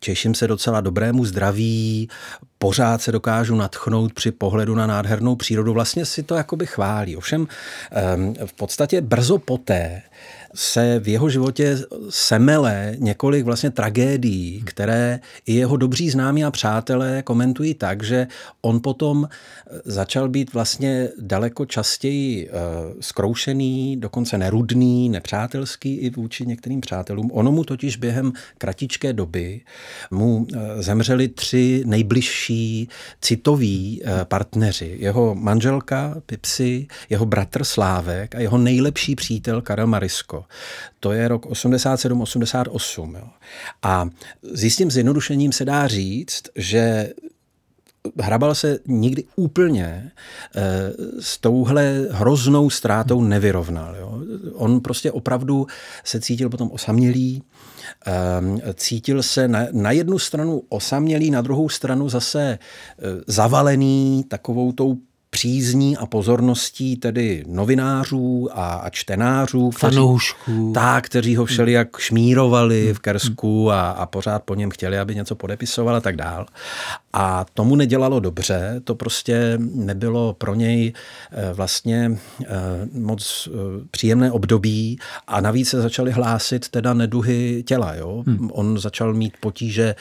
těším 0.01 0.35
se 0.35 0.47
docela 0.47 0.81
dobrému 0.81 1.25
zdraví, 1.25 2.09
pořád 2.59 3.03
se 3.03 3.13
dokážu 3.13 3.57
natchnout 3.57 4.13
při 4.13 4.33
pohledu 4.33 4.75
na 4.75 4.87
nádhernou 4.87 5.37
přírodu. 5.37 5.73
Vlastně 5.73 6.05
si 6.05 6.23
to 6.23 6.35
jakoby 6.35 6.67
chválí. 6.67 7.17
Ovšem 7.17 7.47
v 8.47 8.53
podstatě 8.53 9.01
brzo 9.01 9.39
poté 9.39 10.03
se 10.55 11.01
v 11.01 11.09
jeho 11.09 11.31
životě 11.31 11.79
semele 12.09 12.95
několik 12.99 13.45
vlastně 13.45 13.71
tragédií, 13.71 14.63
které 14.67 15.21
i 15.47 15.55
jeho 15.55 15.77
dobří 15.77 16.11
známí 16.11 16.45
a 16.45 16.51
přátelé 16.51 17.23
komentují 17.23 17.75
tak, 17.75 18.03
že 18.03 18.27
on 18.61 18.81
potom 18.81 19.29
začal 19.85 20.29
být 20.29 20.53
vlastně 20.53 21.09
daleko 21.19 21.67
častěji 21.67 22.49
uh, 22.49 22.55
zkroušený, 23.01 23.97
dokonce 23.97 24.39
nerudný, 24.39 25.09
nepřátelský 25.09 25.95
i 25.95 26.11
vůči 26.11 26.47
některým 26.47 26.81
přátelům. 26.81 27.31
Ono 27.33 27.53
mu 27.53 27.65
totiž 27.65 27.97
během 27.97 28.33
kratičké 28.59 29.13
doby 29.13 29.61
mu 30.11 30.37
uh, 30.37 30.47
zemřeli 30.79 31.29
tři 31.29 31.83
nejbližší 31.87 32.89
citoví 33.21 34.03
partneři. 34.25 34.97
Jeho 35.01 35.35
manželka 35.35 36.15
Pipsy, 36.27 36.87
jeho 37.11 37.27
bratr 37.27 37.65
Slávek 37.65 38.35
a 38.35 38.41
jeho 38.41 38.59
nejlepší 38.59 39.15
přítel 39.15 39.63
Karel 39.63 39.87
Marisko. 39.87 40.42
To 41.01 41.13
je 41.13 41.29
rok 41.29 41.47
87-88. 41.47 43.29
A 43.83 44.09
s 44.53 44.65
jistým 44.65 44.91
zjednodušením 44.91 45.53
se 45.53 45.65
dá 45.65 45.89
říct, 45.89 46.43
že 46.57 47.13
Hrabal 48.21 48.55
se 48.55 48.79
nikdy 48.87 49.25
úplně 49.37 49.85
e, 49.85 50.13
s 51.21 51.39
touhle 51.39 52.07
hroznou 52.11 52.71
ztrátou 52.71 53.21
nevyrovnal. 53.21 53.97
Jo. 53.97 54.23
On 54.55 54.81
prostě 54.81 55.13
opravdu 55.13 55.67
se 56.05 56.21
cítil 56.21 56.51
potom 56.51 56.71
osamělý, 56.73 57.43
e, 58.07 58.75
cítil 58.75 59.23
se 59.23 59.49
na, 59.49 59.67
na 59.73 59.91
jednu 59.91 60.19
stranu 60.19 60.63
osamělý, 60.69 61.31
na 61.31 61.41
druhou 61.41 61.69
stranu 61.69 62.09
zase 62.09 62.43
e, 62.43 62.59
zavalený 63.27 64.25
takovou 64.29 64.73
tou 64.73 64.97
přízní 65.35 65.97
a 65.97 66.07
pozorností 66.07 66.97
tedy 66.97 67.45
novinářů 67.47 68.49
a, 68.53 68.75
a 68.75 68.91
čtenářů. 68.91 69.71
Kteří, 69.71 69.95
Fanoušků. 69.95 70.73
Tak, 70.75 71.05
kteří 71.05 71.37
ho 71.37 71.45
všelijak 71.45 71.89
šmírovali 71.99 72.95
v 72.95 72.99
Kersku 72.99 73.71
a, 73.71 73.91
a 73.91 74.07
pořád 74.07 74.43
po 74.43 74.55
něm 74.55 74.71
chtěli, 74.71 74.99
aby 74.99 75.15
něco 75.15 75.35
podepisoval 75.35 75.97
a 75.97 76.01
tak 76.01 76.17
dál. 76.17 76.47
A 77.13 77.47
tomu 77.55 77.77
nedělalo 77.77 78.21
dobře, 78.21 78.81
to 78.85 78.95
prostě 78.95 79.59
nebylo 79.59 80.35
pro 80.35 80.55
něj 80.55 80.93
eh, 81.33 81.53
vlastně 81.53 82.19
eh, 82.45 82.47
moc 82.93 83.49
eh, 83.49 83.57
příjemné 83.91 84.33
období 84.33 84.99
a 85.27 85.41
navíc 85.41 85.69
se 85.69 85.83
začaly 85.83 86.11
hlásit 86.11 86.69
teda 86.69 86.95
neduhy 86.95 87.63
těla. 87.67 87.95
Jo? 87.95 88.25
Hmm. 88.27 88.51
On 88.53 88.79
začal 88.79 89.15
mít 89.15 89.35
potíže 89.41 89.95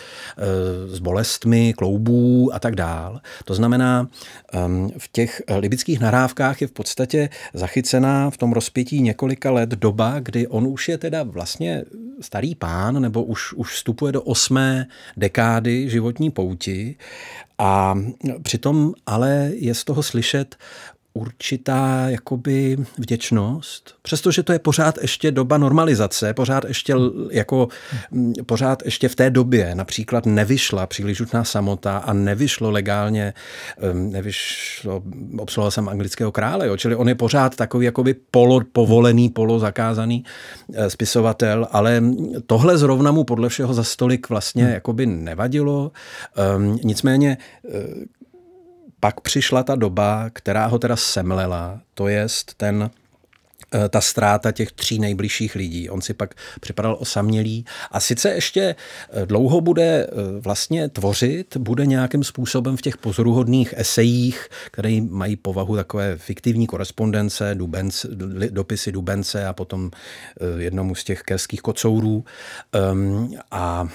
s 0.88 0.99
bolestmi 0.99 1.74
kloubů 1.74 2.55
a 2.55 2.59
tak 2.59 2.76
dál. 2.76 3.20
To 3.45 3.55
znamená, 3.55 4.07
ehm, 4.53 4.89
v 4.97 5.09
těch 5.12 5.41
libických 5.57 5.99
narávkách 5.99 6.62
je 6.62 6.68
v 6.68 6.72
podstatě 6.72 7.30
zachycená 7.53 8.30
v 8.30 8.38
tom 8.38 8.53
rozpětí 8.53 9.01
několika 9.01 9.51
let 9.51 9.70
doba, 9.70 10.20
kdy 10.20 10.47
on 10.47 10.68
už 10.68 10.89
je 10.89 10.97
teda 10.97 11.24
vlastně 11.24 11.84
starý 12.22 12.55
pán, 12.55 13.01
nebo 13.01 13.24
už, 13.24 13.53
už 13.53 13.74
vstupuje 13.74 14.12
do 14.12 14.22
osmé 14.22 14.88
dekády 15.18 15.89
životní 15.89 16.32
pouti 16.32 16.95
a 17.58 17.99
přitom 18.43 18.93
ale 19.06 19.52
je 19.54 19.76
z 19.76 19.84
toho 19.84 20.04
slyšet 20.04 20.56
určitá 21.14 22.09
jakoby 22.09 22.78
vděčnost, 22.97 23.95
přestože 24.01 24.43
to 24.43 24.53
je 24.53 24.59
pořád 24.59 24.97
ještě 25.01 25.32
doba 25.32 25.57
normalizace, 25.57 26.34
pořád 26.34 26.64
ještě 26.66 26.93
jako 27.32 27.68
pořád 28.45 28.86
ještě 28.86 29.09
v 29.09 29.16
té 29.16 29.30
době 29.30 29.76
například 29.76 30.26
nevyšla 30.26 30.88
příliš 30.88 31.18
žutná 31.18 31.43
samota 31.43 31.97
a 31.97 32.14
nevyšlo 32.14 32.72
legálně, 32.72 33.34
nevyšlo, 33.93 35.03
obsluhoval 35.38 35.72
jsem 35.72 35.89
anglického 35.89 36.32
krále, 36.32 36.68
jo, 36.68 36.78
čili 36.78 36.95
on 36.95 37.09
je 37.09 37.16
pořád 37.16 37.55
takový 37.55 37.86
jakoby 37.86 38.16
polo 38.32 38.62
povolený, 38.72 39.30
polo 39.30 39.59
zakázaný 39.59 40.24
eh, 40.74 40.89
spisovatel, 40.89 41.68
ale 41.72 42.03
tohle 42.45 42.78
zrovna 42.78 43.12
mu 43.12 43.24
podle 43.24 43.49
všeho 43.49 43.74
za 43.74 43.84
stolik 43.84 44.30
vlastně 44.30 44.64
hmm. 44.64 44.74
jakoby 44.74 45.05
nevadilo. 45.05 45.91
Um, 46.57 46.80
nicméně 46.84 47.38
eh, 47.70 48.20
pak 49.02 49.22
přišla 49.22 49.64
ta 49.64 49.76
doba, 49.76 50.30
která 50.34 50.66
ho 50.66 50.80
teda 50.80 50.95
semlela, 50.95 51.80
to 51.93 52.08
jest 52.08 52.54
ten 52.54 52.89
ta 53.89 54.01
ztráta 54.01 54.51
těch 54.51 54.72
tří 54.72 54.99
nejbližších 54.99 55.55
lidí. 55.55 55.89
On 55.89 56.01
si 56.01 56.13
pak 56.13 56.36
připadal 56.59 56.97
osamělý 56.99 57.65
a 57.91 57.99
sice 57.99 58.30
ještě 58.30 58.76
eh, 59.11 59.26
dlouho 59.26 59.61
bude 59.61 59.84
eh, 59.84 60.09
vlastně 60.39 60.89
tvořit, 60.89 61.57
bude 61.57 61.86
nějakým 61.86 62.24
způsobem 62.24 62.78
v 62.78 62.82
těch 62.82 62.97
pozoruhodných 62.97 63.74
esejích, 63.78 64.47
které 64.72 65.01
mají 65.01 65.36
povahu 65.36 65.76
takové 65.76 66.17
fiktivní 66.17 66.67
korespondence, 66.67 67.55
dubence, 67.55 68.07
dopisy 68.49 68.91
Dubence 68.91 69.45
a 69.45 69.53
potom 69.53 69.91
jednomu 70.57 70.95
z 70.95 71.03
těch 71.03 71.22
kerských 71.22 71.61
kocourů. 71.61 72.26
Ehm, 72.74 73.32
a 73.51 73.88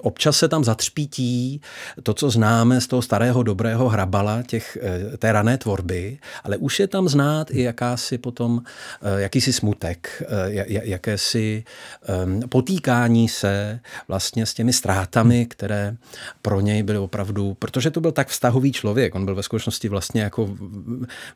občas 0.00 0.36
se 0.36 0.48
tam 0.48 0.64
zatřpítí 0.64 1.60
to, 2.02 2.14
co 2.14 2.30
známe 2.30 2.80
z 2.80 2.86
toho 2.86 3.02
starého 3.02 3.42
dobrého 3.42 3.88
hrabala, 3.88 4.42
těch, 4.42 4.78
té 5.18 5.32
rané 5.32 5.58
tvorby, 5.58 6.18
ale 6.44 6.56
už 6.56 6.80
je 6.80 6.88
tam 6.88 7.08
znát 7.08 7.50
i 7.50 7.62
jakási 7.62 8.18
potom 8.18 8.62
Eh, 8.93 8.93
jakýsi 9.16 9.52
smutek, 9.52 10.22
eh, 10.28 10.64
jakési 10.66 11.64
ehm, 12.06 12.40
potýkání 12.48 13.28
se 13.28 13.80
vlastně 14.08 14.46
s 14.46 14.54
těmi 14.54 14.72
ztrátami, 14.72 15.46
které 15.46 15.96
pro 16.42 16.60
něj 16.60 16.82
byly 16.82 16.98
opravdu, 16.98 17.54
protože 17.54 17.90
to 17.90 18.00
byl 18.00 18.12
tak 18.12 18.28
vztahový 18.28 18.72
člověk, 18.72 19.14
on 19.14 19.24
byl 19.24 19.34
ve 19.34 19.42
skutečnosti 19.42 19.88
vlastně 19.88 20.22
jako 20.22 20.56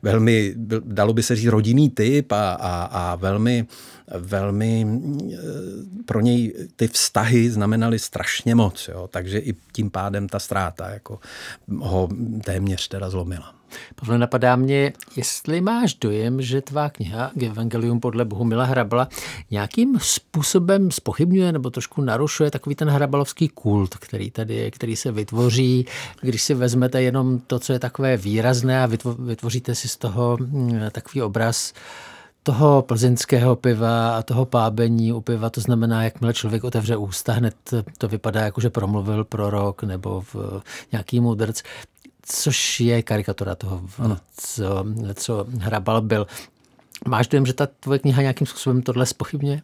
velmi, 0.01 0.53
dalo 0.83 1.13
by 1.13 1.23
se 1.23 1.35
říct, 1.35 1.47
rodinný 1.47 1.89
typ 1.89 2.31
a, 2.31 2.53
a, 2.53 2.83
a 2.83 3.15
velmi, 3.15 3.67
velmi 4.17 4.87
eh, 5.33 5.37
pro 6.05 6.19
něj 6.19 6.53
ty 6.75 6.87
vztahy 6.87 7.49
znamenaly 7.49 7.99
strašně 7.99 8.55
moc, 8.55 8.87
jo? 8.87 9.07
takže 9.11 9.39
i 9.39 9.55
tím 9.71 9.89
pádem 9.89 10.29
ta 10.29 10.39
ztráta 10.39 10.89
jako 10.89 11.19
ho 11.79 12.09
téměř 12.43 12.87
teda 12.87 13.09
zlomila. 13.09 13.58
Pavle, 13.95 14.17
napadá 14.17 14.55
mě, 14.55 14.93
jestli 15.15 15.61
máš 15.61 15.93
dojem, 15.93 16.41
že 16.41 16.61
tvá 16.61 16.89
kniha 16.89 17.31
Evangelium 17.45 17.99
podle 17.99 18.25
Bohumila 18.25 18.63
Hrabala 18.63 19.07
nějakým 19.51 19.99
způsobem 19.99 20.91
spochybňuje 20.91 21.51
nebo 21.51 21.69
trošku 21.69 22.01
narušuje 22.01 22.51
takový 22.51 22.75
ten 22.75 22.89
hrabalovský 22.89 23.49
kult, 23.49 23.97
který 23.97 24.31
tady 24.31 24.55
je, 24.55 24.71
který 24.71 24.95
se 24.95 25.11
vytvoří, 25.11 25.85
když 26.21 26.41
si 26.41 26.53
vezmete 26.53 27.01
jenom 27.01 27.39
to, 27.39 27.59
co 27.59 27.73
je 27.73 27.79
takové 27.79 28.17
výrazné 28.17 28.83
a 28.83 28.89
vytvoříte 29.19 29.75
si 29.75 29.87
z 29.87 29.97
toho 29.97 30.37
hm, 30.41 30.79
takový 30.91 31.21
obraz 31.21 31.73
toho 32.43 32.81
plzeňského 32.81 33.55
piva 33.55 34.17
a 34.17 34.23
toho 34.23 34.45
pábení 34.45 35.13
u 35.13 35.21
piva, 35.21 35.49
to 35.49 35.61
znamená, 35.61 36.03
jakmile 36.03 36.33
člověk 36.33 36.63
otevře 36.63 36.97
ústa, 36.97 37.33
hned 37.33 37.55
to 37.97 38.07
vypadá 38.07 38.41
jako, 38.41 38.61
že 38.61 38.69
promluvil 38.69 39.23
prorok 39.23 39.83
nebo 39.83 40.21
v 40.33 40.61
nějaký 40.91 41.19
mudrc, 41.19 41.61
což 42.31 42.79
je 42.79 43.03
karikatura 43.03 43.55
toho, 43.55 43.81
co, 44.37 44.85
co 45.13 45.45
Hrabal 45.59 46.01
byl. 46.01 46.27
Máš 47.07 47.27
dojem, 47.27 47.45
že 47.45 47.53
ta 47.53 47.67
tvoje 47.79 47.99
kniha 47.99 48.21
nějakým 48.21 48.47
způsobem 48.47 48.81
tohle 48.81 49.05
spochybně? 49.05 49.61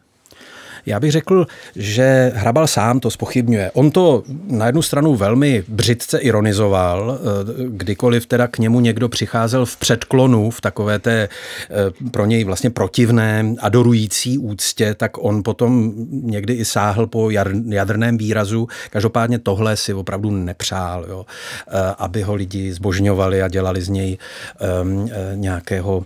Já 0.86 1.00
bych 1.00 1.12
řekl, 1.12 1.46
že 1.76 2.32
Hrabal 2.34 2.66
sám 2.66 3.00
to 3.00 3.10
spochybňuje. 3.10 3.70
On 3.74 3.90
to 3.90 4.22
na 4.46 4.66
jednu 4.66 4.82
stranu 4.82 5.14
velmi 5.14 5.64
břitce 5.68 6.18
ironizoval, 6.18 7.18
eh, 7.18 7.54
kdykoliv 7.68 8.26
teda 8.26 8.46
k 8.46 8.58
němu 8.58 8.80
někdo 8.80 9.08
přicházel 9.08 9.66
v 9.66 9.76
předklonu, 9.76 10.50
v 10.50 10.60
takové 10.60 10.98
té 10.98 11.28
eh, 11.70 12.08
pro 12.10 12.26
něj 12.26 12.44
vlastně 12.44 12.70
protivné, 12.70 13.54
adorující 13.60 14.38
úctě, 14.38 14.94
tak 14.94 15.24
on 15.24 15.42
potom 15.42 15.92
někdy 16.10 16.54
i 16.54 16.64
sáhl 16.64 17.06
po 17.06 17.30
jadrném 17.68 18.18
výrazu. 18.18 18.68
Každopádně 18.90 19.38
tohle 19.38 19.76
si 19.76 19.94
opravdu 19.94 20.30
nepřál, 20.30 21.06
jo, 21.08 21.26
eh, 21.68 21.70
aby 21.98 22.22
ho 22.22 22.34
lidi 22.34 22.72
zbožňovali 22.72 23.42
a 23.42 23.48
dělali 23.48 23.82
z 23.82 23.88
něj 23.88 24.18
um, 24.82 25.10
nějakého 25.34 26.04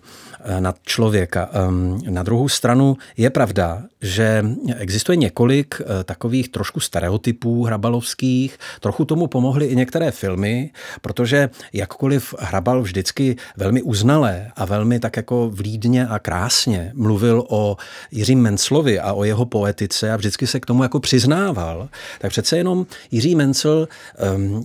nad 0.61 0.77
člověka. 0.83 1.49
Ehm, 1.53 2.01
na 2.09 2.23
druhou 2.23 2.49
stranu 2.49 2.97
je 3.17 3.31
pravda, 3.31 3.83
že 4.01 4.45
existuje 4.79 5.17
několik 5.17 5.81
eh, 5.81 6.05
takových 6.05 6.49
trošku 6.49 6.81
stereotypů 6.81 7.65
hrabalovských. 7.65 8.59
Trochu 8.81 9.05
tomu 9.05 9.27
pomohly 9.27 9.67
i 9.67 9.77
některé 9.77 10.11
filmy, 10.11 10.71
protože 11.01 11.51
jakkoliv 11.73 12.35
Hrabal 12.39 12.83
vždycky 12.83 13.37
velmi 13.57 13.83
uznalé 13.83 14.53
a 14.57 14.65
velmi 14.65 15.01
tak 15.01 15.17
jako 15.17 15.51
vlídně 15.55 16.07
a 16.07 16.19
krásně 16.19 16.93
mluvil 16.95 17.45
o 17.49 17.77
Jiřím 18.11 18.41
Menclovi 18.41 19.01
a 19.01 19.13
o 19.13 19.25
jeho 19.25 19.47
poetice 19.47 20.13
a 20.13 20.17
vždycky 20.17 20.47
se 20.47 20.61
k 20.61 20.67
tomu 20.67 20.83
jako 20.83 21.01
přiznával, 21.01 21.89
tak 22.19 22.31
přece 22.31 22.57
jenom 22.57 22.87
Jiří 23.11 23.35
Mencel 23.35 23.89
um, 24.37 24.65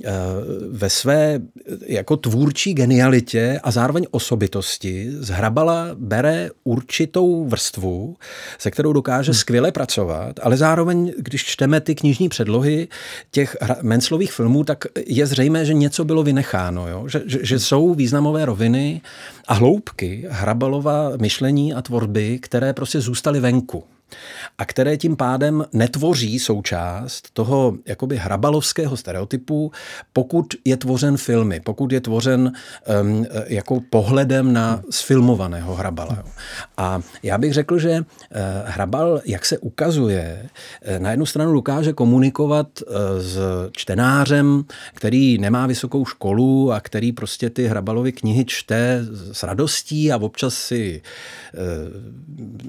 ve 0.71 0.89
své 0.89 1.39
jako 1.85 2.17
tvůrčí 2.17 2.73
genialitě 2.73 3.59
a 3.63 3.71
zároveň 3.71 4.05
osobitosti 4.11 5.11
z 5.19 5.29
Hrabal 5.29 5.55
Gabala 5.55 5.95
bere 5.99 6.49
určitou 6.63 7.45
vrstvu, 7.45 8.17
se 8.57 8.71
kterou 8.71 8.93
dokáže 8.93 9.31
hmm. 9.31 9.39
skvěle 9.39 9.71
pracovat, 9.71 9.84
ale 10.41 10.57
zároveň, 10.57 11.13
když 11.17 11.45
čteme 11.45 11.81
ty 11.81 11.95
knižní 11.95 12.29
předlohy 12.29 12.87
těch 13.31 13.57
Menclových 13.81 14.33
filmů, 14.33 14.63
tak 14.63 14.85
je 15.07 15.25
zřejmé, 15.27 15.65
že 15.65 15.73
něco 15.73 16.05
bylo 16.05 16.23
vynecháno, 16.23 16.87
jo? 16.87 17.07
Že, 17.07 17.21
že, 17.25 17.39
že 17.41 17.59
jsou 17.59 17.93
významové 17.93 18.45
roviny 18.45 19.01
a 19.47 19.53
hloubky 19.53 20.25
Hrabalova 20.29 21.11
myšlení 21.21 21.73
a 21.73 21.81
tvorby, 21.81 22.39
které 22.39 22.73
prostě 22.73 23.01
zůstaly 23.01 23.39
venku 23.39 23.83
a 24.57 24.65
které 24.65 24.97
tím 24.97 25.15
pádem 25.15 25.65
netvoří 25.73 26.39
součást 26.39 27.31
toho 27.33 27.77
jakoby 27.85 28.17
hrabalovského 28.17 28.97
stereotypu, 28.97 29.71
pokud 30.13 30.45
je 30.65 30.77
tvořen 30.77 31.17
filmy, 31.17 31.59
pokud 31.59 31.91
je 31.91 32.01
tvořen 32.01 32.51
um, 33.01 33.25
jako 33.47 33.81
pohledem 33.89 34.53
na 34.53 34.81
sfilmovaného 34.89 35.75
hrabala. 35.75 36.23
A 36.77 37.01
já 37.23 37.37
bych 37.37 37.53
řekl, 37.53 37.79
že 37.79 37.99
uh, 37.99 38.05
hrabal, 38.65 39.21
jak 39.25 39.45
se 39.45 39.57
ukazuje, 39.57 40.49
uh, 40.87 40.99
na 40.99 41.11
jednu 41.11 41.25
stranu 41.25 41.53
dokáže 41.53 41.93
komunikovat 41.93 42.67
s 43.19 43.39
čtenářem, 43.71 44.65
který 44.93 45.37
nemá 45.37 45.67
vysokou 45.67 46.05
školu 46.05 46.71
a 46.71 46.79
který 46.79 47.11
prostě 47.11 47.49
ty 47.49 47.67
hrabalovy 47.67 48.11
knihy 48.11 48.45
čte 48.45 49.05
s 49.31 49.43
radostí 49.43 50.11
a 50.11 50.17
občas 50.17 50.53
si 50.53 51.01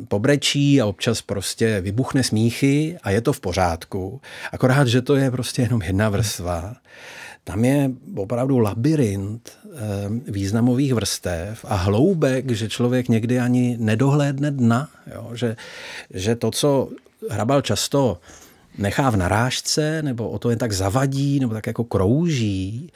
pobrečí 0.08 0.80
a 0.80 0.86
občas 0.86 1.22
prostě 1.26 1.80
vybuchne 1.80 2.22
smíchy 2.22 2.98
a 3.02 3.10
je 3.10 3.20
to 3.20 3.32
v 3.32 3.40
pořádku. 3.40 4.20
Akorát, 4.52 4.88
že 4.88 5.02
to 5.02 5.16
je 5.16 5.30
prostě 5.30 5.62
jenom 5.62 5.82
jedna 5.82 6.08
vrstva. 6.08 6.76
Tam 7.44 7.64
je 7.64 7.90
opravdu 8.16 8.58
labirint 8.58 9.58
eh, 9.64 9.70
významových 10.30 10.94
vrstev 10.94 11.64
a 11.68 11.74
hloubek, 11.74 12.50
že 12.50 12.68
člověk 12.68 13.08
někdy 13.08 13.38
ani 13.38 13.76
nedohlédne 13.80 14.50
dna. 14.50 14.88
Jo? 15.14 15.30
Že, 15.34 15.56
že 16.10 16.36
to, 16.36 16.50
co 16.50 16.88
Hrabal 17.30 17.62
často 17.62 18.20
nechá 18.78 19.10
v 19.10 19.16
narážce, 19.16 20.02
nebo 20.02 20.28
o 20.28 20.38
to 20.38 20.50
jen 20.50 20.58
tak 20.58 20.72
zavadí, 20.72 21.40
nebo 21.40 21.54
tak 21.54 21.66
jako 21.66 21.84
krouží, 21.84 22.92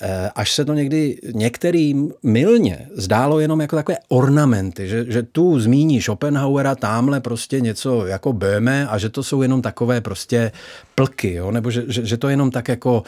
eh, 0.00 0.30
až 0.34 0.52
se 0.52 0.64
to 0.64 0.74
někdy 0.74 1.18
některým 1.34 2.12
milně 2.22 2.88
zdálo 2.94 3.40
jenom 3.40 3.60
jako 3.60 3.76
takové 3.76 3.98
ornamenty, 4.08 4.88
že, 4.88 5.04
že 5.08 5.22
tu 5.22 5.60
zmíní 5.60 6.02
Schopenhauera, 6.02 6.74
tamhle 6.74 7.20
prostě 7.20 7.60
něco 7.60 8.06
jako 8.06 8.32
Böhme 8.32 8.86
a 8.90 8.98
že 8.98 9.08
to 9.08 9.22
jsou 9.22 9.42
jenom 9.42 9.62
takové 9.62 10.00
prostě 10.00 10.52
plky, 10.94 11.34
jo? 11.34 11.50
nebo 11.50 11.70
že, 11.70 11.84
že, 11.88 12.06
že 12.06 12.16
to 12.16 12.28
jenom 12.28 12.50
tak 12.50 12.68
jako 12.68 13.02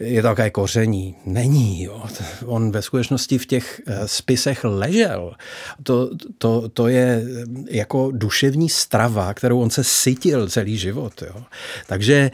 je 0.00 0.22
to 0.22 0.28
také 0.28 0.50
koření. 0.50 1.14
Není. 1.26 1.82
Jo. 1.82 2.02
On 2.46 2.72
ve 2.72 2.82
skutečnosti 2.82 3.38
v 3.38 3.46
těch 3.46 3.80
eh, 3.86 4.08
spisech 4.08 4.64
ležel. 4.64 5.34
To, 5.82 6.10
to, 6.38 6.68
to 6.68 6.88
je 6.88 7.22
eh, 7.24 7.76
jako 7.76 8.10
duševní 8.10 8.68
strava, 8.68 9.34
kterou 9.34 9.60
on 9.60 9.70
se 9.70 9.84
sytil 9.84 10.48
celý 10.48 10.76
život. 10.76 11.22
Jo. 11.22 11.42
Takže 11.86 12.30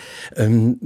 um, 0.47 0.81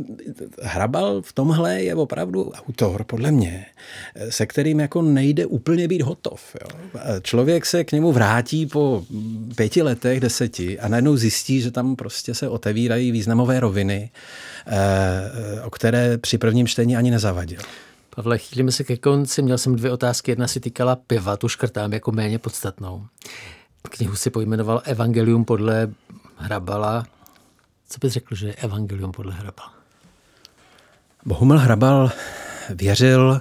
Hrabal 0.63 1.23
v 1.23 1.33
tomhle 1.33 1.83
je 1.83 1.95
opravdu 1.95 2.53
autor, 2.53 3.05
podle 3.05 3.31
mě, 3.31 3.67
eh, 4.15 4.33
se 4.33 4.47
kterým 4.47 4.81
jako 4.81 5.03
nejde 5.03 5.47
úplně 5.47 5.89
být 5.89 6.03
hotov. 6.03 6.57
Jo. 6.61 6.81
Člověk 7.23 7.67
se 7.67 7.85
k 7.85 7.93
němu 7.93 8.13
vrátí 8.13 8.67
po 8.67 9.05
pěti 9.57 9.83
letech, 9.83 10.21
deseti 10.21 10.81
a 10.81 10.89
najednou 10.89 11.17
zjistí, 11.17 11.61
že 11.61 11.71
tam 11.71 11.97
prostě 11.97 12.35
se 12.35 12.49
otevírají 12.49 13.13
významové 13.13 13.61
roviny 13.61 14.11
o 15.65 15.71
které 15.71 16.19
při 16.19 16.39
prvním 16.39 16.67
čtení 16.67 16.97
ani 16.97 17.11
nezavadil. 17.11 17.61
Pavle, 18.17 18.39
chýlíme 18.39 18.73
se 18.73 18.85
ke 18.85 18.97
konci. 18.97 19.43
Měl 19.43 19.59
jsem 19.59 19.77
dvě 19.77 19.93
otázky. 19.93 20.31
Jedna 20.31 20.49
si 20.49 20.61
týkala 20.61 20.97
piva, 20.97 21.37
tu 21.37 21.49
škrtám 21.49 21.93
jako 21.93 22.13
méně 22.13 22.39
podstatnou. 22.39 23.07
Knihu 23.83 24.17
si 24.17 24.31
pojmenoval 24.31 24.83
Evangelium 24.85 25.45
podle 25.45 25.91
Hrabala. 26.37 27.07
Co 27.89 27.99
bys 28.01 28.13
řekl, 28.13 28.35
že 28.35 28.47
je 28.47 28.55
Evangelium 28.55 29.13
podle 29.13 29.33
Hrabala? 29.33 29.75
Bohumil 31.25 31.59
Hrabal 31.59 32.11
věřil 32.71 33.41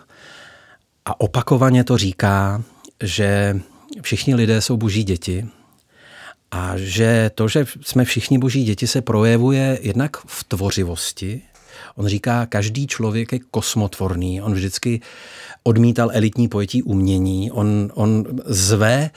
a 1.06 1.20
opakovaně 1.22 1.84
to 1.84 1.98
říká, 1.98 2.64
že 3.04 3.60
všichni 4.02 4.36
lidé 4.36 4.62
jsou 4.62 4.78
boží 4.78 5.04
děti 5.04 5.50
a 6.52 6.74
že 6.76 7.32
to, 7.36 7.48
že 7.48 7.66
jsme 7.82 8.06
všichni 8.06 8.40
boží 8.40 8.64
děti, 8.64 8.88
se 8.88 9.02
projevuje 9.02 9.80
jednak 9.82 10.18
v 10.18 10.44
tvořivosti. 10.44 11.42
On 11.96 12.08
říká, 12.08 12.46
každý 12.46 12.88
člověk 12.88 13.32
je 13.32 13.40
kosmotvorný. 13.52 14.42
On 14.42 14.54
vždycky 14.54 15.02
odmítal 15.64 16.10
elitní 16.14 16.48
pojetí 16.48 16.84
umění. 16.84 17.52
On, 17.52 17.92
on 17.94 18.26
zve 18.46 19.10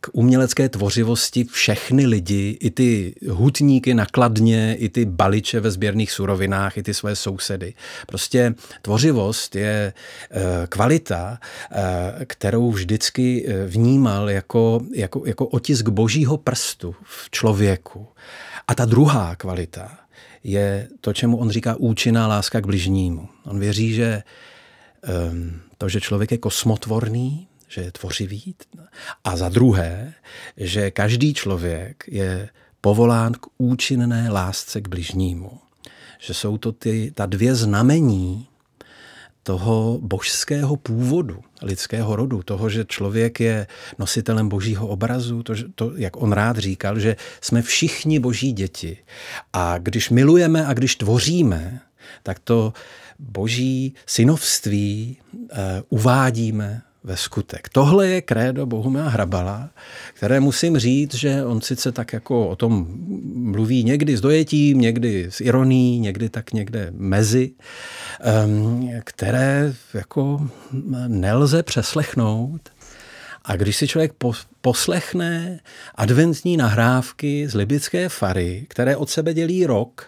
k 0.00 0.08
umělecké 0.12 0.68
tvořivosti 0.68 1.44
všechny 1.44 2.06
lidi, 2.06 2.58
i 2.60 2.70
ty 2.70 3.14
hutníky 3.30 3.94
nakladně, 3.94 4.76
i 4.78 4.88
ty 4.88 5.04
baliče 5.04 5.60
ve 5.60 5.70
sběrných 5.70 6.12
surovinách, 6.12 6.76
i 6.76 6.82
ty 6.82 6.94
své 6.94 7.16
sousedy. 7.16 7.74
Prostě 8.06 8.54
tvořivost 8.82 9.56
je 9.56 9.92
eh, 10.30 10.66
kvalita, 10.68 11.38
eh, 11.72 12.24
kterou 12.24 12.70
vždycky 12.70 13.46
eh, 13.46 13.66
vnímal 13.66 14.30
jako, 14.30 14.80
jako, 14.94 15.22
jako 15.26 15.46
otisk 15.46 15.88
božího 15.88 16.36
prstu 16.36 16.94
v 17.02 17.30
člověku. 17.30 18.08
A 18.68 18.74
ta 18.74 18.84
druhá 18.84 19.36
kvalita 19.36 20.01
je 20.44 20.88
to, 21.00 21.12
čemu 21.12 21.36
on 21.36 21.50
říká 21.50 21.76
účinná 21.78 22.26
láska 22.26 22.60
k 22.60 22.66
bližnímu. 22.66 23.28
On 23.44 23.60
věří, 23.60 23.94
že 23.94 24.22
um, 25.32 25.60
to, 25.78 25.88
že 25.88 26.00
člověk 26.00 26.30
je 26.30 26.38
kosmotvorný, 26.38 27.48
že 27.68 27.80
je 27.80 27.92
tvořivý. 27.92 28.54
A 29.24 29.36
za 29.36 29.48
druhé, 29.48 30.14
že 30.56 30.90
každý 30.90 31.34
člověk 31.34 32.04
je 32.08 32.48
povolán 32.80 33.32
k 33.32 33.46
účinné 33.58 34.30
lásce 34.30 34.80
k 34.80 34.88
bližnímu. 34.88 35.58
Že 36.18 36.34
jsou 36.34 36.58
to 36.58 36.72
ty, 36.72 37.12
ta 37.14 37.26
dvě 37.26 37.54
znamení 37.54 38.46
toho 39.42 39.98
božského 40.02 40.76
původu, 40.76 41.44
lidského 41.62 42.16
rodu, 42.16 42.42
toho, 42.42 42.70
že 42.70 42.84
člověk 42.84 43.40
je 43.40 43.66
nositelem 43.98 44.48
božího 44.48 44.88
obrazu, 44.88 45.42
to, 45.42 45.54
to, 45.74 45.92
jak 45.96 46.22
on 46.22 46.32
rád 46.32 46.58
říkal, 46.58 46.98
že 46.98 47.16
jsme 47.40 47.62
všichni 47.62 48.20
boží 48.20 48.52
děti. 48.52 48.98
A 49.52 49.78
když 49.78 50.10
milujeme 50.10 50.66
a 50.66 50.72
když 50.72 50.96
tvoříme, 50.96 51.80
tak 52.22 52.38
to 52.38 52.72
boží 53.18 53.94
synovství 54.06 55.16
uh, 55.32 55.38
uvádíme 55.88 56.82
ve 57.04 57.16
skutek. 57.16 57.68
Tohle 57.68 58.08
je 58.08 58.20
krédo 58.20 58.66
Bohumila 58.66 59.08
Hrabala, 59.08 59.70
které 60.14 60.40
musím 60.40 60.78
říct, 60.78 61.14
že 61.14 61.44
on 61.44 61.60
sice 61.60 61.92
tak 61.92 62.12
jako 62.12 62.48
o 62.48 62.56
tom 62.56 62.86
mluví 63.34 63.84
někdy 63.84 64.16
s 64.16 64.20
dojetím, 64.20 64.80
někdy 64.80 65.26
s 65.30 65.40
ironí, 65.40 65.98
někdy 65.98 66.28
tak 66.28 66.52
někde 66.52 66.88
mezi, 66.90 67.50
které 69.04 69.72
jako 69.94 70.48
nelze 71.06 71.62
přeslechnout. 71.62 72.60
A 73.44 73.56
když 73.56 73.76
si 73.76 73.88
člověk 73.88 74.12
poslechne 74.62 75.60
adventní 75.94 76.56
nahrávky 76.56 77.48
z 77.48 77.54
libické 77.54 78.08
fary, 78.08 78.66
které 78.68 78.96
od 78.96 79.10
sebe 79.10 79.34
dělí 79.34 79.66
rok 79.66 80.06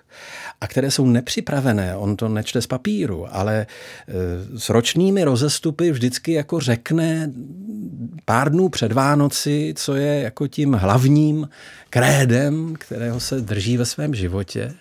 a 0.61 0.67
které 0.67 0.91
jsou 0.91 1.07
nepřipravené, 1.07 1.97
on 1.97 2.17
to 2.17 2.29
nečte 2.29 2.63
z 2.63 2.67
papíru, 2.67 3.27
ale 3.31 3.57
e, 3.57 3.67
s 4.59 4.69
ročními 4.69 5.25
rozestupy 5.25 5.91
vždycky 5.91 6.33
jako 6.33 6.61
řekne 6.61 7.31
pár 8.25 8.53
dnů 8.53 8.69
před 8.69 8.93
Vánoci, 8.93 9.75
co 9.77 9.95
je 9.95 10.21
jako 10.21 10.47
tím 10.47 10.73
hlavním 10.73 11.49
krédem, 11.91 12.75
kterého 12.79 13.21
se 13.21 13.41
drží 13.41 13.77
ve 13.77 13.87
svém 13.87 14.15
životě, 14.15 14.75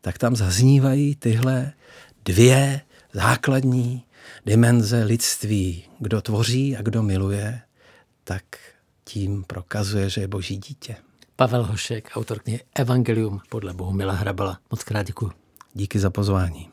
tak 0.00 0.18
tam 0.18 0.36
zaznívají 0.36 1.14
tyhle 1.14 1.72
dvě 2.24 2.80
základní 3.12 4.02
dimenze 4.46 5.04
lidství, 5.04 5.84
kdo 5.98 6.22
tvoří 6.22 6.76
a 6.76 6.82
kdo 6.82 7.02
miluje, 7.02 7.60
tak 8.24 8.42
tím 9.08 9.44
prokazuje, 9.44 10.10
že 10.10 10.20
je 10.20 10.28
boží 10.28 10.56
dítě. 10.56 10.96
Pavel 11.36 11.64
Hošek, 11.64 12.10
autor 12.14 12.38
knihy 12.38 12.60
Evangelium 12.74 13.40
podle 13.48 13.72
Bohumila 13.72 14.12
Hrabala. 14.12 14.58
Moc 14.70 14.84
krát 14.84 15.02
děkuji. 15.02 15.30
Díky 15.74 15.98
za 15.98 16.10
pozvání. 16.10 16.70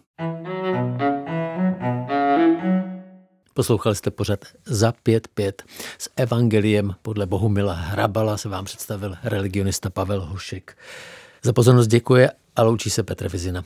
Poslouchali 3.54 3.96
jste 3.96 4.12
pořad 4.12 4.46
za 4.66 4.92
5.5 4.92 5.54
s 5.98 6.10
Evangeliem 6.16 6.96
podle 7.02 7.26
Bohumila 7.26 7.74
Hrabala 7.74 8.38
se 8.38 8.50
vám 8.50 8.66
představil 8.66 9.16
religionista 9.24 9.90
Pavel 9.90 10.26
Hošek. 10.26 10.78
Za 11.44 11.54
pozornost 11.54 11.88
děkuje 11.88 12.32
a 12.56 12.64
loučí 12.64 12.90
se 12.90 13.04
Petr 13.04 13.30
Vizina. 13.30 13.64